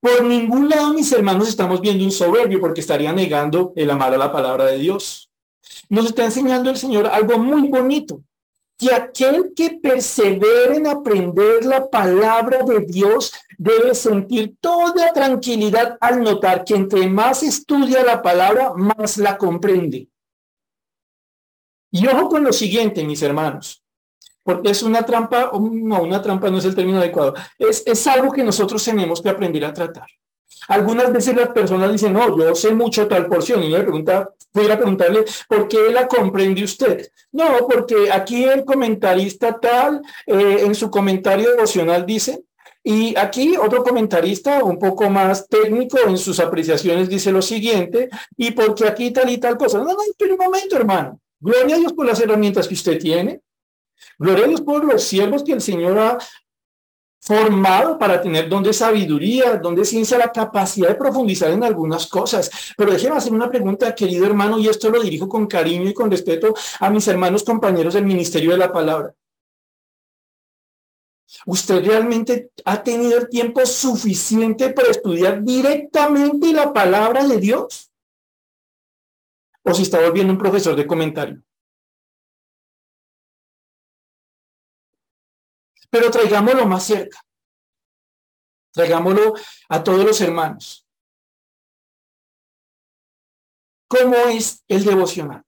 Por 0.02 0.24
ningún 0.24 0.68
lado, 0.68 0.92
mis 0.92 1.12
hermanos, 1.12 1.48
estamos 1.48 1.80
viendo 1.80 2.02
un 2.02 2.10
soberbio 2.10 2.58
porque 2.58 2.80
estaría 2.80 3.12
negando 3.12 3.72
el 3.76 3.88
amar 3.88 4.12
a 4.12 4.18
la 4.18 4.32
palabra 4.32 4.64
de 4.64 4.78
Dios. 4.78 5.30
Nos 5.88 6.06
está 6.06 6.24
enseñando 6.24 6.70
el 6.70 6.76
Señor 6.76 7.06
algo 7.06 7.38
muy 7.38 7.68
bonito, 7.68 8.20
que 8.76 8.92
aquel 8.92 9.52
que 9.54 9.78
persevera 9.80 10.74
en 10.74 10.88
aprender 10.88 11.64
la 11.64 11.88
palabra 11.88 12.64
de 12.64 12.80
Dios 12.80 13.32
debe 13.56 13.94
sentir 13.94 14.56
toda 14.60 15.12
tranquilidad 15.12 15.96
al 16.00 16.20
notar 16.20 16.64
que 16.64 16.74
entre 16.74 17.06
más 17.06 17.44
estudia 17.44 18.02
la 18.02 18.20
palabra, 18.22 18.72
más 18.74 19.18
la 19.18 19.38
comprende. 19.38 20.08
Y 21.92 22.08
ojo 22.08 22.28
con 22.28 22.42
lo 22.42 22.52
siguiente, 22.52 23.04
mis 23.04 23.22
hermanos 23.22 23.81
porque 24.42 24.70
es 24.70 24.82
una 24.82 25.04
trampa, 25.04 25.50
no, 25.52 26.02
una 26.02 26.20
trampa 26.20 26.50
no 26.50 26.58
es 26.58 26.64
el 26.64 26.74
término 26.74 26.98
adecuado, 26.98 27.34
es, 27.58 27.82
es 27.86 28.06
algo 28.06 28.32
que 28.32 28.42
nosotros 28.42 28.84
tenemos 28.84 29.20
que 29.20 29.28
aprender 29.28 29.64
a 29.64 29.72
tratar. 29.72 30.06
Algunas 30.68 31.12
veces 31.12 31.34
las 31.34 31.48
personas 31.48 31.90
dicen, 31.90 32.12
no, 32.12 32.38
yo 32.38 32.54
sé 32.54 32.72
mucho 32.72 33.08
tal 33.08 33.26
porción, 33.26 33.62
y 33.62 33.68
le 33.68 33.80
pregunta, 33.80 34.30
pudiera 34.52 34.76
preguntarle, 34.76 35.24
¿por 35.48 35.66
qué 35.66 35.90
la 35.90 36.06
comprende 36.06 36.62
usted? 36.62 37.08
No, 37.32 37.66
porque 37.68 38.10
aquí 38.12 38.44
el 38.44 38.64
comentarista 38.64 39.58
tal, 39.58 40.02
eh, 40.26 40.58
en 40.60 40.74
su 40.74 40.90
comentario 40.90 41.50
devocional 41.50 42.06
dice, 42.06 42.44
y 42.84 43.16
aquí 43.16 43.56
otro 43.56 43.84
comentarista 43.84 44.64
un 44.64 44.78
poco 44.78 45.08
más 45.08 45.46
técnico 45.48 45.98
en 46.04 46.18
sus 46.18 46.40
apreciaciones 46.40 47.08
dice 47.08 47.30
lo 47.30 47.42
siguiente, 47.42 48.08
y 48.36 48.50
porque 48.50 48.86
aquí 48.86 49.12
tal 49.12 49.30
y 49.30 49.38
tal 49.38 49.56
cosa. 49.56 49.78
No, 49.78 49.84
no, 49.84 50.02
espere 50.02 50.32
un 50.32 50.38
momento, 50.38 50.76
hermano. 50.76 51.20
Gloria 51.38 51.76
a 51.76 51.78
Dios 51.78 51.92
por 51.92 52.06
las 52.06 52.20
herramientas 52.20 52.66
que 52.66 52.74
usted 52.74 52.98
tiene. 52.98 53.40
Gloria 54.18 54.44
a 54.44 54.48
Dios 54.48 54.60
por 54.60 54.84
los 54.84 55.02
siervos 55.02 55.42
que 55.42 55.52
el 55.52 55.60
Señor 55.60 55.98
ha 55.98 56.18
formado 57.22 57.98
para 57.98 58.20
tener 58.20 58.48
donde 58.48 58.72
sabiduría, 58.72 59.56
donde 59.56 59.84
ciencia, 59.84 60.18
la 60.18 60.32
capacidad 60.32 60.88
de 60.88 60.96
profundizar 60.96 61.50
en 61.50 61.62
algunas 61.62 62.06
cosas. 62.08 62.50
Pero 62.76 62.92
déjeme 62.92 63.16
hacer 63.16 63.32
una 63.32 63.48
pregunta, 63.48 63.94
querido 63.94 64.26
hermano, 64.26 64.58
y 64.58 64.68
esto 64.68 64.90
lo 64.90 65.00
dirijo 65.00 65.28
con 65.28 65.46
cariño 65.46 65.88
y 65.88 65.94
con 65.94 66.10
respeto 66.10 66.52
a 66.80 66.90
mis 66.90 67.06
hermanos 67.06 67.44
compañeros 67.44 67.94
del 67.94 68.04
Ministerio 68.04 68.50
de 68.50 68.58
la 68.58 68.72
Palabra. 68.72 69.14
¿Usted 71.46 71.84
realmente 71.84 72.50
ha 72.64 72.82
tenido 72.82 73.18
el 73.18 73.28
tiempo 73.28 73.64
suficiente 73.64 74.70
para 74.70 74.90
estudiar 74.90 75.42
directamente 75.42 76.52
la 76.52 76.72
palabra 76.72 77.26
de 77.26 77.38
Dios? 77.38 77.90
¿O 79.62 79.72
si 79.72 79.82
está 79.82 80.00
volviendo 80.00 80.32
un 80.32 80.38
profesor 80.38 80.74
de 80.74 80.86
comentario? 80.86 81.42
Pero 85.92 86.10
traigámoslo 86.10 86.66
más 86.66 86.84
cerca. 86.84 87.22
Traigámoslo 88.72 89.34
a 89.68 89.84
todos 89.84 90.04
los 90.06 90.18
hermanos. 90.22 90.86
¿Cómo 93.88 94.16
es 94.16 94.64
el 94.68 94.84
devocional? 94.84 95.44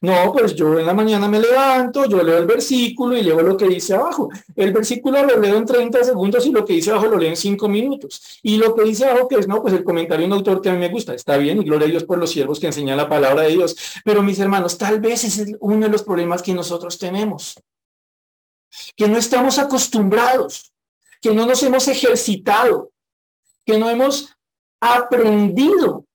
No, 0.00 0.32
pues 0.32 0.56
yo 0.56 0.76
en 0.80 0.86
la 0.86 0.94
mañana 0.94 1.28
me 1.28 1.38
levanto, 1.38 2.06
yo 2.06 2.24
leo 2.24 2.38
el 2.38 2.46
versículo 2.46 3.16
y 3.16 3.22
leo 3.22 3.40
lo 3.40 3.56
que 3.56 3.68
dice 3.68 3.94
abajo. 3.94 4.30
El 4.56 4.72
versículo 4.72 5.24
lo 5.24 5.38
leo 5.38 5.56
en 5.56 5.64
30 5.64 6.02
segundos 6.02 6.44
y 6.46 6.50
lo 6.50 6.64
que 6.64 6.72
dice 6.72 6.90
abajo 6.90 7.06
lo 7.06 7.18
leo 7.18 7.30
en 7.30 7.36
5 7.36 7.68
minutos. 7.68 8.40
Y 8.42 8.56
lo 8.56 8.74
que 8.74 8.82
dice 8.82 9.04
abajo, 9.04 9.28
que 9.28 9.36
es, 9.36 9.46
no, 9.46 9.62
pues 9.62 9.74
el 9.74 9.84
comentario 9.84 10.26
de 10.26 10.32
un 10.32 10.38
autor 10.38 10.60
que 10.60 10.70
a 10.70 10.72
mí 10.72 10.80
me 10.80 10.88
gusta. 10.88 11.14
Está 11.14 11.36
bien, 11.36 11.62
y 11.62 11.64
gloria 11.64 11.86
a 11.86 11.90
Dios 11.90 12.02
por 12.02 12.18
los 12.18 12.32
siervos 12.32 12.58
que 12.58 12.66
enseñan 12.66 12.96
la 12.96 13.08
palabra 13.08 13.42
de 13.42 13.50
Dios. 13.50 13.76
Pero 14.04 14.24
mis 14.24 14.40
hermanos, 14.40 14.76
tal 14.76 15.00
vez 15.00 15.22
ese 15.22 15.42
es 15.42 15.56
uno 15.60 15.86
de 15.86 15.92
los 15.92 16.02
problemas 16.02 16.42
que 16.42 16.52
nosotros 16.52 16.98
tenemos 16.98 17.54
que 18.96 19.08
no 19.08 19.18
estamos 19.18 19.58
acostumbrados, 19.58 20.72
que 21.20 21.32
no 21.32 21.46
nos 21.46 21.62
hemos 21.62 21.88
ejercitado, 21.88 22.92
que 23.64 23.78
no 23.78 23.88
hemos 23.90 24.34
aprendido 24.80 26.07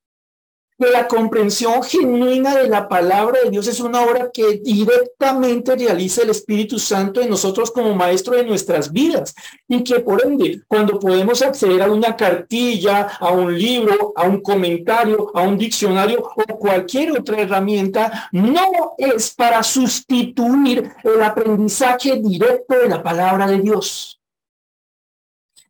que 0.83 0.91
la 0.91 1.07
comprensión 1.07 1.81
genuina 1.81 2.55
de 2.55 2.67
la 2.67 2.89
palabra 2.89 3.39
de 3.43 3.51
Dios 3.51 3.67
es 3.67 3.79
una 3.79 4.01
obra 4.01 4.29
que 4.33 4.59
directamente 4.61 5.75
realiza 5.75 6.23
el 6.23 6.29
Espíritu 6.29 6.77
Santo 6.77 7.21
en 7.21 7.29
nosotros 7.29 7.71
como 7.71 7.95
maestro 7.95 8.35
de 8.35 8.43
nuestras 8.43 8.91
vidas 8.91 9.33
y 9.67 9.83
que 9.83 10.01
por 10.01 10.25
ende, 10.25 10.61
cuando 10.67 10.99
podemos 10.99 11.41
acceder 11.41 11.81
a 11.81 11.91
una 11.91 12.17
cartilla, 12.17 13.03
a 13.19 13.31
un 13.31 13.57
libro, 13.57 14.11
a 14.15 14.23
un 14.23 14.41
comentario, 14.41 15.31
a 15.33 15.43
un 15.43 15.57
diccionario 15.57 16.21
o 16.35 16.57
cualquier 16.57 17.17
otra 17.17 17.39
herramienta, 17.39 18.29
no 18.33 18.93
es 18.97 19.33
para 19.33 19.63
sustituir 19.63 20.91
el 21.03 21.23
aprendizaje 21.23 22.19
directo 22.19 22.75
de 22.75 22.89
la 22.89 23.01
palabra 23.01 23.47
de 23.47 23.59
Dios. 23.59 24.19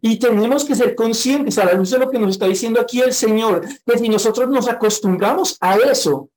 Y 0.06 0.20
tenemos 0.20 0.66
que 0.66 0.76
ser 0.76 0.96
conscientes 0.96 1.58
a 1.58 1.64
la 1.64 1.76
luz 1.76 1.92
de 1.92 1.98
lo 1.98 2.12
que 2.12 2.20
nos 2.20 2.32
está 2.32 2.46
diciendo 2.46 2.82
aquí 2.82 3.00
el 3.00 3.14
Señor, 3.14 3.66
que 3.86 3.98
si 3.98 4.10
nosotros 4.10 4.50
nos 4.50 4.68
acostumbramos 4.68 5.56
a 5.62 5.78
eso, 5.78 6.30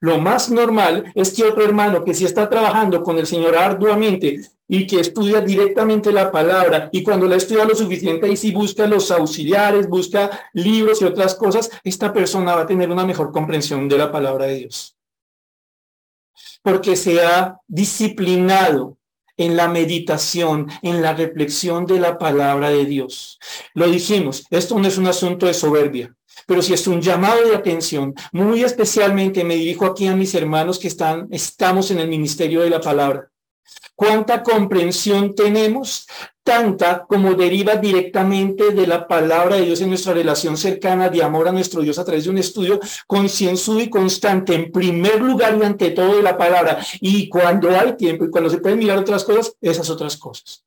lo 0.00 0.16
más 0.16 0.50
normal 0.50 1.12
es 1.14 1.34
que 1.34 1.44
otro 1.44 1.62
hermano 1.62 2.02
que 2.02 2.14
sí 2.14 2.24
está 2.24 2.48
trabajando 2.48 3.02
con 3.02 3.18
el 3.18 3.26
Señor 3.26 3.54
arduamente 3.58 4.40
y 4.66 4.86
que 4.86 5.00
estudia 5.00 5.42
directamente 5.42 6.10
la 6.12 6.32
palabra 6.32 6.88
y 6.90 7.02
cuando 7.02 7.26
la 7.26 7.36
estudia 7.36 7.66
lo 7.66 7.74
suficiente 7.74 8.26
y 8.26 8.38
si 8.38 8.52
busca 8.52 8.86
los 8.86 9.10
auxiliares, 9.10 9.86
busca 9.86 10.48
libros 10.54 11.02
y 11.02 11.04
otras 11.04 11.34
cosas, 11.34 11.70
esta 11.84 12.10
persona 12.10 12.54
va 12.54 12.62
a 12.62 12.66
tener 12.66 12.90
una 12.90 13.04
mejor 13.04 13.30
comprensión 13.32 13.86
de 13.86 13.98
la 13.98 14.10
palabra 14.10 14.46
de 14.46 14.54
Dios. 14.60 14.96
porque 16.62 16.96
se 16.96 17.22
ha 17.22 17.58
disciplinado 17.66 18.98
en 19.38 19.56
la 19.56 19.68
meditación, 19.68 20.68
en 20.82 21.00
la 21.00 21.14
reflexión 21.14 21.86
de 21.86 21.98
la 21.98 22.18
palabra 22.18 22.68
de 22.68 22.84
Dios. 22.84 23.38
Lo 23.72 23.88
dijimos, 23.88 24.44
esto 24.50 24.78
no 24.78 24.86
es 24.86 24.98
un 24.98 25.06
asunto 25.06 25.46
de 25.46 25.54
soberbia, 25.54 26.14
pero 26.46 26.60
si 26.60 26.74
es 26.74 26.86
un 26.86 27.00
llamado 27.00 27.48
de 27.48 27.56
atención, 27.56 28.14
muy 28.32 28.62
especialmente 28.62 29.44
me 29.44 29.56
dirijo 29.56 29.86
aquí 29.86 30.06
a 30.06 30.16
mis 30.16 30.34
hermanos 30.34 30.78
que 30.78 30.88
están, 30.88 31.28
estamos 31.30 31.90
en 31.90 32.00
el 32.00 32.08
ministerio 32.08 32.60
de 32.60 32.70
la 32.70 32.80
palabra. 32.80 33.30
¿Cuánta 33.94 34.42
comprensión 34.42 35.34
tenemos? 35.34 36.06
Tanta 36.48 37.04
como 37.06 37.34
deriva 37.34 37.76
directamente 37.76 38.70
de 38.70 38.86
la 38.86 39.06
palabra 39.06 39.56
de 39.56 39.66
Dios 39.66 39.82
en 39.82 39.90
nuestra 39.90 40.14
relación 40.14 40.56
cercana 40.56 41.10
de 41.10 41.22
amor 41.22 41.46
a 41.46 41.52
nuestro 41.52 41.82
Dios 41.82 41.98
a 41.98 42.06
través 42.06 42.24
de 42.24 42.30
un 42.30 42.38
estudio 42.38 42.80
concienzudo 43.06 43.80
y 43.80 43.90
constante, 43.90 44.54
en 44.54 44.72
primer 44.72 45.20
lugar 45.20 45.58
y 45.60 45.66
ante 45.66 45.90
todo 45.90 46.16
de 46.16 46.22
la 46.22 46.38
palabra. 46.38 46.78
Y 47.02 47.28
cuando 47.28 47.68
hay 47.68 47.98
tiempo 47.98 48.24
y 48.24 48.30
cuando 48.30 48.48
se 48.48 48.60
pueden 48.60 48.78
mirar 48.78 48.96
otras 48.96 49.24
cosas, 49.24 49.54
esas 49.60 49.90
otras 49.90 50.16
cosas. 50.16 50.64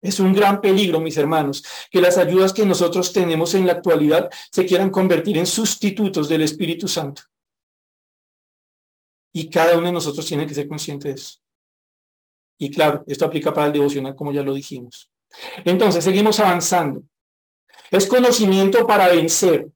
Es 0.00 0.18
un 0.18 0.32
gran 0.32 0.62
peligro, 0.62 0.98
mis 0.98 1.18
hermanos, 1.18 1.62
que 1.90 2.00
las 2.00 2.16
ayudas 2.16 2.54
que 2.54 2.64
nosotros 2.64 3.12
tenemos 3.12 3.52
en 3.52 3.66
la 3.66 3.72
actualidad 3.72 4.30
se 4.50 4.64
quieran 4.64 4.88
convertir 4.88 5.36
en 5.36 5.44
sustitutos 5.44 6.26
del 6.26 6.40
Espíritu 6.40 6.88
Santo. 6.88 7.20
Y 9.34 9.50
cada 9.50 9.76
uno 9.76 9.88
de 9.88 9.92
nosotros 9.92 10.24
tiene 10.24 10.46
que 10.46 10.54
ser 10.54 10.66
consciente 10.66 11.08
de 11.08 11.14
eso. 11.16 11.38
Y 12.60 12.70
claro, 12.70 13.02
esto 13.06 13.24
aplica 13.24 13.54
para 13.54 13.68
el 13.68 13.72
devocional, 13.72 14.14
como 14.14 14.32
ya 14.32 14.42
lo 14.42 14.52
dijimos. 14.52 15.10
Entonces, 15.64 16.04
seguimos 16.04 16.38
avanzando. 16.40 17.02
Es 17.90 18.06
conocimiento 18.06 18.86
para 18.86 19.08
vencer. 19.08 19.66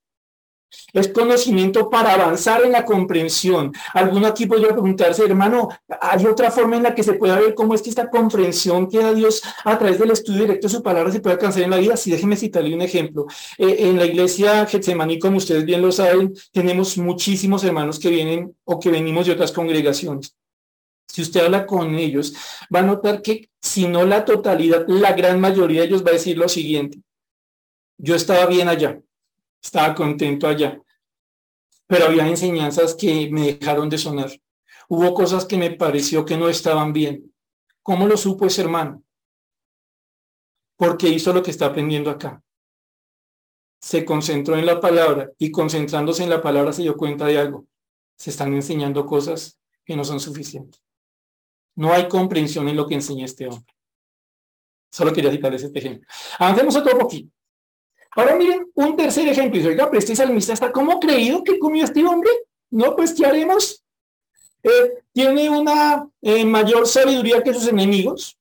Es 0.92 1.08
conocimiento 1.08 1.88
para 1.88 2.12
avanzar 2.12 2.62
en 2.62 2.72
la 2.72 2.84
comprensión. 2.84 3.72
Alguno 3.94 4.26
aquí 4.26 4.44
podría 4.44 4.68
preguntarse, 4.68 5.24
hermano, 5.24 5.70
¿hay 5.98 6.26
otra 6.26 6.50
forma 6.50 6.76
en 6.76 6.82
la 6.82 6.94
que 6.94 7.02
se 7.02 7.14
pueda 7.14 7.40
ver 7.40 7.54
cómo 7.54 7.74
es 7.74 7.80
que 7.80 7.88
esta 7.88 8.10
comprensión 8.10 8.88
que 8.90 8.98
da 8.98 9.14
Dios 9.14 9.42
a 9.64 9.78
través 9.78 9.98
del 9.98 10.10
estudio 10.10 10.42
directo 10.42 10.66
de 10.68 10.74
su 10.74 10.82
palabra 10.82 11.10
se 11.10 11.20
puede 11.20 11.34
alcanzar 11.34 11.62
en 11.62 11.70
la 11.70 11.78
vida? 11.78 11.96
Sí, 11.96 12.10
déjeme 12.10 12.36
citarle 12.36 12.74
un 12.74 12.82
ejemplo. 12.82 13.26
Eh, 13.56 13.76
en 13.78 13.96
la 13.96 14.04
iglesia 14.04 14.66
Getsemaní, 14.66 15.18
como 15.18 15.38
ustedes 15.38 15.64
bien 15.64 15.80
lo 15.80 15.90
saben, 15.90 16.34
tenemos 16.52 16.98
muchísimos 16.98 17.64
hermanos 17.64 17.98
que 17.98 18.10
vienen 18.10 18.54
o 18.64 18.78
que 18.78 18.90
venimos 18.90 19.24
de 19.24 19.32
otras 19.32 19.52
congregaciones. 19.52 20.36
Si 21.06 21.22
usted 21.22 21.44
habla 21.44 21.66
con 21.66 21.94
ellos, 21.94 22.34
va 22.74 22.80
a 22.80 22.82
notar 22.82 23.22
que 23.22 23.50
si 23.60 23.86
no 23.86 24.04
la 24.04 24.24
totalidad, 24.24 24.84
la 24.88 25.12
gran 25.12 25.40
mayoría 25.40 25.82
de 25.82 25.88
ellos 25.88 26.04
va 26.04 26.10
a 26.10 26.14
decir 26.14 26.36
lo 26.36 26.48
siguiente. 26.48 27.00
Yo 27.98 28.14
estaba 28.14 28.46
bien 28.46 28.68
allá, 28.68 29.00
estaba 29.62 29.94
contento 29.94 30.46
allá, 30.46 30.80
pero 31.86 32.06
había 32.06 32.26
enseñanzas 32.26 32.94
que 32.94 33.30
me 33.30 33.52
dejaron 33.54 33.88
de 33.88 33.98
sonar. 33.98 34.30
Hubo 34.88 35.14
cosas 35.14 35.44
que 35.44 35.56
me 35.56 35.70
pareció 35.70 36.24
que 36.24 36.36
no 36.36 36.48
estaban 36.48 36.92
bien. 36.92 37.32
¿Cómo 37.82 38.06
lo 38.06 38.16
supo 38.16 38.46
ese 38.46 38.62
hermano? 38.62 39.02
Porque 40.76 41.08
hizo 41.08 41.32
lo 41.32 41.42
que 41.42 41.50
está 41.50 41.66
aprendiendo 41.66 42.10
acá. 42.10 42.42
Se 43.80 44.04
concentró 44.04 44.56
en 44.56 44.66
la 44.66 44.80
palabra 44.80 45.30
y 45.38 45.50
concentrándose 45.50 46.22
en 46.22 46.30
la 46.30 46.42
palabra 46.42 46.72
se 46.72 46.82
dio 46.82 46.96
cuenta 46.96 47.26
de 47.26 47.38
algo. 47.38 47.66
Se 48.16 48.30
están 48.30 48.54
enseñando 48.54 49.06
cosas 49.06 49.58
que 49.84 49.96
no 49.96 50.04
son 50.04 50.20
suficientes. 50.20 50.82
No 51.76 51.92
hay 51.92 52.08
comprensión 52.08 52.68
en 52.68 52.76
lo 52.76 52.86
que 52.86 52.94
enseña 52.94 53.24
este 53.24 53.46
hombre. 53.46 53.74
Solo 54.90 55.12
quería 55.12 55.30
citarles 55.30 55.62
este 55.62 55.78
ejemplo. 55.78 56.06
Avancemos 56.38 56.76
otro 56.76 56.96
poquito. 56.98 57.30
Ahora 58.16 58.36
miren 58.36 58.70
un 58.74 58.96
tercer 58.96 59.26
ejemplo. 59.28 59.60
Y 59.60 59.66
oiga, 59.66 59.86
pero 59.86 59.98
este 59.98 60.14
salmista 60.14 60.52
está 60.52 60.70
como 60.70 61.00
creído 61.00 61.42
que 61.42 61.58
comió 61.58 61.84
este 61.84 62.04
hombre. 62.06 62.30
No, 62.70 62.94
pues, 62.94 63.12
¿qué 63.12 63.26
haremos? 63.26 63.84
Eh, 64.62 65.02
tiene 65.12 65.50
una 65.50 66.08
eh, 66.22 66.44
mayor 66.44 66.86
sabiduría 66.86 67.42
que 67.42 67.52
sus 67.52 67.68
enemigos. 67.68 68.38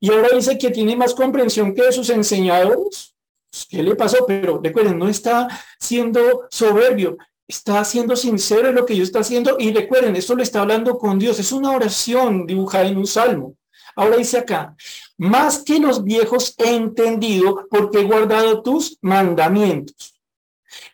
Y 0.00 0.10
ahora 0.10 0.28
dice 0.34 0.58
que 0.58 0.70
tiene 0.70 0.96
más 0.96 1.14
comprensión 1.14 1.74
que 1.74 1.92
sus 1.92 2.10
enseñadores. 2.10 3.14
Pues, 3.50 3.66
¿Qué 3.68 3.82
le 3.82 3.94
pasó? 3.94 4.24
Pero 4.26 4.60
recuerden, 4.62 4.98
no 4.98 5.08
está 5.08 5.48
siendo 5.78 6.46
soberbio, 6.50 7.16
está 7.46 7.84
siendo 7.84 8.16
sincero 8.16 8.72
lo 8.72 8.86
que 8.86 8.94
Dios 8.94 9.08
está 9.08 9.20
haciendo. 9.20 9.56
Y 9.58 9.72
recuerden, 9.72 10.16
esto 10.16 10.34
lo 10.34 10.42
está 10.42 10.60
hablando 10.60 10.98
con 10.98 11.18
Dios. 11.18 11.38
Es 11.38 11.52
una 11.52 11.70
oración 11.70 12.46
dibujada 12.46 12.86
en 12.86 12.96
un 12.96 13.06
salmo. 13.06 13.56
Ahora 13.96 14.16
dice 14.16 14.38
acá, 14.38 14.74
más 15.16 15.62
que 15.62 15.78
los 15.78 16.02
viejos 16.02 16.54
he 16.58 16.74
entendido 16.74 17.66
porque 17.70 18.00
he 18.00 18.04
guardado 18.04 18.62
tus 18.62 18.98
mandamientos. 19.00 20.14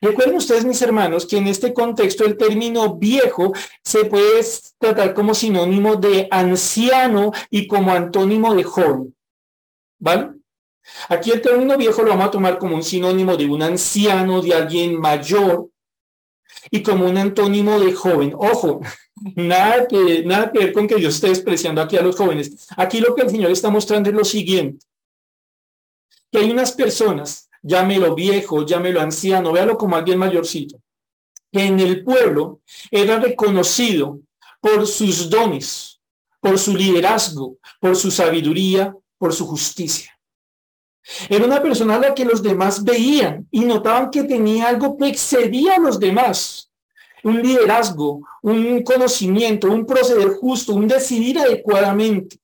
Recuerden 0.00 0.36
ustedes, 0.36 0.64
mis 0.64 0.82
hermanos, 0.82 1.24
que 1.24 1.38
en 1.38 1.46
este 1.46 1.72
contexto 1.72 2.24
el 2.24 2.36
término 2.36 2.96
viejo 2.96 3.52
se 3.82 4.04
puede 4.04 4.44
tratar 4.78 5.14
como 5.14 5.34
sinónimo 5.34 5.96
de 5.96 6.28
anciano 6.30 7.32
y 7.50 7.66
como 7.66 7.92
antónimo 7.92 8.54
de 8.54 8.64
joven. 8.64 9.14
¿Vale? 9.98 10.32
Aquí 11.08 11.30
el 11.30 11.40
término 11.40 11.76
viejo 11.76 12.02
lo 12.02 12.10
vamos 12.10 12.26
a 12.26 12.30
tomar 12.30 12.58
como 12.58 12.76
un 12.76 12.82
sinónimo 12.82 13.36
de 13.36 13.46
un 13.46 13.62
anciano, 13.62 14.42
de 14.42 14.54
alguien 14.54 14.98
mayor, 14.98 15.68
y 16.70 16.82
como 16.82 17.06
un 17.06 17.16
antónimo 17.18 17.78
de 17.80 17.92
joven. 17.92 18.32
Ojo, 18.36 18.80
nada 19.36 19.86
que, 19.86 20.24
nada 20.24 20.50
que 20.50 20.58
ver 20.58 20.72
con 20.72 20.86
que 20.86 21.00
yo 21.00 21.08
esté 21.08 21.28
despreciando 21.28 21.80
aquí 21.80 21.96
a 21.96 22.02
los 22.02 22.16
jóvenes. 22.16 22.66
Aquí 22.76 23.00
lo 23.00 23.14
que 23.14 23.22
el 23.22 23.30
Señor 23.30 23.50
está 23.50 23.70
mostrando 23.70 24.10
es 24.10 24.16
lo 24.16 24.24
siguiente, 24.24 24.84
que 26.30 26.38
hay 26.38 26.50
unas 26.50 26.72
personas, 26.72 27.48
llámelo 27.62 28.14
viejo, 28.14 28.64
llámelo 28.64 29.00
anciano, 29.00 29.52
véalo 29.52 29.76
como 29.76 29.96
alguien 29.96 30.18
mayorcito, 30.18 30.80
que 31.52 31.64
en 31.64 31.80
el 31.80 32.04
pueblo 32.04 32.60
era 32.90 33.18
reconocido 33.18 34.20
por 34.60 34.86
sus 34.86 35.28
dones, 35.28 36.00
por 36.40 36.58
su 36.58 36.76
liderazgo, 36.76 37.56
por 37.80 37.96
su 37.96 38.10
sabiduría, 38.10 38.94
por 39.18 39.34
su 39.34 39.46
justicia. 39.46 40.19
Era 41.28 41.44
una 41.44 41.62
persona 41.62 41.96
a 41.96 41.98
la 41.98 42.14
que 42.14 42.24
los 42.24 42.42
demás 42.42 42.84
veían 42.84 43.46
y 43.50 43.60
notaban 43.60 44.10
que 44.10 44.24
tenía 44.24 44.68
algo 44.68 44.96
que 44.96 45.08
excedía 45.08 45.76
a 45.76 45.78
los 45.78 45.98
demás. 45.98 46.70
Un 47.22 47.42
liderazgo, 47.42 48.22
un 48.42 48.82
conocimiento, 48.82 49.68
un 49.68 49.84
proceder 49.84 50.28
justo, 50.28 50.74
un 50.74 50.88
decidir 50.88 51.38
adecuadamente. 51.38 52.38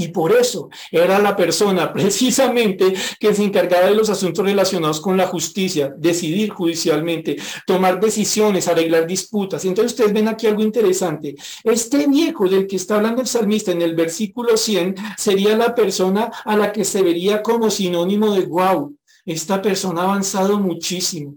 Y 0.00 0.08
por 0.08 0.32
eso 0.32 0.70
era 0.90 1.18
la 1.18 1.36
persona 1.36 1.92
precisamente 1.92 2.94
que 3.18 3.34
se 3.34 3.44
encargaba 3.44 3.88
de 3.88 3.94
los 3.94 4.08
asuntos 4.08 4.42
relacionados 4.42 4.98
con 4.98 5.14
la 5.14 5.26
justicia, 5.26 5.92
decidir 5.94 6.48
judicialmente, 6.48 7.36
tomar 7.66 8.00
decisiones, 8.00 8.66
arreglar 8.66 9.06
disputas. 9.06 9.62
Entonces 9.66 9.92
ustedes 9.92 10.14
ven 10.14 10.28
aquí 10.28 10.46
algo 10.46 10.62
interesante. 10.62 11.34
Este 11.62 12.06
viejo 12.06 12.48
del 12.48 12.66
que 12.66 12.76
está 12.76 12.94
hablando 12.96 13.20
el 13.20 13.28
salmista 13.28 13.72
en 13.72 13.82
el 13.82 13.94
versículo 13.94 14.56
100 14.56 14.94
sería 15.18 15.54
la 15.54 15.74
persona 15.74 16.30
a 16.46 16.56
la 16.56 16.72
que 16.72 16.86
se 16.86 17.02
vería 17.02 17.42
como 17.42 17.70
sinónimo 17.70 18.32
de 18.32 18.46
wow. 18.46 18.96
Esta 19.26 19.60
persona 19.60 20.00
ha 20.00 20.04
avanzado 20.04 20.58
muchísimo. 20.58 21.34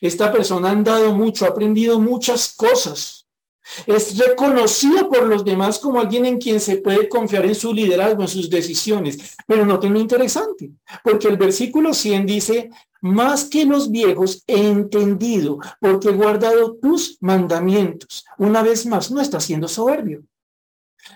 Esta 0.00 0.32
persona 0.32 0.70
ha 0.70 0.72
andado 0.72 1.14
mucho, 1.14 1.44
ha 1.44 1.48
aprendido 1.48 2.00
muchas 2.00 2.54
cosas. 2.54 3.19
Es 3.86 4.16
reconocido 4.18 5.08
por 5.08 5.26
los 5.26 5.44
demás 5.44 5.78
como 5.78 6.00
alguien 6.00 6.26
en 6.26 6.38
quien 6.38 6.60
se 6.60 6.76
puede 6.76 7.08
confiar 7.08 7.44
en 7.46 7.54
su 7.54 7.72
liderazgo, 7.72 8.22
en 8.22 8.28
sus 8.28 8.50
decisiones. 8.50 9.36
Pero 9.46 9.64
no 9.64 9.78
lo 9.78 10.00
interesante, 10.00 10.70
porque 11.02 11.28
el 11.28 11.36
versículo 11.36 11.94
100 11.94 12.26
dice, 12.26 12.70
más 13.00 13.44
que 13.44 13.64
los 13.64 13.90
viejos 13.90 14.42
he 14.46 14.68
entendido, 14.68 15.58
porque 15.80 16.08
he 16.08 16.12
guardado 16.12 16.76
tus 16.76 17.16
mandamientos. 17.20 18.24
Una 18.38 18.62
vez 18.62 18.86
más, 18.86 19.10
no 19.10 19.20
está 19.20 19.40
siendo 19.40 19.68
soberbio. 19.68 20.22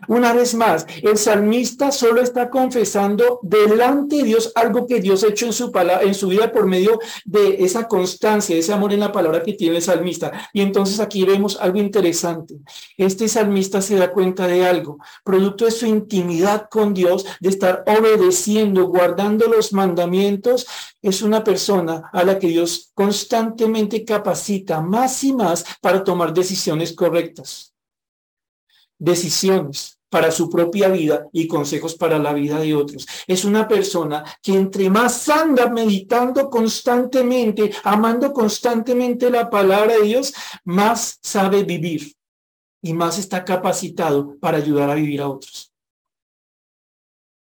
Una 0.09 0.33
vez 0.33 0.55
más, 0.55 0.87
el 1.03 1.17
salmista 1.17 1.91
solo 1.91 2.21
está 2.21 2.51
confesando 2.51 3.41
delante 3.43 4.17
de 4.17 4.23
Dios 4.25 4.53
algo 4.55 4.87
que 4.87 5.01
Dios 5.01 5.25
ha 5.25 5.29
hecho 5.29 5.47
en 5.47 5.53
su, 5.53 5.73
en 6.03 6.15
su 6.15 6.29
vida 6.29 6.53
por 6.53 6.67
medio 6.67 6.99
de 7.25 7.65
esa 7.65 7.89
constancia, 7.89 8.57
ese 8.57 8.73
amor 8.73 8.93
en 8.93 9.01
la 9.01 9.13
palabra 9.13 9.43
que 9.43 9.55
tiene 9.55 9.77
el 9.77 9.83
salmista. 9.83 10.51
Y 10.53 10.61
entonces 10.61 11.01
aquí 11.01 11.25
vemos 11.25 11.59
algo 11.61 11.79
interesante. 11.79 12.57
Este 12.97 13.29
salmista 13.29 13.81
se 13.81 13.97
da 13.97 14.13
cuenta 14.13 14.47
de 14.47 14.67
algo, 14.67 14.99
producto 15.25 15.65
de 15.65 15.71
su 15.71 15.87
intimidad 15.87 16.69
con 16.71 16.93
Dios, 16.93 17.25
de 17.41 17.49
estar 17.49 17.85
obedeciendo, 17.87 18.87
guardando 18.87 19.47
los 19.47 19.73
mandamientos, 19.73 20.67
es 21.01 21.23
una 21.23 21.45
persona 21.45 22.11
a 22.13 22.25
la 22.25 22.39
que 22.39 22.49
Dios 22.49 22.91
constantemente 22.95 24.05
capacita 24.05 24.81
más 24.81 25.23
y 25.25 25.33
más 25.33 25.65
para 25.81 26.03
tomar 26.05 26.33
decisiones 26.33 26.93
correctas 26.93 27.74
decisiones 28.99 29.99
para 30.15 30.31
su 30.31 30.49
propia 30.49 30.89
vida 30.89 31.27
y 31.33 31.49
consejos 31.49 31.97
para 31.97 32.21
la 32.21 32.33
vida 32.33 32.61
de 32.61 32.75
otros. 32.75 33.05
Es 33.27 33.45
una 33.45 33.67
persona 33.67 34.23
que 34.41 34.53
entre 34.53 34.89
más 34.89 35.29
anda 35.29 35.69
meditando 35.69 36.49
constantemente, 36.49 37.73
amando 37.83 38.33
constantemente 38.33 39.29
la 39.29 39.51
palabra 39.51 39.95
de 39.95 40.03
Dios, 40.03 40.33
más 40.65 41.19
sabe 41.21 41.65
vivir 41.65 42.15
y 42.81 42.93
más 42.93 43.19
está 43.19 43.45
capacitado 43.45 44.37
para 44.39 44.59
ayudar 44.59 44.89
a 44.91 44.95
vivir 44.95 45.21
a 45.21 45.29
otros. 45.29 45.73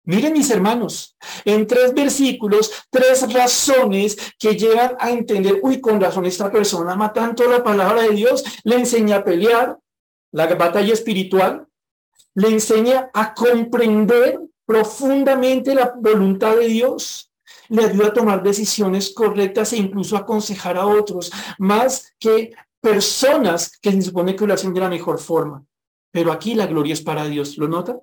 Miren 0.07 0.31
mis 0.33 0.49
hermanos, 0.49 1.17
en 1.43 1.67
tres 1.67 1.93
versículos, 1.93 2.71
tres 2.89 3.31
razones 3.33 4.17
que 4.39 4.55
llegan 4.55 4.95
a 4.99 5.11
entender, 5.11 5.59
uy, 5.61 5.81
con 5.81 5.99
razón 5.99 6.25
esta 6.25 6.49
persona 6.49 6.93
ama 6.93 7.11
tanto 7.11 7.47
la 7.47 7.61
palabra 7.61 8.03
de 8.03 8.11
Dios, 8.11 8.43
le 8.63 8.77
enseña 8.77 9.17
a 9.17 9.23
pelear, 9.23 9.77
la 10.38 10.53
batalla 10.53 10.93
espiritual, 10.93 11.67
le 12.35 12.49
enseña 12.49 13.09
a 13.11 13.33
comprender 13.33 14.39
profundamente 14.67 15.73
la 15.73 15.95
voluntad 15.97 16.55
de 16.57 16.67
Dios, 16.67 17.31
le 17.69 17.85
ayuda 17.85 18.07
a 18.07 18.13
tomar 18.13 18.43
decisiones 18.43 19.13
correctas 19.15 19.73
e 19.73 19.77
incluso 19.77 20.15
aconsejar 20.15 20.77
a 20.77 20.85
otros, 20.85 21.31
más 21.57 22.13
que 22.19 22.53
personas 22.79 23.79
que 23.79 23.91
se 23.91 24.03
supone 24.03 24.35
que 24.35 24.45
lo 24.45 24.53
hacen 24.53 24.75
de 24.75 24.79
la 24.79 24.89
mejor 24.89 25.17
forma. 25.17 25.65
Pero 26.11 26.31
aquí 26.31 26.53
la 26.53 26.67
gloria 26.67 26.93
es 26.93 27.01
para 27.01 27.25
Dios, 27.25 27.57
¿lo 27.57 27.67
nota? 27.67 27.99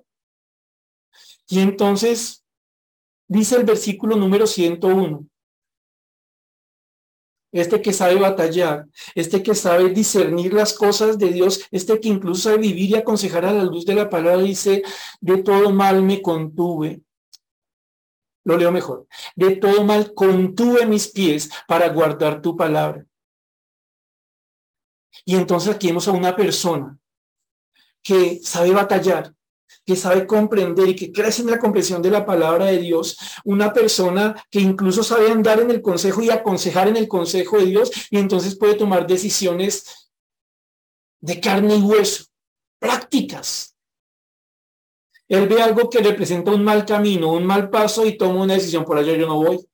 Y 1.47 1.59
entonces 1.59 2.43
dice 3.29 3.55
el 3.55 3.63
versículo 3.63 4.17
número 4.17 4.45
101. 4.45 5.25
Este 7.55 7.81
que 7.81 7.93
sabe 7.93 8.15
batallar, 8.15 8.85
este 9.15 9.41
que 9.41 9.55
sabe 9.55 9.89
discernir 9.89 10.53
las 10.53 10.73
cosas 10.73 11.17
de 11.17 11.29
Dios, 11.31 11.65
este 11.71 12.01
que 12.01 12.09
incluso 12.09 12.49
sabe 12.49 12.57
vivir 12.57 12.89
y 12.89 12.95
aconsejar 12.95 13.45
a 13.45 13.53
la 13.53 13.63
luz 13.63 13.85
de 13.85 13.95
la 13.95 14.09
palabra, 14.09 14.41
dice, 14.41 14.83
de 15.21 15.41
todo 15.41 15.71
mal 15.71 16.03
me 16.03 16.21
contuve. 16.21 17.01
Lo 18.43 18.57
leo 18.57 18.73
mejor. 18.73 19.07
De 19.37 19.55
todo 19.55 19.85
mal 19.85 20.13
contuve 20.13 20.85
mis 20.85 21.07
pies 21.07 21.49
para 21.65 21.87
guardar 21.87 22.41
tu 22.41 22.57
palabra. 22.57 23.05
Y 25.23 25.37
entonces 25.37 25.73
aquí 25.73 25.87
vemos 25.87 26.09
a 26.09 26.11
una 26.11 26.35
persona 26.35 26.99
que 28.03 28.41
sabe 28.43 28.71
batallar, 28.71 29.33
que 29.85 29.95
sabe 29.95 30.25
comprender 30.25 30.89
y 30.89 30.95
que 30.95 31.11
crece 31.11 31.43
en 31.43 31.51
la 31.51 31.59
comprensión 31.59 32.01
de 32.01 32.09
la 32.09 32.25
palabra 32.25 32.65
de 32.65 32.79
Dios, 32.79 33.17
una 33.43 33.71
persona 33.71 34.35
que 34.49 34.59
incluso 34.59 35.03
sabe 35.03 35.31
andar 35.31 35.59
en 35.59 35.69
el 35.69 35.81
consejo 35.81 36.21
y 36.21 36.29
aconsejar 36.29 36.87
en 36.87 36.97
el 36.97 37.07
consejo 37.07 37.57
de 37.57 37.67
Dios 37.67 37.91
y 38.09 38.17
entonces 38.17 38.57
puede 38.57 38.75
tomar 38.75 39.05
decisiones 39.05 40.11
de 41.21 41.39
carne 41.39 41.75
y 41.75 41.81
hueso, 41.81 42.25
prácticas. 42.79 43.75
Él 45.27 45.47
ve 45.47 45.61
algo 45.61 45.89
que 45.89 45.99
representa 45.99 46.51
un 46.51 46.63
mal 46.63 46.85
camino, 46.85 47.31
un 47.31 47.45
mal 47.45 47.69
paso 47.69 48.05
y 48.05 48.17
toma 48.17 48.43
una 48.43 48.53
decisión, 48.55 48.85
por 48.85 48.97
allá 48.97 49.15
yo 49.15 49.27
no 49.27 49.37
voy. 49.37 49.65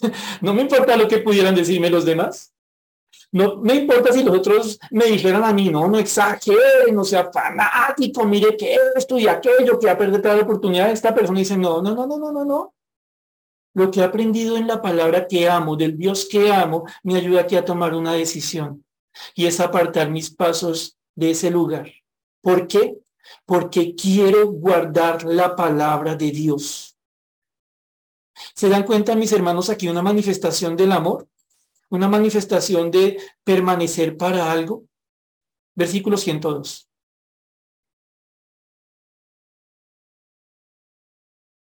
No 0.42 0.52
me 0.52 0.62
importa 0.62 0.96
lo 0.96 1.08
que 1.08 1.18
pudieran 1.18 1.54
decirme 1.54 1.88
los 1.88 2.04
demás. 2.04 2.55
No 3.36 3.56
me 3.56 3.74
importa 3.74 4.14
si 4.14 4.24
los 4.24 4.38
otros 4.38 4.78
me 4.90 5.04
dijeran 5.04 5.44
a 5.44 5.52
mí, 5.52 5.68
no, 5.68 5.86
no 5.88 5.98
exagere, 5.98 6.90
no 6.90 7.04
sea 7.04 7.30
fanático, 7.30 8.24
mire 8.24 8.56
que 8.56 8.78
esto 8.96 9.18
y 9.18 9.28
aquello, 9.28 9.78
que 9.78 9.90
ha 9.90 9.98
perdido 9.98 10.22
toda 10.22 10.36
la 10.36 10.42
oportunidad. 10.44 10.90
Esta 10.90 11.14
persona 11.14 11.40
dice, 11.40 11.54
no, 11.54 11.82
no, 11.82 11.94
no, 11.94 12.06
no, 12.06 12.16
no, 12.18 12.32
no, 12.32 12.44
no. 12.46 12.74
Lo 13.74 13.90
que 13.90 14.00
he 14.00 14.04
aprendido 14.04 14.56
en 14.56 14.66
la 14.66 14.80
palabra 14.80 15.26
que 15.26 15.50
amo, 15.50 15.76
del 15.76 15.98
Dios 15.98 16.26
que 16.30 16.50
amo, 16.50 16.86
me 17.02 17.16
ayuda 17.16 17.42
aquí 17.42 17.56
a 17.56 17.64
tomar 17.66 17.94
una 17.94 18.14
decisión. 18.14 18.82
Y 19.34 19.44
es 19.44 19.60
apartar 19.60 20.08
mis 20.08 20.30
pasos 20.30 20.96
de 21.14 21.32
ese 21.32 21.50
lugar. 21.50 21.92
¿Por 22.40 22.66
qué? 22.66 22.96
Porque 23.44 23.94
quiero 23.94 24.50
guardar 24.50 25.24
la 25.24 25.54
palabra 25.54 26.14
de 26.14 26.30
Dios. 26.30 26.96
¿Se 28.54 28.70
dan 28.70 28.84
cuenta, 28.84 29.14
mis 29.14 29.32
hermanos, 29.32 29.68
aquí 29.68 29.88
una 29.88 30.00
manifestación 30.00 30.74
del 30.74 30.92
amor? 30.92 31.28
Una 31.90 32.08
manifestación 32.08 32.90
de 32.90 33.18
permanecer 33.44 34.16
para 34.16 34.50
algo. 34.50 34.86
Versículo 35.74 36.16
102. 36.16 36.88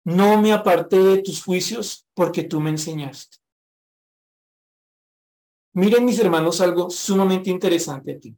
No 0.06 0.42
me 0.42 0.52
aparté 0.52 0.98
de 1.00 1.22
tus 1.22 1.44
juicios 1.44 2.06
porque 2.14 2.44
tú 2.44 2.60
me 2.60 2.70
enseñaste. 2.70 3.38
Miren 5.74 6.06
mis 6.06 6.20
hermanos 6.20 6.62
algo 6.62 6.90
sumamente 6.90 7.50
interesante 7.50 8.14
aquí. 8.16 8.38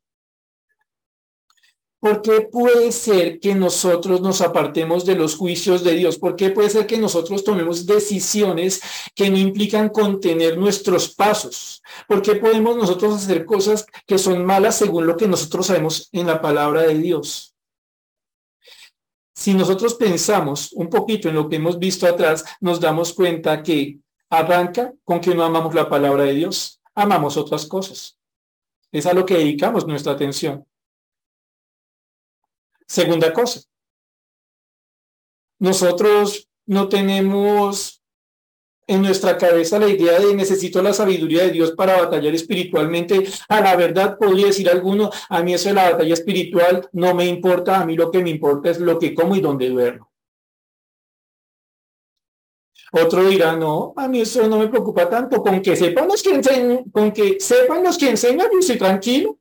¿Por 2.05 2.21
qué 2.21 2.41
puede 2.41 2.91
ser 2.91 3.39
que 3.39 3.55
nosotros 3.55 4.21
nos 4.21 4.39
apartemos 4.41 5.07
de 5.07 5.15
los 5.15 5.35
juicios 5.35 5.83
de 5.83 5.93
Dios? 5.93 6.19
¿Por 6.19 6.35
qué 6.35 6.51
puede 6.51 6.69
ser 6.69 6.85
que 6.85 6.99
nosotros 6.99 7.43
tomemos 7.43 7.87
decisiones 7.87 8.79
que 9.15 9.27
no 9.31 9.39
implican 9.39 9.89
contener 9.89 10.55
nuestros 10.55 11.15
pasos? 11.15 11.81
¿Por 12.07 12.21
qué 12.21 12.35
podemos 12.35 12.77
nosotros 12.77 13.15
hacer 13.15 13.43
cosas 13.43 13.87
que 14.05 14.19
son 14.19 14.45
malas 14.45 14.77
según 14.77 15.07
lo 15.07 15.17
que 15.17 15.27
nosotros 15.27 15.65
sabemos 15.65 16.07
en 16.11 16.27
la 16.27 16.39
palabra 16.39 16.83
de 16.83 16.93
Dios? 16.93 17.55
Si 19.33 19.55
nosotros 19.55 19.95
pensamos 19.95 20.73
un 20.73 20.91
poquito 20.91 21.29
en 21.29 21.33
lo 21.33 21.49
que 21.49 21.55
hemos 21.55 21.79
visto 21.79 22.05
atrás, 22.05 22.45
nos 22.61 22.79
damos 22.79 23.13
cuenta 23.13 23.63
que 23.63 23.97
arranca 24.29 24.93
con 25.03 25.19
que 25.19 25.33
no 25.33 25.43
amamos 25.43 25.73
la 25.73 25.89
palabra 25.89 26.25
de 26.25 26.35
Dios, 26.35 26.79
amamos 26.93 27.35
otras 27.35 27.65
cosas. 27.65 28.19
Es 28.91 29.07
a 29.07 29.13
lo 29.13 29.25
que 29.25 29.39
dedicamos 29.39 29.87
nuestra 29.87 30.11
atención. 30.11 30.67
Segunda 32.87 33.33
cosa, 33.33 33.61
nosotros 35.59 36.49
no 36.65 36.87
tenemos 36.89 38.01
en 38.87 39.01
nuestra 39.01 39.37
cabeza 39.37 39.79
la 39.79 39.87
idea 39.87 40.19
de 40.19 40.35
necesito 40.35 40.81
la 40.81 40.93
sabiduría 40.93 41.43
de 41.43 41.51
Dios 41.51 41.71
para 41.71 41.99
batallar 42.01 42.35
espiritualmente. 42.35 43.27
A 43.49 43.61
la 43.61 43.75
verdad 43.75 44.17
podría 44.17 44.47
decir 44.47 44.69
alguno, 44.69 45.09
a 45.29 45.41
mí 45.41 45.53
eso 45.53 45.69
de 45.69 45.75
la 45.75 45.91
batalla 45.91 46.13
espiritual 46.13 46.87
no 46.91 47.15
me 47.15 47.25
importa, 47.25 47.79
a 47.79 47.85
mí 47.85 47.95
lo 47.95 48.11
que 48.11 48.21
me 48.21 48.29
importa 48.29 48.69
es 48.69 48.79
lo 48.79 48.99
que 48.99 49.15
como 49.15 49.35
y 49.35 49.41
dónde 49.41 49.69
duermo. 49.69 50.11
Otro 52.91 53.25
dirá, 53.25 53.55
no, 53.55 53.93
a 53.97 54.07
mí 54.07 54.21
eso 54.21 54.47
no 54.47 54.59
me 54.59 54.67
preocupa 54.67 55.09
tanto, 55.09 55.41
con 55.41 55.61
que 55.61 55.75
sepan 55.75 56.07
los 56.07 56.21
que 56.23 56.35
enseñan, 56.35 56.83
con 56.91 57.11
que 57.11 57.39
sepan 57.39 57.83
los 57.83 57.97
que 57.97 58.11
enseñan, 58.11 58.47
yo 58.51 58.59
estoy 58.59 58.77
tranquilo. 58.77 59.37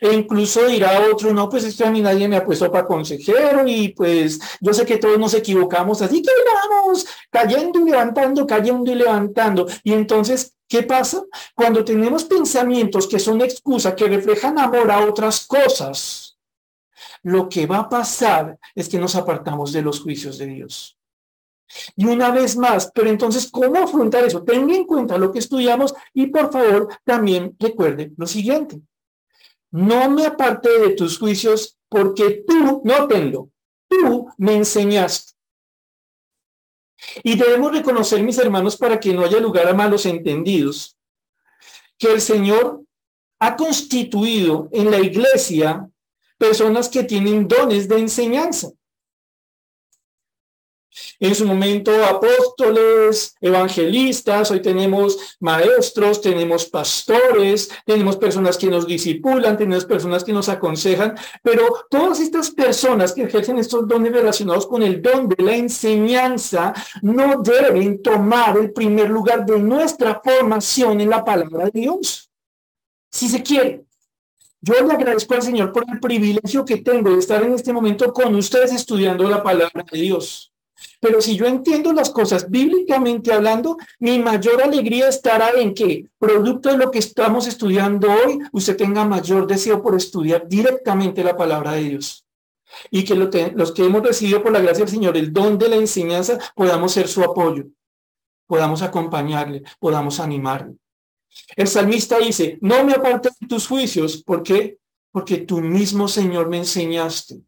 E 0.00 0.12
incluso 0.12 0.66
dirá 0.66 1.00
otro, 1.12 1.32
no, 1.32 1.48
pues 1.48 1.64
esto 1.64 1.84
a 1.84 1.90
mí 1.90 2.00
nadie 2.00 2.28
me 2.28 2.36
ha 2.36 2.44
puesto 2.44 2.70
para 2.70 2.86
consejero 2.86 3.66
y 3.66 3.88
pues 3.88 4.38
yo 4.60 4.72
sé 4.72 4.86
que 4.86 4.98
todos 4.98 5.18
nos 5.18 5.34
equivocamos, 5.34 6.02
así 6.02 6.22
que 6.22 6.30
vamos 6.70 7.06
cayendo 7.30 7.80
y 7.80 7.90
levantando, 7.90 8.46
cayendo 8.46 8.92
y 8.92 8.94
levantando. 8.94 9.66
Y 9.82 9.92
entonces, 9.92 10.54
¿qué 10.68 10.84
pasa? 10.84 11.22
Cuando 11.54 11.84
tenemos 11.84 12.24
pensamientos 12.24 13.08
que 13.08 13.18
son 13.18 13.40
excusa, 13.40 13.96
que 13.96 14.06
reflejan 14.06 14.58
amor 14.58 14.90
a 14.90 15.04
otras 15.04 15.46
cosas, 15.46 16.38
lo 17.24 17.48
que 17.48 17.66
va 17.66 17.78
a 17.78 17.88
pasar 17.88 18.58
es 18.74 18.88
que 18.88 18.98
nos 18.98 19.16
apartamos 19.16 19.72
de 19.72 19.82
los 19.82 20.00
juicios 20.00 20.38
de 20.38 20.46
Dios. 20.46 20.96
Y 21.96 22.04
una 22.04 22.30
vez 22.30 22.56
más, 22.56 22.90
pero 22.94 23.08
entonces, 23.08 23.50
¿cómo 23.50 23.78
afrontar 23.78 24.24
eso? 24.24 24.42
Tenga 24.42 24.74
en 24.74 24.84
cuenta 24.84 25.16
lo 25.16 25.32
que 25.32 25.38
estudiamos 25.38 25.94
y 26.12 26.26
por 26.26 26.52
favor 26.52 26.88
también 27.04 27.56
recuerde 27.58 28.12
lo 28.16 28.26
siguiente 28.26 28.82
no 29.72 30.10
me 30.10 30.26
aparte 30.26 30.68
de 30.78 30.90
tus 30.90 31.18
juicios 31.18 31.78
porque 31.88 32.44
tú, 32.46 32.82
no 32.84 33.08
tengo, 33.08 33.50
tú 33.88 34.28
me 34.38 34.54
enseñaste. 34.54 35.32
Y 37.24 37.36
debemos 37.36 37.72
reconocer, 37.72 38.22
mis 38.22 38.38
hermanos, 38.38 38.76
para 38.76 39.00
que 39.00 39.12
no 39.12 39.24
haya 39.24 39.40
lugar 39.40 39.66
a 39.66 39.74
malos 39.74 40.06
entendidos, 40.06 40.96
que 41.98 42.12
el 42.12 42.20
Señor 42.20 42.82
ha 43.40 43.56
constituido 43.56 44.68
en 44.72 44.90
la 44.90 45.00
iglesia 45.00 45.88
personas 46.38 46.88
que 46.88 47.02
tienen 47.02 47.48
dones 47.48 47.88
de 47.88 47.98
enseñanza. 47.98 48.70
En 51.20 51.34
su 51.34 51.46
momento 51.46 51.92
apóstoles, 52.04 53.34
evangelistas, 53.40 54.50
hoy 54.50 54.60
tenemos 54.60 55.36
maestros, 55.40 56.20
tenemos 56.20 56.66
pastores, 56.66 57.70
tenemos 57.86 58.16
personas 58.16 58.58
que 58.58 58.66
nos 58.66 58.86
disipulan, 58.86 59.56
tenemos 59.56 59.84
personas 59.84 60.24
que 60.24 60.32
nos 60.32 60.48
aconsejan, 60.48 61.14
pero 61.42 61.86
todas 61.88 62.20
estas 62.20 62.50
personas 62.50 63.12
que 63.12 63.22
ejercen 63.22 63.58
estos 63.58 63.86
dones 63.88 64.12
relacionados 64.12 64.66
con 64.66 64.82
el 64.82 65.00
don 65.00 65.28
de 65.28 65.42
la 65.42 65.54
enseñanza 65.54 66.74
no 67.00 67.42
deben 67.42 68.02
tomar 68.02 68.56
el 68.58 68.72
primer 68.72 69.08
lugar 69.10 69.46
de 69.46 69.58
nuestra 69.58 70.20
formación 70.22 71.00
en 71.00 71.10
la 71.10 71.24
palabra 71.24 71.66
de 71.66 71.80
Dios. 71.80 72.30
Si 73.10 73.28
se 73.28 73.42
quiere. 73.42 73.84
Yo 74.60 74.74
le 74.86 74.92
agradezco 74.92 75.34
al 75.34 75.42
Señor 75.42 75.72
por 75.72 75.84
el 75.90 75.98
privilegio 75.98 76.64
que 76.64 76.76
tengo 76.76 77.10
de 77.10 77.18
estar 77.18 77.42
en 77.42 77.52
este 77.52 77.72
momento 77.72 78.12
con 78.12 78.34
ustedes 78.36 78.72
estudiando 78.72 79.28
la 79.28 79.42
palabra 79.42 79.84
de 79.90 79.98
Dios. 79.98 80.51
Pero 81.02 81.20
si 81.20 81.34
yo 81.34 81.46
entiendo 81.46 81.92
las 81.92 82.10
cosas 82.10 82.48
bíblicamente 82.48 83.32
hablando, 83.32 83.76
mi 83.98 84.20
mayor 84.20 84.62
alegría 84.62 85.08
estará 85.08 85.50
en 85.50 85.74
que, 85.74 86.08
producto 86.16 86.68
de 86.68 86.78
lo 86.78 86.92
que 86.92 87.00
estamos 87.00 87.48
estudiando 87.48 88.08
hoy, 88.08 88.38
usted 88.52 88.76
tenga 88.76 89.04
mayor 89.04 89.48
deseo 89.48 89.82
por 89.82 89.96
estudiar 89.96 90.46
directamente 90.46 91.24
la 91.24 91.36
palabra 91.36 91.72
de 91.72 91.82
Dios. 91.82 92.24
Y 92.88 93.02
que 93.02 93.16
los 93.16 93.72
que 93.72 93.84
hemos 93.84 94.04
recibido 94.04 94.44
por 94.44 94.52
la 94.52 94.60
gracia 94.60 94.84
del 94.84 94.94
Señor 94.94 95.16
el 95.16 95.32
don 95.32 95.58
de 95.58 95.70
la 95.70 95.76
enseñanza 95.76 96.38
podamos 96.54 96.92
ser 96.92 97.08
su 97.08 97.24
apoyo, 97.24 97.64
podamos 98.46 98.80
acompañarle, 98.80 99.64
podamos 99.80 100.20
animarle. 100.20 100.76
El 101.56 101.66
salmista 101.66 102.18
dice, 102.18 102.58
no 102.60 102.84
me 102.84 102.92
apartes 102.92 103.32
de 103.40 103.48
tus 103.48 103.66
juicios. 103.66 104.22
¿Por 104.22 104.44
qué? 104.44 104.78
Porque 105.10 105.38
tú 105.38 105.60
mismo, 105.60 106.06
Señor, 106.06 106.48
me 106.48 106.58
enseñaste. 106.58 107.40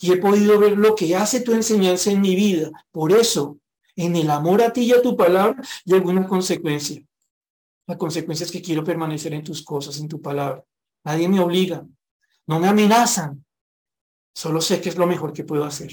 Y 0.00 0.12
he 0.12 0.16
podido 0.16 0.58
ver 0.58 0.76
lo 0.76 0.94
que 0.94 1.16
hace 1.16 1.40
tu 1.40 1.52
enseñanza 1.52 2.10
en 2.10 2.20
mi 2.20 2.34
vida. 2.34 2.70
Por 2.90 3.12
eso, 3.12 3.58
en 3.96 4.16
el 4.16 4.30
amor 4.30 4.62
a 4.62 4.72
ti 4.72 4.82
y 4.82 4.92
a 4.92 5.02
tu 5.02 5.16
palabra, 5.16 5.62
llegó 5.84 6.10
una 6.10 6.26
consecuencia. 6.26 7.02
La 7.86 7.96
consecuencia 7.96 8.44
es 8.44 8.52
que 8.52 8.62
quiero 8.62 8.84
permanecer 8.84 9.32
en 9.34 9.42
tus 9.42 9.64
cosas, 9.64 9.98
en 9.98 10.08
tu 10.08 10.20
palabra. 10.20 10.64
Nadie 11.04 11.28
me 11.28 11.40
obliga, 11.40 11.86
no 12.46 12.60
me 12.60 12.68
amenazan. 12.68 13.44
Solo 14.34 14.60
sé 14.60 14.80
que 14.80 14.90
es 14.90 14.96
lo 14.96 15.06
mejor 15.06 15.32
que 15.32 15.44
puedo 15.44 15.64
hacer. 15.64 15.90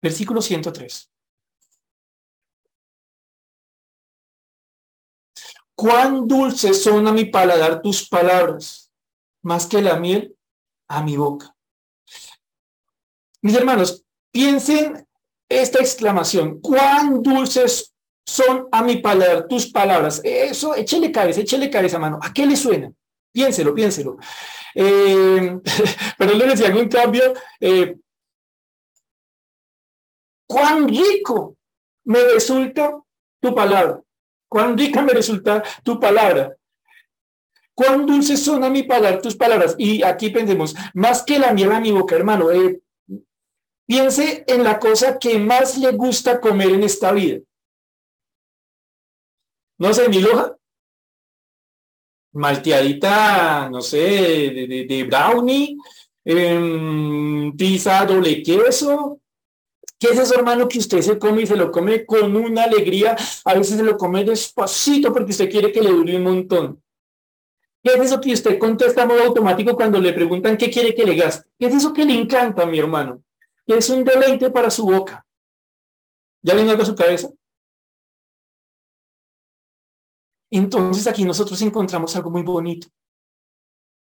Versículo 0.00 0.40
103. 0.40 1.10
Cuán 5.74 6.28
dulces 6.28 6.82
son 6.82 7.06
a 7.06 7.12
mi 7.12 7.24
paladar 7.24 7.80
tus 7.80 8.08
palabras, 8.08 8.92
más 9.42 9.66
que 9.66 9.80
la 9.80 9.98
miel 9.98 10.36
a 10.88 11.02
mi 11.02 11.16
boca. 11.16 11.56
Mis 13.42 13.54
hermanos, 13.54 14.04
piensen 14.32 15.06
esta 15.48 15.80
exclamación, 15.80 16.60
cuán 16.60 17.22
dulces 17.22 17.94
son 18.26 18.68
a 18.70 18.82
mi 18.82 18.98
paladar 18.98 19.48
tus 19.48 19.70
palabras. 19.70 20.20
Eso, 20.22 20.74
échele 20.74 21.10
cabeza, 21.10 21.40
échele 21.40 21.70
cabeza, 21.70 21.98
mano. 21.98 22.18
¿A 22.22 22.32
qué 22.32 22.46
le 22.46 22.56
suena? 22.56 22.92
Piénselo, 23.32 23.74
piénselo. 23.74 24.18
Eh, 24.74 25.58
le 26.18 26.46
decía 26.46 26.66
algún 26.68 26.88
cambio. 26.88 27.34
Eh, 27.58 27.96
cuán 30.46 30.88
rico 30.88 31.56
me 32.04 32.22
resulta 32.22 32.92
tu 33.40 33.54
palabra. 33.54 34.00
Cuán 34.48 34.76
rica 34.76 35.02
me 35.02 35.12
resulta 35.12 35.62
tu 35.82 35.98
palabra. 35.98 36.56
Cuán 37.74 38.04
dulces 38.04 38.42
son 38.42 38.62
a 38.62 38.70
mi 38.70 38.82
paladar 38.82 39.22
tus 39.22 39.36
palabras. 39.36 39.74
Y 39.78 40.02
aquí 40.02 40.30
pensemos, 40.30 40.74
más 40.94 41.22
que 41.22 41.38
la 41.38 41.52
miel 41.52 41.72
a 41.72 41.80
mi 41.80 41.90
boca, 41.90 42.14
hermano. 42.14 42.50
Eh, 42.50 42.80
Piense 43.90 44.44
en 44.46 44.62
la 44.62 44.78
cosa 44.78 45.18
que 45.18 45.36
más 45.36 45.76
le 45.76 45.90
gusta 45.90 46.40
comer 46.40 46.70
en 46.70 46.84
esta 46.84 47.10
vida. 47.10 47.40
No 49.78 49.92
sé, 49.92 50.08
mi 50.08 50.20
loja. 50.20 50.56
Malteadita, 52.32 53.68
no 53.68 53.80
sé, 53.80 54.86
de, 54.88 55.04
brownie, 55.10 55.76
em, 56.24 57.52
pizza 57.56 58.06
doble 58.06 58.44
queso. 58.44 59.18
¿Qué 59.98 60.10
es 60.10 60.20
eso, 60.20 60.36
hermano, 60.36 60.68
que 60.68 60.78
usted 60.78 61.00
se 61.00 61.18
come 61.18 61.42
y 61.42 61.46
se 61.48 61.56
lo 61.56 61.72
come 61.72 62.06
con 62.06 62.36
una 62.36 62.62
alegría? 62.62 63.16
A 63.44 63.54
veces 63.54 63.76
se 63.76 63.82
lo 63.82 63.96
come 63.96 64.22
despacito 64.22 65.12
porque 65.12 65.32
usted 65.32 65.50
quiere 65.50 65.72
que 65.72 65.82
le 65.82 65.90
dure 65.90 66.14
un 66.14 66.22
montón. 66.22 66.80
¿Qué 67.82 67.94
es 67.94 68.00
eso 68.02 68.20
que 68.20 68.34
usted 68.34 68.56
contesta 68.56 69.02
a 69.02 69.06
modo 69.06 69.24
automático 69.24 69.74
cuando 69.74 69.98
le 69.98 70.12
preguntan 70.12 70.56
qué 70.56 70.70
quiere 70.70 70.94
que 70.94 71.04
le 71.04 71.16
gaste? 71.16 71.50
¿Qué 71.58 71.66
es 71.66 71.74
eso 71.74 71.92
que 71.92 72.04
le 72.04 72.14
encanta, 72.14 72.64
mi 72.66 72.78
hermano? 72.78 73.24
Es 73.76 73.90
un 73.90 74.04
deleite 74.04 74.50
para 74.50 74.70
su 74.70 74.84
boca. 74.84 75.26
¿Ya 76.42 76.54
viene 76.54 76.70
algo 76.70 76.84
su 76.84 76.94
cabeza? 76.94 77.28
Entonces 80.50 81.06
aquí 81.06 81.24
nosotros 81.24 81.60
encontramos 81.62 82.16
algo 82.16 82.30
muy 82.30 82.42
bonito, 82.42 82.88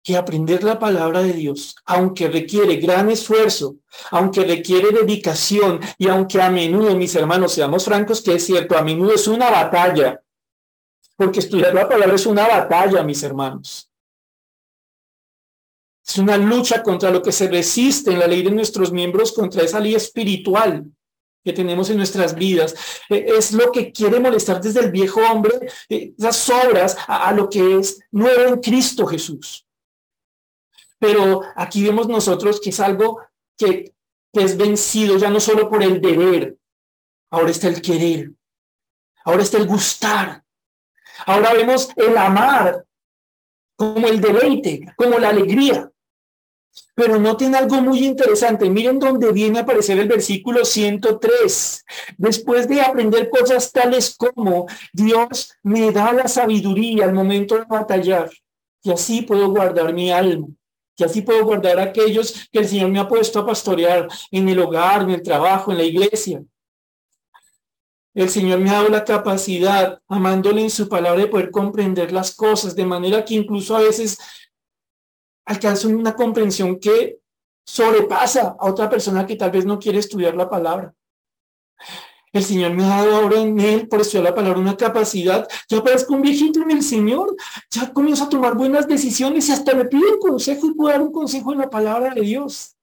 que 0.03 0.16
aprender 0.16 0.64
la 0.64 0.80
palabra 0.80 1.22
de 1.22 1.34
Dios, 1.34 1.76
aunque 1.86 2.30
requiere 2.30 2.78
gran 2.78 3.10
esfuerzo, 3.10 3.78
aunque 4.12 4.45
requiere 4.45 4.91
dedicación 4.91 5.82
y 5.97 6.07
aunque 6.07 6.41
a 6.41 6.49
menudo, 6.49 6.95
mis 6.95 7.14
hermanos, 7.16 7.53
seamos 7.53 7.84
francos, 7.84 8.22
que 8.22 8.36
es 8.36 8.45
cierto, 8.45 8.78
a 8.78 8.84
menudo 8.84 9.14
es 9.14 9.28
una 9.28 9.49
batalla, 9.49 10.24
porque 11.18 11.39
estudiar 11.39 11.74
la 11.74 11.89
palabra 11.89 12.16
es 12.16 12.26
una 12.26 12.47
batalla, 12.47 13.03
mis 13.03 13.22
hermanos. 13.24 13.89
Es 16.10 16.18
una 16.18 16.38
lucha 16.38 16.82
contra 16.82 17.12
lo 17.12 17.22
que 17.22 17.32
se 17.32 17.47
resiste 17.47 18.12
en 18.12 18.18
la 18.18 18.26
ley 18.26 18.41
de 18.41 18.49
nuestros 18.49 18.91
miembros, 18.91 19.32
contra 19.32 19.62
esa 19.62 19.80
ley 19.80 19.93
espiritual 19.93 20.84
que 21.43 21.53
tenemos 21.53 21.88
en 21.91 21.97
nuestras 21.97 22.34
vidas. 22.34 22.74
E, 23.10 23.26
es 23.38 23.51
lo 23.51 23.72
que 23.72 23.91
quiere 23.91 24.20
molestar 24.20 24.60
desde 24.60 24.80
el 24.80 24.91
viejo 24.91 25.22
hombre, 25.22 25.53
e, 25.88 26.16
esas 26.18 26.49
obras 26.49 26.97
a, 27.07 27.32
lo 27.32 27.47
que 27.47 27.78
es 27.78 27.99
nuevo 28.10 28.41
en 28.41 28.60
Cristo 28.60 29.05
Jesús. 29.05 29.68
Pero 30.97 31.43
aquí 31.55 31.84
vemos 31.84 32.07
nosotros 32.07 32.60
que 32.60 32.72
es 32.72 32.80
algo 32.80 33.22
que, 33.55 33.93
que 34.34 34.43
es 34.43 34.57
vencido 34.57 35.16
ya 35.20 35.30
no 35.30 35.39
solo 35.39 35.70
por 35.70 35.84
el 35.84 36.01
deber, 36.01 36.57
ahora 37.30 37.51
está 37.51 37.68
el 37.68 37.84
querer, 37.84 38.32
ahora 39.26 39.43
está 39.43 39.60
el 39.60 39.68
gustar, 39.68 40.43
ahora 41.28 41.53
vemos 41.53 41.89
el 41.95 42.18
amar 42.18 42.84
como 43.76 44.07
el 44.07 44.20
deleite, 44.20 44.91
como 44.97 45.20
la 45.20 45.30
alegría. 45.30 45.89
Pero 46.96 47.18
noten 47.18 47.56
algo 47.56 47.82
muy 47.82 48.06
interesante. 48.06 48.70
Miren 48.70 49.00
dónde 49.00 49.32
viene 49.32 49.60
a 49.60 49.62
aparecer 49.62 49.98
el 50.00 50.08
versículo 50.08 50.66
103. 50.66 51.86
Después 52.18 52.68
de 52.68 52.82
aprender 52.82 53.30
cosas 53.30 53.72
tales 53.72 54.16
como 54.18 54.68
Dios 54.92 55.54
me 55.64 55.92
da 55.92 56.12
la 56.12 56.28
sabiduría 56.28 57.06
al 57.06 57.14
momento 57.14 57.56
de 57.56 57.66
batallar. 57.66 58.30
Y 58.84 58.92
así 58.92 59.22
puedo 59.22 59.50
guardar 59.50 59.94
mi 59.94 60.12
alma. 60.12 60.48
Y 60.98 61.04
así 61.04 61.22
puedo 61.22 61.46
guardar 61.46 61.80
aquellos 61.80 62.50
que 62.52 62.60
el 62.60 62.68
Señor 62.68 62.90
me 62.90 63.00
ha 63.00 63.08
puesto 63.08 63.40
a 63.40 63.46
pastorear 63.46 64.08
en 64.32 64.50
el 64.50 64.60
hogar, 64.60 65.04
en 65.04 65.12
el 65.12 65.22
trabajo, 65.22 65.72
en 65.72 65.78
la 65.78 65.84
iglesia. 65.86 66.44
El 68.14 68.30
Señor 68.30 68.60
me 68.60 68.70
ha 68.70 68.74
dado 68.74 68.90
la 68.90 69.06
capacidad, 69.06 70.02
amándole 70.10 70.62
en 70.62 70.70
su 70.70 70.90
palabra, 70.90 71.22
de 71.22 71.28
poder 71.28 71.52
comprender 71.52 72.12
las 72.12 72.36
cosas, 72.36 72.76
de 72.76 72.86
manera 72.86 73.24
que 73.24 73.36
incluso 73.36 73.78
a 73.78 73.80
veces 73.80 74.18
alcanza 75.50 75.88
una 75.88 76.16
comprensión 76.16 76.80
que 76.80 77.20
sobrepasa 77.66 78.56
a 78.60 78.70
otra 78.70 78.88
persona 78.88 79.26
que 79.26 79.36
tal 79.36 79.50
vez 79.50 79.66
no 79.66 79.80
quiere 79.80 79.97
estudiar 79.97 80.36
la 80.36 80.47
palabra. 80.47 80.93
El 82.32 82.43
Señor 82.43 82.74
me 82.74 82.84
ha 82.84 83.04
dado 83.04 83.16
ahora 83.16 83.39
en 83.39 83.60
Él, 83.60 83.88
por 83.88 84.02
estudiar 84.02 84.26
la 84.26 84.36
palabra, 84.36 84.60
una 84.60 84.78
capacidad. 84.78 85.47
Ya 85.68 85.84
parezco 85.84 86.14
un 86.14 86.22
viejito 86.22 86.62
en 86.62 86.70
el 86.70 86.84
Señor. 86.84 87.36
Ya 87.72 87.91
comienzo 87.91 88.26
a 88.26 88.30
tomar 88.30 88.54
buenas 88.54 88.88
decisiones 88.88 89.50
y 89.50 89.52
hasta 89.52 89.74
me 89.74 89.86
pide 89.86 90.14
un 90.14 90.20
consejo 90.20 90.68
y 90.68 90.76
puedo 90.76 90.91
dar 90.91 91.02
un 91.02 91.12
consejo 91.12 91.52
en 91.52 91.60
la 91.60 91.70
palabra 91.70 92.14
de 92.14 92.22
Dios. 92.22 92.78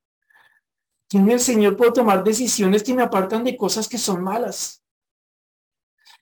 En 1.12 1.30
el 1.30 1.38
Señor 1.38 1.76
puedo 1.76 1.92
tomar 1.92 2.24
decisiones 2.24 2.82
que 2.82 2.94
me 2.94 3.02
apartan 3.02 3.44
de 3.44 3.56
cosas 3.56 3.88
que 3.88 3.98
son 3.98 4.24
malas. 4.24 4.82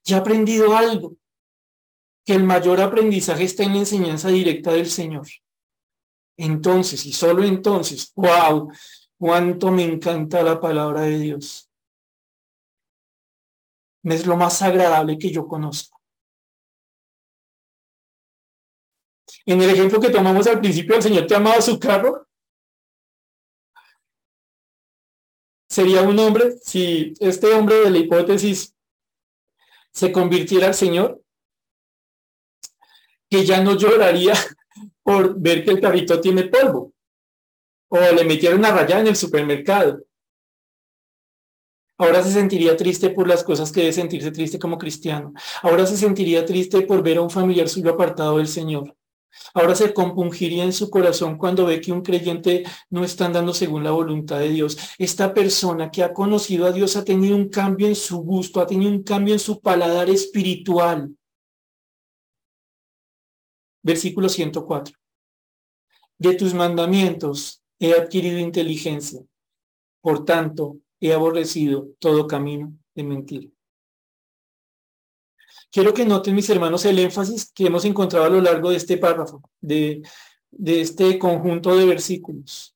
Ya 0.05 0.19
he 0.19 0.21
aprendido 0.21 0.77
algo, 0.77 1.17
que 2.27 2.35
el 2.35 2.45
mayor 2.45 2.83
aprendizaje 2.83 3.45
está 3.45 3.63
en 3.63 3.73
la 3.73 3.79
enseñanza 3.79 4.29
directa 4.29 4.73
del 4.73 4.91
Señor. 4.91 5.27
Entonces, 6.37 7.07
y 7.07 7.13
solo 7.13 7.45
entonces, 7.45 8.13
wow, 8.17 8.73
cuánto 9.19 9.71
me 9.71 9.85
encanta 9.85 10.43
la 10.43 10.61
palabra 10.61 11.03
de 11.03 11.19
Dios. 11.19 11.71
Es 14.03 14.27
lo 14.27 14.37
más 14.37 14.61
agradable 14.63 15.19
que 15.19 15.31
yo 15.31 15.47
conozco. 15.47 16.01
En 19.47 19.61
el 19.61 19.71
ejemplo 19.71 20.01
que 20.01 20.11
tomamos 20.11 20.47
al 20.47 20.61
principio, 20.61 20.97
el 20.97 21.03
Señor 21.03 21.27
te 21.27 21.35
amado 21.35 21.61
su 21.61 21.79
carro. 21.79 22.27
Sería 25.69 26.03
un 26.03 26.19
hombre, 26.19 26.53
si 26.63 27.15
este 27.19 27.53
hombre 27.53 27.77
de 27.77 27.91
la 27.91 27.99
hipótesis 27.99 28.75
se 29.93 30.13
convirtiera 30.13 30.69
al 30.69 30.75
Señor, 30.75 31.23
que 33.29 33.45
ya 33.45 33.63
no 33.63 33.77
lloraría 33.77 34.35
por 35.05 35.39
ver 35.39 35.65
que 35.65 35.71
el 35.71 35.81
carrito 35.81 36.21
tiene 36.21 36.45
polvo. 36.45 36.93
O 37.89 37.99
le 37.99 38.25
metieron 38.25 38.59
una 38.59 38.73
rayada 38.73 39.03
en 39.03 39.09
el 39.09 39.17
supermercado. 39.17 40.03
Ahora 41.97 42.23
se 42.25 42.33
sentiría 42.33 42.77
triste 42.77 43.11
por 43.11 43.29
las 43.29 43.45
cosas 43.45 43.71
que 43.71 43.81
debe 43.81 43.93
sentirse 43.93 44.33
triste 44.33 44.59
como 44.59 44.79
cristiano. 44.79 45.33
Ahora 45.63 45.87
se 45.87 45.97
sentiría 45.97 46.45
triste 46.45 46.83
por 46.83 47.05
ver 47.05 47.19
a 47.19 47.23
un 47.23 47.31
familiar 47.31 47.69
suyo 47.69 47.91
apartado 47.91 48.39
del 48.39 48.49
Señor. 48.49 48.97
Ahora 49.53 49.75
se 49.75 49.93
compungiría 49.93 50.65
en 50.65 50.73
su 50.73 50.91
corazón 50.91 51.37
cuando 51.37 51.67
ve 51.67 51.81
que 51.81 51.93
un 51.93 52.03
creyente 52.03 52.65
no 52.91 53.05
está 53.05 53.27
andando 53.27 53.53
según 53.53 53.85
la 53.85 53.91
voluntad 53.91 54.39
de 54.41 54.49
Dios. 54.49 54.77
Esta 54.99 55.35
persona 55.35 55.91
que 55.91 56.03
ha 56.03 56.13
conocido 56.13 56.67
a 56.67 56.73
Dios 56.73 56.97
ha 56.97 57.05
tenido 57.05 57.37
un 57.37 57.49
cambio 57.49 57.87
en 57.87 57.95
su 57.95 58.19
gusto, 58.19 58.61
ha 58.61 58.67
tenido 58.67 58.91
un 58.91 59.03
cambio 59.03 59.35
en 59.35 59.41
su 59.41 59.61
paladar 59.61 60.11
espiritual. 60.11 61.15
Versículo 63.85 64.31
104. 64.31 64.97
De 66.19 66.35
tus 66.35 66.55
mandamientos 66.55 67.63
he 67.79 67.93
adquirido 67.93 68.39
inteligencia. 68.39 69.23
Por 70.01 70.25
tanto, 70.25 70.79
he 71.01 71.13
aborrecido 71.13 71.91
todo 71.99 72.27
camino 72.27 72.73
de 72.95 73.05
mentira. 73.05 73.49
Quiero 75.71 75.93
que 75.93 76.07
noten, 76.07 76.35
mis 76.35 76.49
hermanos, 76.49 76.85
el 76.87 76.99
énfasis 76.99 77.53
que 77.53 77.67
hemos 77.67 77.85
encontrado 77.85 78.25
a 78.25 78.31
lo 78.31 78.41
largo 78.41 78.71
de 78.71 78.77
este 78.77 78.97
párrafo, 78.97 79.43
de, 79.61 80.03
de 80.51 80.81
este 80.81 81.19
conjunto 81.19 81.77
de 81.77 81.85
versículos. 81.85 82.75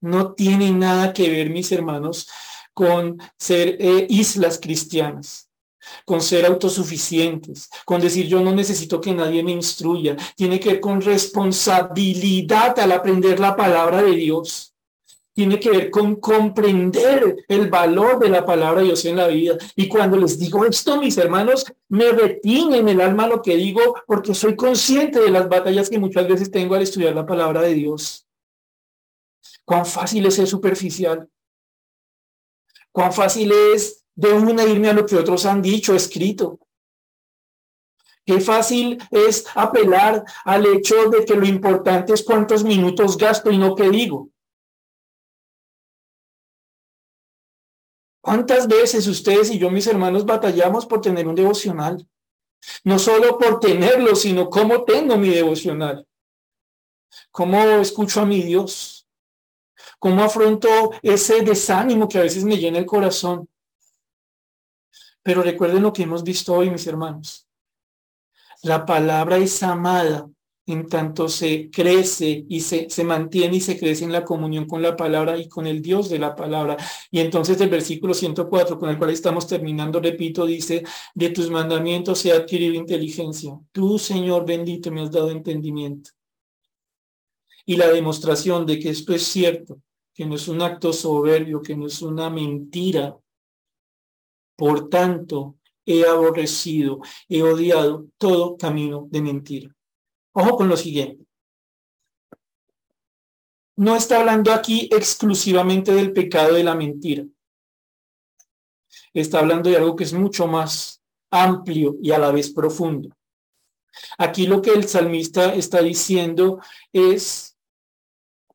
No 0.00 0.34
tiene 0.34 0.70
nada 0.70 1.12
que 1.12 1.28
ver, 1.28 1.50
mis 1.50 1.72
hermanos, 1.72 2.28
con 2.72 3.18
ser 3.36 3.76
eh, 3.80 4.06
islas 4.08 4.60
cristianas 4.60 5.47
con 6.04 6.20
ser 6.20 6.46
autosuficientes, 6.46 7.70
con 7.84 8.00
decir 8.00 8.26
yo 8.26 8.40
no 8.40 8.52
necesito 8.52 9.00
que 9.00 9.14
nadie 9.14 9.42
me 9.42 9.52
instruya. 9.52 10.16
Tiene 10.36 10.58
que 10.58 10.70
ver 10.70 10.80
con 10.80 11.00
responsabilidad 11.00 12.78
al 12.78 12.92
aprender 12.92 13.40
la 13.40 13.56
palabra 13.56 14.02
de 14.02 14.12
Dios. 14.12 14.74
tiene 15.32 15.60
que 15.60 15.70
ver 15.70 15.90
con 15.90 16.16
comprender 16.16 17.44
el 17.46 17.70
valor 17.70 18.18
de 18.18 18.28
la 18.28 18.44
palabra 18.44 18.80
de 18.80 18.86
Dios 18.86 19.04
en 19.04 19.16
la 19.16 19.28
vida. 19.28 19.56
Y 19.76 19.86
cuando 19.86 20.16
les 20.16 20.36
digo 20.36 20.64
esto, 20.64 21.00
mis 21.00 21.16
hermanos, 21.16 21.64
me 21.88 22.10
retiene 22.10 22.78
en 22.78 22.88
el 22.88 23.00
alma 23.00 23.28
lo 23.28 23.40
que 23.40 23.56
digo 23.56 23.80
porque 24.04 24.34
soy 24.34 24.56
consciente 24.56 25.20
de 25.20 25.30
las 25.30 25.48
batallas 25.48 25.88
que 25.88 26.00
muchas 26.00 26.26
veces 26.26 26.50
tengo 26.50 26.74
al 26.74 26.82
estudiar 26.82 27.14
la 27.14 27.24
palabra 27.24 27.60
de 27.60 27.74
Dios. 27.74 28.26
Cuán 29.64 29.86
fácil 29.86 30.26
es 30.26 30.34
ser 30.34 30.48
superficial. 30.48 31.28
Cuán 32.90 33.12
fácil 33.12 33.52
es 33.52 33.97
de 34.18 34.32
una 34.32 34.64
irme 34.64 34.88
a 34.88 34.92
lo 34.92 35.06
que 35.06 35.14
otros 35.14 35.46
han 35.46 35.62
dicho, 35.62 35.94
escrito. 35.94 36.58
Qué 38.26 38.40
fácil 38.40 38.98
es 39.12 39.46
apelar 39.54 40.24
al 40.44 40.66
hecho 40.66 41.08
de 41.08 41.24
que 41.24 41.36
lo 41.36 41.46
importante 41.46 42.12
es 42.12 42.24
cuántos 42.24 42.64
minutos 42.64 43.16
gasto 43.16 43.52
y 43.52 43.58
no 43.58 43.76
qué 43.76 43.88
digo. 43.90 44.28
¿Cuántas 48.20 48.66
veces 48.66 49.06
ustedes 49.06 49.52
y 49.52 49.58
yo, 49.60 49.70
mis 49.70 49.86
hermanos, 49.86 50.26
batallamos 50.26 50.84
por 50.84 51.00
tener 51.00 51.28
un 51.28 51.36
devocional? 51.36 52.04
No 52.82 52.98
solo 52.98 53.38
por 53.38 53.60
tenerlo, 53.60 54.16
sino 54.16 54.50
cómo 54.50 54.82
tengo 54.82 55.16
mi 55.16 55.28
devocional. 55.28 56.04
¿Cómo 57.30 57.62
escucho 57.80 58.20
a 58.20 58.26
mi 58.26 58.42
Dios? 58.42 59.06
¿Cómo 60.00 60.24
afronto 60.24 60.90
ese 61.02 61.42
desánimo 61.42 62.08
que 62.08 62.18
a 62.18 62.22
veces 62.22 62.42
me 62.42 62.56
llena 62.56 62.78
el 62.78 62.86
corazón? 62.86 63.48
Pero 65.22 65.42
recuerden 65.42 65.82
lo 65.82 65.92
que 65.92 66.04
hemos 66.04 66.22
visto 66.22 66.54
hoy, 66.54 66.70
mis 66.70 66.86
hermanos. 66.86 67.46
La 68.62 68.84
palabra 68.84 69.36
es 69.36 69.62
amada 69.62 70.28
en 70.72 70.86
tanto 70.86 71.28
se 71.28 71.70
crece 71.70 72.44
y 72.46 72.60
se, 72.60 72.90
se 72.90 73.02
mantiene 73.02 73.56
y 73.56 73.60
se 73.60 73.78
crece 73.78 74.04
en 74.04 74.12
la 74.12 74.24
comunión 74.24 74.66
con 74.66 74.82
la 74.82 74.96
palabra 74.96 75.38
y 75.38 75.48
con 75.48 75.66
el 75.66 75.80
Dios 75.80 76.10
de 76.10 76.18
la 76.18 76.36
palabra. 76.36 76.76
Y 77.10 77.20
entonces 77.20 77.58
el 77.60 77.70
versículo 77.70 78.12
104 78.12 78.78
con 78.78 78.90
el 78.90 78.98
cual 78.98 79.10
estamos 79.10 79.46
terminando, 79.46 79.98
repito, 79.98 80.44
dice, 80.44 80.84
de 81.14 81.30
tus 81.30 81.50
mandamientos 81.50 82.18
se 82.18 82.32
ha 82.32 82.36
adquirido 82.36 82.74
inteligencia. 82.74 83.58
Tú, 83.72 83.98
Señor 83.98 84.44
bendito, 84.44 84.90
me 84.90 85.00
has 85.00 85.10
dado 85.10 85.30
entendimiento. 85.30 86.10
Y 87.64 87.76
la 87.76 87.88
demostración 87.88 88.66
de 88.66 88.78
que 88.78 88.90
esto 88.90 89.14
es 89.14 89.22
cierto, 89.22 89.80
que 90.12 90.26
no 90.26 90.34
es 90.34 90.48
un 90.48 90.60
acto 90.60 90.92
soberbio, 90.92 91.62
que 91.62 91.76
no 91.76 91.86
es 91.86 92.02
una 92.02 92.28
mentira. 92.28 93.16
Por 94.58 94.88
tanto, 94.88 95.54
he 95.86 96.04
aborrecido, 96.04 97.00
he 97.28 97.44
odiado 97.44 98.08
todo 98.18 98.56
camino 98.58 99.06
de 99.08 99.22
mentira. 99.22 99.76
Ojo 100.32 100.56
con 100.56 100.68
lo 100.68 100.76
siguiente. 100.76 101.24
No 103.76 103.94
está 103.94 104.18
hablando 104.18 104.52
aquí 104.52 104.88
exclusivamente 104.90 105.94
del 105.94 106.12
pecado 106.12 106.54
de 106.54 106.64
la 106.64 106.74
mentira. 106.74 107.24
Está 109.14 109.38
hablando 109.38 109.70
de 109.70 109.76
algo 109.76 109.94
que 109.94 110.02
es 110.02 110.12
mucho 110.12 110.48
más 110.48 111.00
amplio 111.30 111.94
y 112.02 112.10
a 112.10 112.18
la 112.18 112.32
vez 112.32 112.50
profundo. 112.50 113.10
Aquí 114.18 114.48
lo 114.48 114.60
que 114.60 114.72
el 114.72 114.88
salmista 114.88 115.54
está 115.54 115.82
diciendo 115.82 116.58
es 116.92 117.56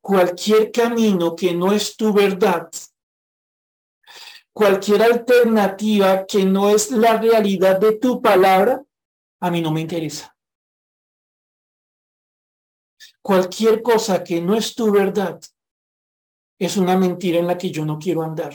cualquier 0.02 0.70
camino 0.70 1.34
que 1.34 1.54
no 1.54 1.72
es 1.72 1.96
tu 1.96 2.12
verdad 2.12 2.68
cualquier 4.54 5.02
alternativa 5.02 6.24
que 6.26 6.44
no 6.46 6.70
es 6.70 6.90
la 6.90 7.18
realidad 7.18 7.78
de 7.78 7.98
tu 7.98 8.22
palabra, 8.22 8.82
a 9.40 9.50
mí 9.50 9.60
no 9.60 9.72
me 9.72 9.80
interesa. 9.80 10.34
Cualquier 13.20 13.82
cosa 13.82 14.22
que 14.22 14.40
no 14.40 14.54
es 14.54 14.74
tu 14.74 14.92
verdad 14.92 15.40
es 16.58 16.76
una 16.76 16.96
mentira 16.96 17.38
en 17.38 17.48
la 17.48 17.58
que 17.58 17.70
yo 17.70 17.84
no 17.84 17.98
quiero 17.98 18.22
andar. 18.22 18.54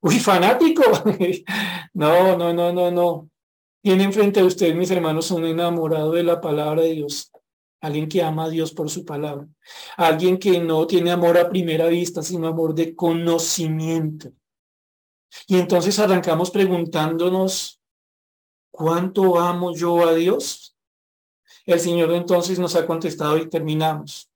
Uy, 0.00 0.18
fanático. 0.18 0.82
No, 1.94 2.36
no, 2.36 2.52
no, 2.52 2.72
no, 2.72 2.90
no. 2.92 3.30
Tienen 3.82 4.12
frente 4.12 4.38
a 4.38 4.44
ustedes, 4.44 4.76
mis 4.76 4.90
hermanos, 4.90 5.30
un 5.32 5.44
enamorado 5.44 6.12
de 6.12 6.22
la 6.22 6.40
palabra 6.40 6.82
de 6.82 6.92
Dios. 6.92 7.32
Alguien 7.80 8.08
que 8.08 8.22
ama 8.22 8.44
a 8.44 8.48
Dios 8.48 8.72
por 8.72 8.88
su 8.88 9.04
palabra. 9.04 9.48
Alguien 9.96 10.38
que 10.38 10.60
no 10.60 10.86
tiene 10.86 11.10
amor 11.10 11.36
a 11.38 11.48
primera 11.48 11.86
vista, 11.88 12.22
sino 12.22 12.46
amor 12.46 12.74
de 12.74 12.94
conocimiento. 12.94 14.30
Y 15.46 15.58
entonces 15.58 15.98
arrancamos 15.98 16.50
preguntándonos, 16.50 17.80
¿cuánto 18.70 19.38
amo 19.38 19.74
yo 19.74 20.06
a 20.06 20.14
Dios? 20.14 20.76
El 21.66 21.80
Señor 21.80 22.12
entonces 22.12 22.58
nos 22.58 22.74
ha 22.76 22.86
contestado 22.86 23.36
y 23.36 23.48
terminamos. 23.48 24.30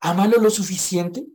Ámalo 0.00 0.38
lo 0.38 0.50
suficiente 0.50 1.26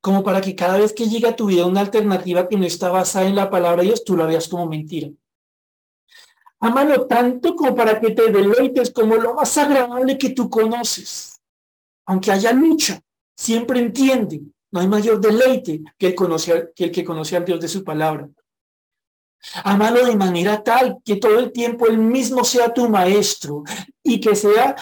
como 0.00 0.22
para 0.22 0.40
que 0.40 0.54
cada 0.54 0.78
vez 0.78 0.94
que 0.94 1.08
llegue 1.08 1.28
a 1.28 1.36
tu 1.36 1.46
vida 1.46 1.66
una 1.66 1.80
alternativa 1.80 2.48
que 2.48 2.56
no 2.56 2.64
está 2.64 2.90
basada 2.90 3.26
en 3.26 3.36
la 3.36 3.50
palabra 3.50 3.82
de 3.82 3.88
Dios, 3.88 4.04
tú 4.04 4.16
la 4.16 4.24
veas 4.24 4.48
como 4.48 4.66
mentira. 4.66 5.10
Ámalo 6.60 7.06
tanto 7.06 7.54
como 7.54 7.74
para 7.74 8.00
que 8.00 8.12
te 8.12 8.32
deleites 8.32 8.90
como 8.90 9.16
lo 9.16 9.34
más 9.34 9.58
agradable 9.58 10.16
que 10.16 10.30
tú 10.30 10.48
conoces. 10.48 11.42
Aunque 12.06 12.32
haya 12.32 12.52
lucha, 12.52 13.02
siempre 13.36 13.80
entiende 13.80 14.40
no 14.76 14.82
hay 14.82 14.88
mayor 14.88 15.18
deleite 15.18 15.80
que 15.96 16.08
el, 16.08 16.14
que 16.74 16.84
el 16.84 16.90
que 16.92 17.02
conoce 17.02 17.34
al 17.34 17.46
Dios 17.46 17.58
de 17.58 17.66
su 17.66 17.82
palabra. 17.82 18.28
Amalo 19.64 20.04
de 20.04 20.14
manera 20.14 20.62
tal 20.62 20.98
que 21.02 21.16
todo 21.16 21.38
el 21.38 21.50
tiempo 21.50 21.86
Él 21.86 21.96
mismo 21.96 22.44
sea 22.44 22.74
tu 22.74 22.86
maestro 22.86 23.62
y 24.02 24.20
que 24.20 24.36
sea 24.36 24.76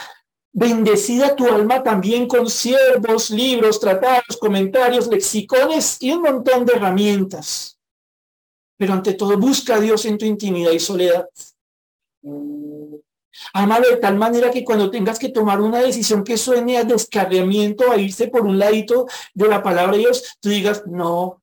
bendecida 0.52 1.36
tu 1.36 1.46
alma 1.46 1.84
también 1.84 2.26
con 2.26 2.50
siervos, 2.50 3.30
libros, 3.30 3.78
tratados, 3.78 4.36
comentarios, 4.40 5.06
lexicones 5.06 5.98
y 6.00 6.10
un 6.10 6.22
montón 6.22 6.66
de 6.66 6.72
herramientas. 6.72 7.78
Pero 8.76 8.94
ante 8.94 9.14
todo, 9.14 9.38
busca 9.38 9.76
a 9.76 9.80
Dios 9.80 10.04
en 10.06 10.18
tu 10.18 10.24
intimidad 10.24 10.72
y 10.72 10.80
soledad. 10.80 11.28
Amalo 13.52 13.88
de 13.88 13.96
tal 13.96 14.16
manera 14.16 14.50
que 14.50 14.64
cuando 14.64 14.90
tengas 14.90 15.18
que 15.18 15.28
tomar 15.28 15.60
una 15.60 15.80
decisión 15.80 16.24
que 16.24 16.36
suene 16.36 16.78
a 16.78 16.84
descarriamiento, 16.84 17.90
a 17.90 17.96
irse 17.96 18.28
por 18.28 18.42
un 18.42 18.58
ladito 18.58 19.06
de 19.34 19.48
la 19.48 19.62
palabra 19.62 19.92
de 19.92 19.98
Dios, 19.98 20.36
tú 20.40 20.48
digas, 20.48 20.84
no, 20.86 21.42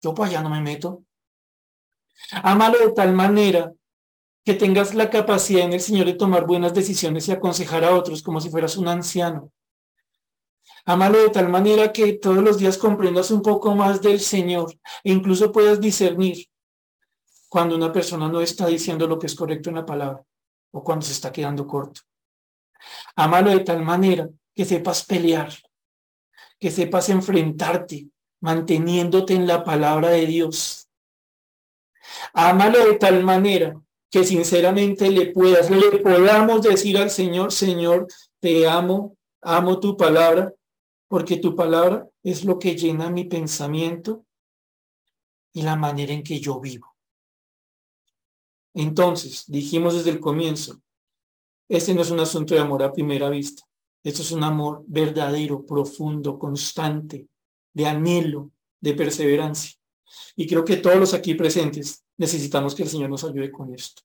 yo 0.00 0.14
para 0.14 0.30
allá 0.30 0.42
no 0.42 0.50
me 0.50 0.60
meto. 0.60 1.02
Amalo 2.42 2.78
de 2.78 2.92
tal 2.92 3.12
manera 3.12 3.72
que 4.44 4.54
tengas 4.54 4.94
la 4.94 5.10
capacidad 5.10 5.64
en 5.64 5.72
el 5.72 5.80
Señor 5.80 6.06
de 6.06 6.14
tomar 6.14 6.46
buenas 6.46 6.74
decisiones 6.74 7.28
y 7.28 7.32
aconsejar 7.32 7.84
a 7.84 7.94
otros 7.94 8.22
como 8.22 8.40
si 8.40 8.50
fueras 8.50 8.76
un 8.76 8.88
anciano. 8.88 9.52
Amalo 10.84 11.18
de 11.22 11.30
tal 11.30 11.48
manera 11.48 11.92
que 11.92 12.14
todos 12.14 12.42
los 12.42 12.58
días 12.58 12.76
comprendas 12.76 13.30
un 13.30 13.42
poco 13.42 13.74
más 13.74 14.00
del 14.00 14.20
Señor 14.20 14.72
e 15.04 15.12
incluso 15.12 15.52
puedas 15.52 15.80
discernir 15.80 16.46
cuando 17.48 17.76
una 17.76 17.92
persona 17.92 18.28
no 18.28 18.40
está 18.40 18.66
diciendo 18.66 19.06
lo 19.06 19.18
que 19.18 19.26
es 19.26 19.34
correcto 19.34 19.68
en 19.68 19.76
la 19.76 19.86
palabra 19.86 20.24
o 20.72 20.82
cuando 20.82 21.06
se 21.06 21.12
está 21.12 21.30
quedando 21.30 21.66
corto. 21.66 22.00
Amalo 23.14 23.50
de 23.50 23.60
tal 23.60 23.82
manera 23.82 24.28
que 24.54 24.64
sepas 24.64 25.04
pelear, 25.04 25.52
que 26.58 26.70
sepas 26.70 27.08
enfrentarte, 27.08 28.08
manteniéndote 28.40 29.34
en 29.34 29.46
la 29.46 29.62
palabra 29.62 30.10
de 30.10 30.26
Dios. 30.26 30.88
Amalo 32.34 32.84
de 32.84 32.94
tal 32.94 33.22
manera 33.22 33.80
que 34.10 34.24
sinceramente 34.24 35.10
le 35.10 35.32
puedas, 35.32 35.70
le 35.70 35.98
podamos 35.98 36.62
decir 36.62 36.98
al 36.98 37.10
Señor, 37.10 37.52
Señor, 37.52 38.06
te 38.40 38.68
amo, 38.68 39.16
amo 39.40 39.80
tu 39.80 39.96
palabra, 39.96 40.52
porque 41.08 41.36
tu 41.36 41.54
palabra 41.56 42.06
es 42.22 42.44
lo 42.44 42.58
que 42.58 42.76
llena 42.76 43.10
mi 43.10 43.24
pensamiento 43.24 44.24
y 45.54 45.62
la 45.62 45.76
manera 45.76 46.12
en 46.12 46.22
que 46.22 46.40
yo 46.40 46.60
vivo. 46.60 46.91
Entonces, 48.74 49.44
dijimos 49.46 49.94
desde 49.94 50.10
el 50.10 50.20
comienzo, 50.20 50.80
este 51.68 51.94
no 51.94 52.02
es 52.02 52.10
un 52.10 52.20
asunto 52.20 52.54
de 52.54 52.60
amor 52.60 52.82
a 52.82 52.92
primera 52.92 53.30
vista. 53.30 53.62
Esto 54.02 54.22
es 54.22 54.32
un 54.32 54.42
amor 54.42 54.82
verdadero, 54.86 55.64
profundo, 55.64 56.38
constante, 56.38 57.28
de 57.72 57.86
anhelo, 57.86 58.50
de 58.80 58.94
perseverancia. 58.94 59.78
Y 60.36 60.46
creo 60.46 60.64
que 60.64 60.76
todos 60.76 60.96
los 60.96 61.14
aquí 61.14 61.34
presentes 61.34 62.04
necesitamos 62.16 62.74
que 62.74 62.82
el 62.82 62.88
Señor 62.88 63.10
nos 63.10 63.24
ayude 63.24 63.50
con 63.50 63.72
esto. 63.74 64.02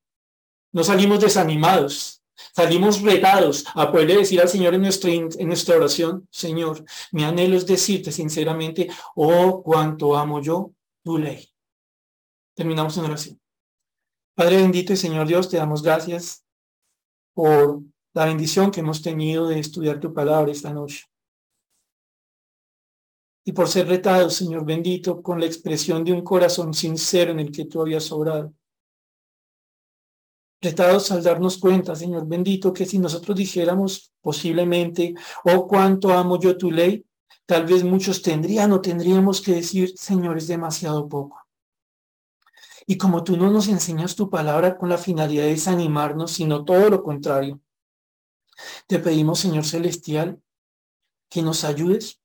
No 0.71 0.83
salimos 0.83 1.19
desanimados, 1.19 2.21
salimos 2.55 3.01
retados 3.01 3.65
a 3.73 3.91
poder 3.91 4.17
decir 4.17 4.39
al 4.39 4.49
Señor 4.49 4.75
en 4.75 4.81
nuestra, 4.81 5.09
en 5.11 5.47
nuestra 5.47 5.77
oración, 5.77 6.27
Señor, 6.31 6.83
mi 7.11 7.23
anhelo 7.23 7.57
es 7.57 7.65
decirte 7.65 8.11
sinceramente, 8.11 8.87
oh, 9.15 9.63
cuánto 9.63 10.15
amo 10.15 10.41
yo 10.41 10.71
tu 11.03 11.17
ley. 11.17 11.49
Terminamos 12.53 12.97
en 12.97 13.05
oración. 13.05 13.41
Padre 14.37 14.57
bendito 14.57 14.93
y 14.93 14.97
Señor 14.97 15.25
Dios, 15.25 15.49
te 15.49 15.57
damos 15.57 15.81
gracias 15.81 16.45
por 17.33 17.81
la 18.13 18.25
bendición 18.25 18.69
que 18.69 18.81
hemos 18.81 19.01
tenido 19.01 19.47
de 19.47 19.57
estudiar 19.57 19.99
tu 19.99 20.13
palabra 20.13 20.51
esta 20.51 20.71
noche. 20.71 21.05
Y 23.43 23.53
por 23.53 23.67
ser 23.67 23.87
retados, 23.87 24.35
Señor 24.35 24.63
bendito, 24.63 25.23
con 25.23 25.39
la 25.39 25.47
expresión 25.47 26.03
de 26.03 26.13
un 26.13 26.21
corazón 26.21 26.75
sincero 26.75 27.31
en 27.31 27.39
el 27.39 27.51
que 27.51 27.65
tú 27.65 27.81
habías 27.81 28.11
obrado. 28.11 28.53
retados 30.61 31.11
al 31.11 31.23
darnos 31.23 31.57
cuenta, 31.57 31.95
Señor 31.95 32.27
bendito, 32.27 32.71
que 32.71 32.85
si 32.85 32.99
nosotros 32.99 33.35
dijéramos 33.35 34.13
posiblemente, 34.21 35.15
oh, 35.45 35.67
cuánto 35.67 36.11
amo 36.11 36.39
yo 36.39 36.55
tu 36.55 36.69
ley, 36.69 37.03
tal 37.47 37.65
vez 37.65 37.83
muchos 37.83 38.21
tendrían 38.21 38.71
o 38.71 38.81
tendríamos 38.81 39.41
que 39.41 39.53
decir, 39.53 39.97
Señor, 39.97 40.37
es 40.37 40.47
demasiado 40.47 41.09
poco. 41.09 41.46
Y 42.89 42.97
como 42.97 43.23
tú 43.23 43.35
no 43.35 43.51
nos 43.51 43.67
enseñas 43.67 44.15
tu 44.15 44.29
palabra 44.29 44.77
con 44.77 44.87
la 44.87 44.97
finalidad 44.97 45.43
de 45.43 45.49
desanimarnos, 45.49 46.31
sino 46.31 46.63
todo 46.63 46.89
lo 46.89 47.03
contrario, 47.03 47.59
te 48.87 48.99
pedimos, 48.99 49.39
Señor 49.39 49.65
Celestial, 49.65 50.41
que 51.29 51.41
nos 51.41 51.65
ayudes 51.65 52.21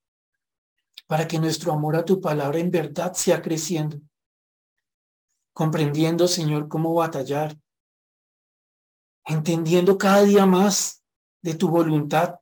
para 1.05 1.27
que 1.27 1.37
nuestro 1.37 1.73
amor 1.73 1.97
a 1.97 2.05
tu 2.05 2.21
palabra 2.21 2.59
en 2.59 2.71
verdad 2.71 3.11
sea 3.13 3.41
creciendo, 3.41 3.99
comprendiendo, 5.53 6.29
Señor, 6.29 6.69
cómo 6.69 6.93
batallar, 6.93 7.59
entendiendo 9.25 9.97
cada 9.97 10.23
día 10.23 10.45
más 10.45 11.03
de 11.41 11.55
tu 11.55 11.67
voluntad, 11.67 12.39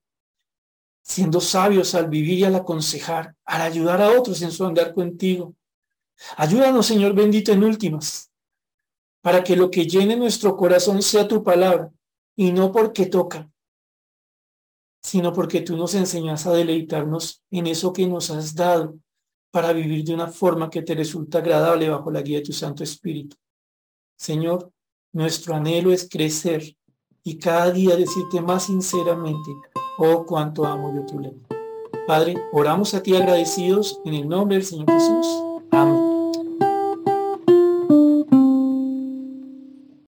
siendo 1.01 1.41
sabios 1.41 1.95
al 1.95 2.07
vivir 2.07 2.37
y 2.37 2.43
al 2.43 2.53
aconsejar, 2.53 3.35
al 3.45 3.61
ayudar 3.61 3.99
a 3.99 4.11
otros 4.11 4.43
en 4.43 4.51
su 4.51 4.63
andar 4.63 4.93
contigo. 4.93 5.55
Ayúdanos, 6.37 6.85
Señor 6.85 7.13
bendito, 7.13 7.51
en 7.51 7.63
últimas, 7.63 8.31
para 9.21 9.43
que 9.43 9.55
lo 9.55 9.69
que 9.69 9.85
llene 9.85 10.15
nuestro 10.15 10.55
corazón 10.55 11.01
sea 11.01 11.27
tu 11.27 11.43
palabra 11.43 11.91
y 12.35 12.51
no 12.51 12.71
porque 12.71 13.05
toca, 13.05 13.49
sino 15.01 15.33
porque 15.33 15.61
tú 15.61 15.75
nos 15.75 15.95
enseñas 15.95 16.45
a 16.45 16.53
deleitarnos 16.53 17.43
en 17.49 17.67
eso 17.67 17.91
que 17.91 18.07
nos 18.07 18.29
has 18.29 18.55
dado 18.55 18.97
para 19.51 19.73
vivir 19.73 20.03
de 20.05 20.13
una 20.13 20.27
forma 20.27 20.69
que 20.69 20.81
te 20.81 20.95
resulta 20.95 21.39
agradable 21.39 21.89
bajo 21.89 22.09
la 22.09 22.21
guía 22.21 22.37
de 22.37 22.45
tu 22.45 22.53
Santo 22.53 22.83
Espíritu. 22.83 23.35
Señor, 24.17 24.71
nuestro 25.13 25.55
anhelo 25.55 25.91
es 25.91 26.07
crecer 26.09 26.75
y 27.23 27.37
cada 27.37 27.71
día 27.71 27.95
decirte 27.95 28.41
más 28.41 28.65
sinceramente, 28.67 29.51
oh, 29.97 30.25
cuánto 30.25 30.65
amo 30.65 30.93
yo 30.95 31.05
tu 31.05 31.19
ley. 31.19 31.39
Padre, 32.07 32.35
oramos 32.51 32.93
a 32.93 33.03
ti 33.03 33.15
agradecidos 33.15 33.99
en 34.05 34.13
el 34.13 34.27
nombre 34.27 34.57
del 34.57 34.65
Señor 34.65 34.89
Jesús. 34.89 35.27